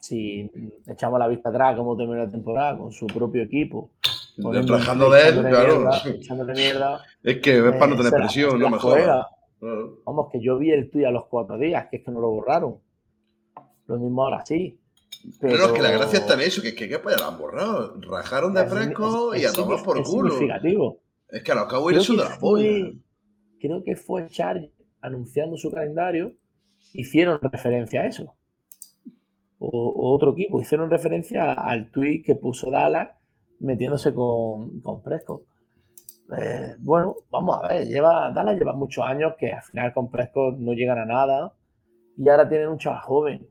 si 0.00 0.50
echamos 0.86 1.18
la 1.18 1.28
vista 1.28 1.48
atrás 1.48 1.76
cómo 1.76 1.96
terminó 1.96 2.24
la 2.24 2.30
temporada 2.30 2.76
con 2.78 2.92
su 2.92 3.06
propio 3.06 3.42
equipo 3.42 3.90
play, 5.10 5.22
de 5.22 5.28
él, 5.28 5.40
claro. 5.48 5.80
mierda, 5.80 6.02
echándole 6.06 6.52
mierda 6.54 7.04
Es 7.22 7.38
que 7.40 7.56
es 7.58 7.62
para 7.62 7.86
no 7.88 7.94
eh, 7.94 7.96
tener 7.98 8.12
presión, 8.12 8.58
no 8.60 8.70
me 8.70 8.78
juega. 8.78 9.26
Vamos, 9.60 10.28
que 10.30 10.40
yo 10.40 10.56
vi 10.58 10.70
el 10.70 10.90
tuyo 10.90 11.08
a 11.08 11.10
los 11.10 11.26
cuatro 11.26 11.58
días, 11.58 11.86
que 11.90 11.96
es 11.98 12.04
que 12.04 12.10
no 12.10 12.20
lo 12.20 12.30
borraron. 12.30 12.78
Lo 13.86 13.98
mismo 13.98 14.22
ahora 14.24 14.44
sí. 14.46 14.78
Pero 15.40 15.56
no, 15.58 15.64
es 15.66 15.72
que 15.72 15.82
la 15.82 15.90
gracia 15.90 16.20
está 16.20 16.34
en 16.34 16.40
eso, 16.40 16.62
que 16.62 16.68
es 16.68 16.74
que, 16.74 16.88
que 16.88 16.98
pues, 17.00 17.18
la 17.20 17.28
han 17.28 17.38
borrado. 17.38 17.94
Rajaron 18.00 18.54
de 18.54 18.62
es- 18.62 18.72
fresco 18.72 19.34
es- 19.34 19.42
y 19.42 19.46
a 19.46 19.52
tomar 19.52 19.82
por 19.82 19.98
es 19.98 20.08
culo. 20.08 20.30
significativo. 20.30 21.00
Es 21.28 21.42
que 21.42 21.52
a 21.52 21.54
los 21.56 21.64
Cowboys 21.66 22.02
suda 22.02 22.24
que, 22.24 22.30
la 22.30 22.38
polla. 22.38 22.92
creo 23.60 23.82
que 23.82 23.96
fue 23.96 24.28
Charlie 24.28 24.72
anunciando 25.00 25.56
su 25.56 25.70
calendario, 25.70 26.32
hicieron 26.92 27.38
referencia 27.42 28.02
a 28.02 28.06
eso. 28.06 28.34
O, 29.58 29.68
o 29.68 30.14
otro 30.14 30.32
equipo, 30.32 30.60
hicieron 30.60 30.88
referencia 30.90 31.52
al 31.52 31.90
tweet 31.90 32.22
que 32.22 32.36
puso 32.36 32.70
Dallas 32.70 33.08
metiéndose 33.60 34.14
con, 34.14 34.80
con 34.80 35.02
Prescott. 35.02 35.42
Eh, 36.36 36.76
bueno, 36.78 37.16
vamos 37.30 37.58
a 37.62 37.68
ver, 37.68 37.86
lleva, 37.86 38.30
Dallas 38.32 38.58
lleva 38.58 38.74
muchos 38.74 39.04
años 39.04 39.34
que 39.38 39.52
al 39.52 39.62
final 39.62 39.94
con 39.94 40.10
Prescott 40.10 40.58
no 40.58 40.72
llegan 40.72 40.98
a 40.98 41.06
nada 41.06 41.54
y 42.16 42.28
ahora 42.28 42.48
tienen 42.48 42.68
un 42.68 42.78
chaval 42.78 43.00
joven. 43.00 43.48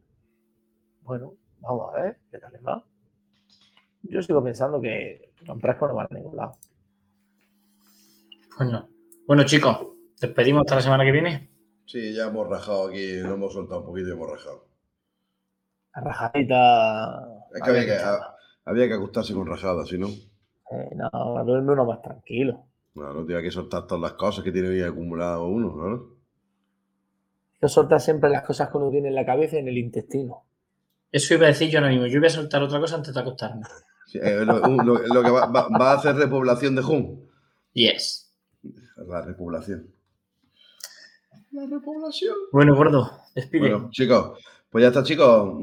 Bueno, 1.01 1.33
vamos 1.59 1.93
a 1.93 2.01
ver 2.01 2.19
qué 2.29 2.37
tal 2.37 2.51
les 2.53 2.63
va. 2.63 2.83
Yo 4.03 4.21
sigo 4.21 4.43
pensando 4.43 4.79
que 4.79 5.33
con 5.45 5.59
Prescott 5.59 5.89
no 5.89 5.95
van 5.95 6.07
a 6.11 6.15
ningún 6.15 6.35
lado. 6.35 6.57
Pues 8.57 8.69
no. 8.69 8.87
Bueno, 9.25 9.43
chicos, 9.43 9.87
despedimos 10.19 10.61
hasta 10.61 10.75
la 10.75 10.81
semana 10.81 11.03
que 11.03 11.11
viene. 11.11 11.49
Sí, 11.85 12.13
ya 12.13 12.27
hemos 12.27 12.47
rajado 12.47 12.89
aquí, 12.89 13.17
lo 13.19 13.33
hemos 13.33 13.53
soltado 13.53 13.79
un 13.79 13.85
poquito 13.87 14.09
y 14.09 14.11
hemos 14.11 14.29
rajado. 14.29 14.67
La 15.95 16.01
rajadita. 16.01 17.45
Es 17.55 17.61
que 17.63 17.69
había 17.69 17.85
que, 17.85 17.97
había 18.65 18.87
que 18.87 18.93
acostarse 18.93 19.33
con 19.33 19.47
rajada, 19.47 19.85
si 19.85 19.97
no, 19.97 20.07
Eh, 20.71 20.95
no, 20.95 21.09
duerme 21.45 21.73
uno 21.73 21.85
más 21.85 22.01
tranquilo. 22.01 22.65
no, 22.95 23.13
no 23.13 23.25
tenía 23.25 23.41
que 23.41 23.51
soltar 23.51 23.85
todas 23.87 24.01
las 24.01 24.13
cosas 24.13 24.43
que 24.43 24.51
tiene 24.51 24.69
ahí 24.69 24.81
acumulado 24.81 25.47
uno, 25.47 25.75
¿no? 25.75 26.17
Yo 27.61 27.67
soltar 27.67 27.99
siempre 28.01 28.29
las 28.29 28.43
cosas 28.43 28.69
que 28.69 28.77
uno 28.77 28.89
tiene 28.91 29.07
en 29.09 29.15
la 29.15 29.25
cabeza 29.25 29.55
y 29.55 29.59
en 29.59 29.67
el 29.67 29.77
intestino. 29.77 30.43
Eso 31.11 31.33
iba 31.33 31.45
a 31.45 31.47
decir 31.47 31.69
yo 31.69 31.79
ahora 31.79 31.89
mismo. 31.91 32.05
Yo 32.07 32.19
voy 32.19 32.27
a 32.27 32.31
soltar 32.31 32.61
otra 32.61 32.79
cosa 32.79 32.95
antes 32.97 33.13
de 33.13 33.19
acostarme. 33.19 33.63
Sí, 34.05 34.19
eh, 34.21 34.43
lo, 34.45 34.61
un- 34.61 34.85
lo- 34.85 34.99
lo 34.99 35.23
que 35.23 35.31
va, 35.31 35.45
va- 35.47 35.67
va 35.69 35.91
a 35.91 35.95
hacer 35.95 36.15
repoblación 36.15 36.75
de 36.75 36.81
Jun. 36.81 37.27
Yes. 37.73 38.31
La 39.07 39.21
repoblación. 39.21 39.87
La 41.51 41.65
repoblación. 41.65 42.35
Bueno, 42.51 42.75
gordo, 42.75 43.11
despide. 43.33 43.61
Bueno, 43.61 43.89
chicos, 43.91 44.37
pues 44.69 44.81
ya 44.83 44.89
está, 44.89 45.03
chicos. 45.03 45.53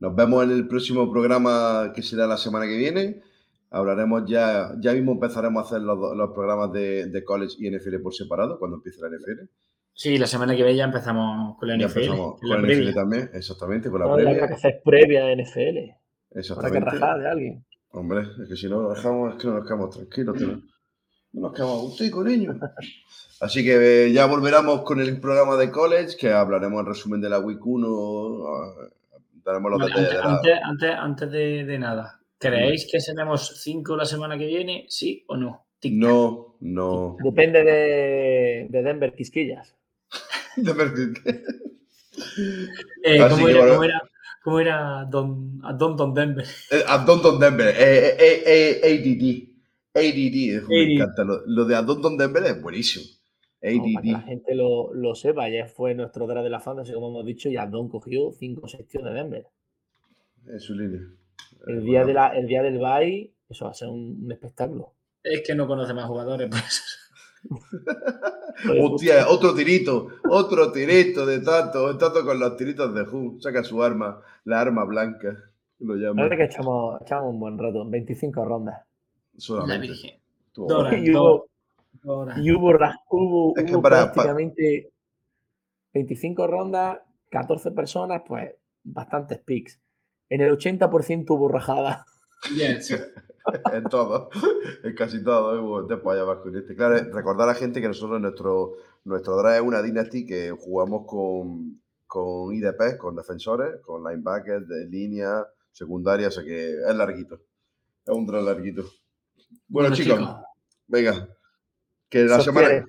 Nos 0.00 0.14
vemos 0.14 0.44
en 0.44 0.50
el 0.52 0.68
próximo 0.68 1.10
programa 1.10 1.92
que 1.94 2.02
será 2.02 2.26
la 2.26 2.36
semana 2.36 2.66
que 2.66 2.76
viene. 2.76 3.22
Hablaremos 3.70 4.22
ya, 4.26 4.72
ya 4.80 4.92
mismo 4.94 5.12
empezaremos 5.12 5.62
a 5.62 5.66
hacer 5.66 5.82
los, 5.82 5.98
do- 6.00 6.14
los 6.14 6.30
programas 6.32 6.72
de, 6.72 7.06
de 7.06 7.24
college 7.24 7.56
y 7.58 7.70
NFL 7.70 7.96
por 8.02 8.14
separado 8.14 8.58
cuando 8.58 8.76
empiece 8.78 9.00
la 9.02 9.08
NFL. 9.08 9.44
Sí, 9.92 10.16
la 10.16 10.26
semana 10.28 10.52
que 10.54 10.62
viene 10.62 10.76
ya 10.78 10.84
empezamos 10.84 11.58
con 11.58 11.68
la 11.68 11.76
Ya 11.76 11.86
NFL. 11.88 11.98
empezamos 12.04 12.42
en 12.42 12.48
la 12.48 12.54
con 12.54 12.62
la 12.62 12.66
previa. 12.68 12.84
NFL 12.90 12.94
también, 12.94 13.30
exactamente, 13.34 13.90
con 13.90 14.00
la 14.00 14.06
No, 14.06 14.12
habrá 14.12 14.24
previa. 14.30 14.46
que 14.48 14.54
hacer 14.54 14.80
previa 14.84 15.24
de 15.26 15.36
NFL. 15.42 15.58
Habrá 15.60 15.94
que 16.32 16.38
Exactamente. 16.40 16.90
rajar 16.90 17.18
de 17.18 17.28
alguien. 17.30 17.64
Hombre, 17.90 18.20
es 18.42 18.48
que 18.48 18.56
si 18.56 18.68
no 18.68 18.80
lo 18.82 18.90
dejamos, 18.94 19.34
es 19.34 19.40
que 19.42 19.48
no 19.48 19.54
nos 19.54 19.64
quedamos 19.64 19.90
tranquilos. 19.96 20.36
tío. 20.38 20.60
No 21.32 21.40
nos 21.42 21.52
quedamos 21.52 21.78
a 21.78 21.82
gustico, 21.82 22.24
niños. 22.24 22.56
Así 23.40 23.62
que 23.64 24.06
eh, 24.06 24.12
ya 24.12 24.26
volveremos 24.26 24.82
con 24.82 25.00
el 25.00 25.20
programa 25.20 25.56
de 25.56 25.70
college, 25.70 26.16
que 26.18 26.32
hablaremos 26.32 26.80
en 26.80 26.86
resumen 26.86 27.20
de 27.20 27.28
la 27.28 27.38
Week 27.40 27.60
1. 27.64 27.88
Daremos 29.48 29.70
los 29.70 29.80
Vale, 29.80 29.90
detalles 29.94 30.10
de 30.12 30.18
antes, 30.18 30.50
la... 30.50 30.68
antes, 30.68 30.90
antes, 30.90 30.90
antes 30.98 31.30
de, 31.30 31.64
de 31.64 31.78
nada, 31.78 32.20
¿creéis 32.38 32.86
que 32.90 33.00
seremos 33.00 33.62
cinco 33.62 33.96
la 33.96 34.04
semana 34.04 34.36
que 34.36 34.46
viene? 34.46 34.84
¿Sí 34.88 35.24
o 35.26 35.36
no? 35.38 35.66
No, 35.84 36.56
no. 36.60 37.16
Depende 37.24 37.62
de, 37.64 38.66
de 38.68 38.82
Denver 38.82 39.14
Quisquillas. 39.14 39.74
De 40.56 40.72
verdad. 40.72 41.14
Eh, 43.04 43.18
¿cómo, 43.30 43.48
era, 43.48 43.58
bueno. 43.60 43.72
cómo 43.72 43.84
era- 43.84 44.02
cómo 44.42 44.60
era 44.60 45.04
Don, 45.08 45.58
Don 45.78 45.96
Don 45.96 46.12
Denver? 46.14 46.44
Eh, 46.70 46.82
Adonton 46.86 47.38
Denver, 47.38 47.68
eh, 47.68 48.16
eh, 48.18 48.42
eh, 48.46 48.80
ADD. 48.84 49.48
ADD, 49.94 50.66
me 50.68 50.82
ADD. 50.82 50.90
encanta. 50.92 51.24
Lo, 51.24 51.42
lo 51.46 51.64
de 51.64 51.74
Adonton 51.76 52.16
Denver 52.16 52.44
es 52.44 52.60
buenísimo. 52.60 53.04
Para 53.60 54.02
que 54.02 54.12
la 54.12 54.20
gente 54.20 54.54
lo, 54.54 54.92
lo 54.94 55.14
sepa. 55.14 55.44
Ayer 55.44 55.68
fue 55.68 55.94
nuestro 55.94 56.26
draft 56.26 56.44
de 56.44 56.50
la 56.50 56.60
fantasy, 56.60 56.92
como 56.92 57.08
hemos 57.08 57.24
dicho, 57.26 57.48
y 57.48 57.56
Adon 57.56 57.88
cogió 57.88 58.30
5 58.32 58.60
o 58.64 58.68
6 58.68 58.86
tíos 58.88 59.04
de 59.04 59.10
Denver. 59.12 59.46
Es 60.46 60.62
su 60.64 60.74
línea. 60.74 61.00
El 61.66 61.78
Eh, 61.78 61.80
día, 61.80 61.98
bueno. 62.00 62.06
de 62.06 62.14
la, 62.14 62.28
el 62.28 62.46
día 62.46 62.62
del 62.62 62.78
bye, 62.78 63.32
eso 63.48 63.64
va 63.64 63.72
a 63.72 63.74
ser 63.74 63.88
un, 63.88 64.20
un 64.24 64.32
espectáculo. 64.32 64.92
Es 65.22 65.42
que 65.46 65.54
no 65.54 65.66
conoce 65.66 65.92
más 65.94 66.06
jugadores, 66.06 66.48
pues. 66.48 66.84
Hostia, 68.80 69.28
otro 69.28 69.54
tirito, 69.54 70.08
otro 70.28 70.72
tirito 70.72 71.24
de 71.26 71.40
tanto, 71.40 71.96
tanto 71.96 72.24
con 72.24 72.38
los 72.38 72.56
tiritos 72.56 72.92
de 72.94 73.02
Hu. 73.02 73.38
Saca 73.40 73.62
su 73.62 73.82
arma, 73.82 74.20
la 74.44 74.60
arma 74.60 74.84
blanca. 74.84 75.36
Lo 75.80 75.94
La 75.94 76.08
llama. 76.08 76.22
verdad 76.24 76.36
que 76.38 76.44
echamos, 76.44 77.00
echamos 77.02 77.32
un 77.32 77.40
buen 77.40 77.56
rato, 77.58 77.88
25 77.88 78.44
rondas. 78.44 78.80
La. 79.48 79.78
Virgen. 79.78 80.18
Dora. 80.54 80.90
bueno. 80.90 81.04
Y 81.04 81.14
hubo, 81.14 81.48
Ahora. 82.04 82.34
y 82.38 82.52
hubo, 82.52 82.70
hubo, 83.10 83.56
Es 83.56 83.64
que 83.64 83.72
hubo 83.74 83.82
para- 83.82 84.12
prácticamente 84.12 84.92
25 85.94 86.46
rondas, 86.46 86.98
14 87.30 87.70
personas, 87.72 88.22
pues 88.26 88.54
bastantes 88.84 89.38
picks. 89.40 89.80
En 90.28 90.40
el 90.40 90.50
80% 90.52 91.24
hubo 91.30 91.48
rajada. 91.48 92.04
Sí. 92.80 92.94
en 93.72 93.84
todo, 93.84 94.28
en 94.84 94.94
casi 94.94 95.22
todo, 95.24 95.54
¿eh? 95.56 95.58
Hubo 95.58 95.86
tiempo 95.86 96.10
allá 96.10 96.22
abajo. 96.22 96.48
Este. 96.54 96.76
Claro, 96.76 96.96
recordar 97.12 97.48
a 97.48 97.52
la 97.52 97.58
gente 97.58 97.80
que 97.80 97.88
nosotros 97.88 98.20
nuestro, 98.20 98.74
nuestro 99.04 99.36
draft 99.38 99.56
es 99.56 99.62
una 99.62 99.82
dynasty 99.82 100.26
que 100.26 100.50
jugamos 100.50 101.04
con, 101.06 101.80
con 102.06 102.54
IDP, 102.54 102.96
con 102.98 103.16
defensores, 103.16 103.80
con 103.82 104.04
linebackers 104.04 104.68
de 104.68 104.86
línea, 104.86 105.46
secundaria, 105.72 106.28
o 106.28 106.30
sea 106.30 106.44
que 106.44 106.74
es 106.74 106.94
larguito. 106.94 107.36
Es 108.04 108.14
un 108.14 108.26
draft 108.26 108.44
larguito. 108.46 108.82
Bueno, 109.66 109.88
Bueno, 109.90 109.96
chicos, 109.96 110.18
chicos. 110.18 110.36
venga. 110.86 111.28
Que 112.08 112.24
la 112.24 112.40
Sugiere. 112.40 112.68
semana. 112.68 112.86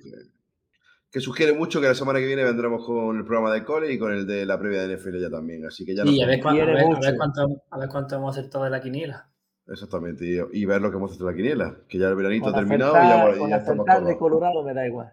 Que 1.10 1.20
sugiere 1.20 1.52
mucho 1.52 1.80
que 1.80 1.88
la 1.88 1.94
semana 1.94 2.20
que 2.20 2.26
viene 2.26 2.44
vendremos 2.44 2.86
con 2.86 3.16
el 3.16 3.24
programa 3.24 3.52
de 3.52 3.64
cole 3.64 3.92
y 3.92 3.98
con 3.98 4.12
el 4.12 4.28
de 4.28 4.46
la 4.46 4.58
previa 4.60 4.86
de 4.86 4.96
NFL 4.96 5.20
ya 5.20 5.28
también. 5.28 5.66
Así 5.66 5.84
que 5.84 5.96
ya 5.96 6.04
nos 6.04 6.14
Y 6.14 6.22
a 6.22 6.26
ver, 6.26 6.40
cuánto, 6.40 6.62
a, 6.62 6.66
ver, 6.66 6.76
a, 6.78 7.00
ver 7.00 7.16
cuánto, 7.16 7.64
a 7.68 7.78
ver 7.78 7.88
cuánto 7.88 8.14
hemos 8.14 8.38
acertado 8.38 8.64
de 8.64 8.70
la 8.70 8.80
quiniela. 8.80 9.28
Exactamente, 9.66 10.24
y, 10.24 10.62
y 10.62 10.64
ver 10.64 10.80
lo 10.80 10.90
que 10.90 10.96
hemos 10.96 11.12
hecho 11.14 11.22
en 11.22 11.30
la 11.30 11.36
quiniela, 11.36 11.76
que 11.88 11.98
ya 11.98 12.08
el 12.08 12.16
veranito 12.16 12.48
ha 12.48 12.52
Con 12.52 12.60
terminado 12.60 12.92
y 12.92 13.08
ya, 13.08 13.38
con 13.38 13.50
ya 13.50 13.56
estamos 13.56 13.88
acertar 13.88 14.08
de. 14.08 14.18
Colorado 14.18 14.64
me 14.64 14.74
da 14.74 14.86
igual. 14.86 15.12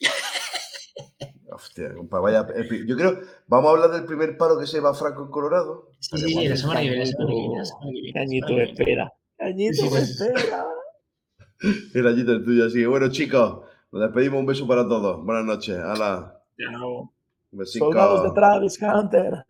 Hostia, 1.52 1.94
compa, 1.94 2.20
vaya. 2.20 2.46
Yo 2.86 2.96
creo, 2.96 3.20
vamos 3.46 3.68
a 3.68 3.74
hablar 3.74 3.90
del 3.90 4.04
primer 4.04 4.36
palo 4.36 4.58
que 4.58 4.66
se 4.66 4.80
va 4.80 4.94
Franco 4.94 5.24
en 5.24 5.30
Colorado. 5.30 5.90
Sí, 5.98 6.16
sí, 6.18 6.28
sí, 6.32 6.48
la 6.48 6.56
semana 6.56 6.80
que 6.80 6.88
viene, 6.88 7.04
la 7.04 7.64
semana 7.64 7.90
que 7.92 8.00
viene, 8.00 8.12
Cañito, 8.12 8.60
espera. 8.60 9.12
Cañito 9.36 9.96
espera. 9.96 10.66
El 11.94 12.06
allito 12.06 12.32
el 12.32 12.44
tuyo, 12.44 12.66
así 12.66 12.78
que 12.78 12.86
bueno, 12.86 13.08
chicos, 13.08 13.60
nos 13.92 14.02
despedimos. 14.02 14.40
Un 14.40 14.46
beso 14.46 14.66
para 14.66 14.86
todos. 14.86 15.24
Buenas 15.24 15.44
noches. 15.44 15.76
Hala. 15.76 16.40
No. 16.70 17.12
Un. 17.52 17.66
Soldados 17.66 18.22
de 18.22 18.30
Travis 18.30 18.78
Hunter. 18.80 19.44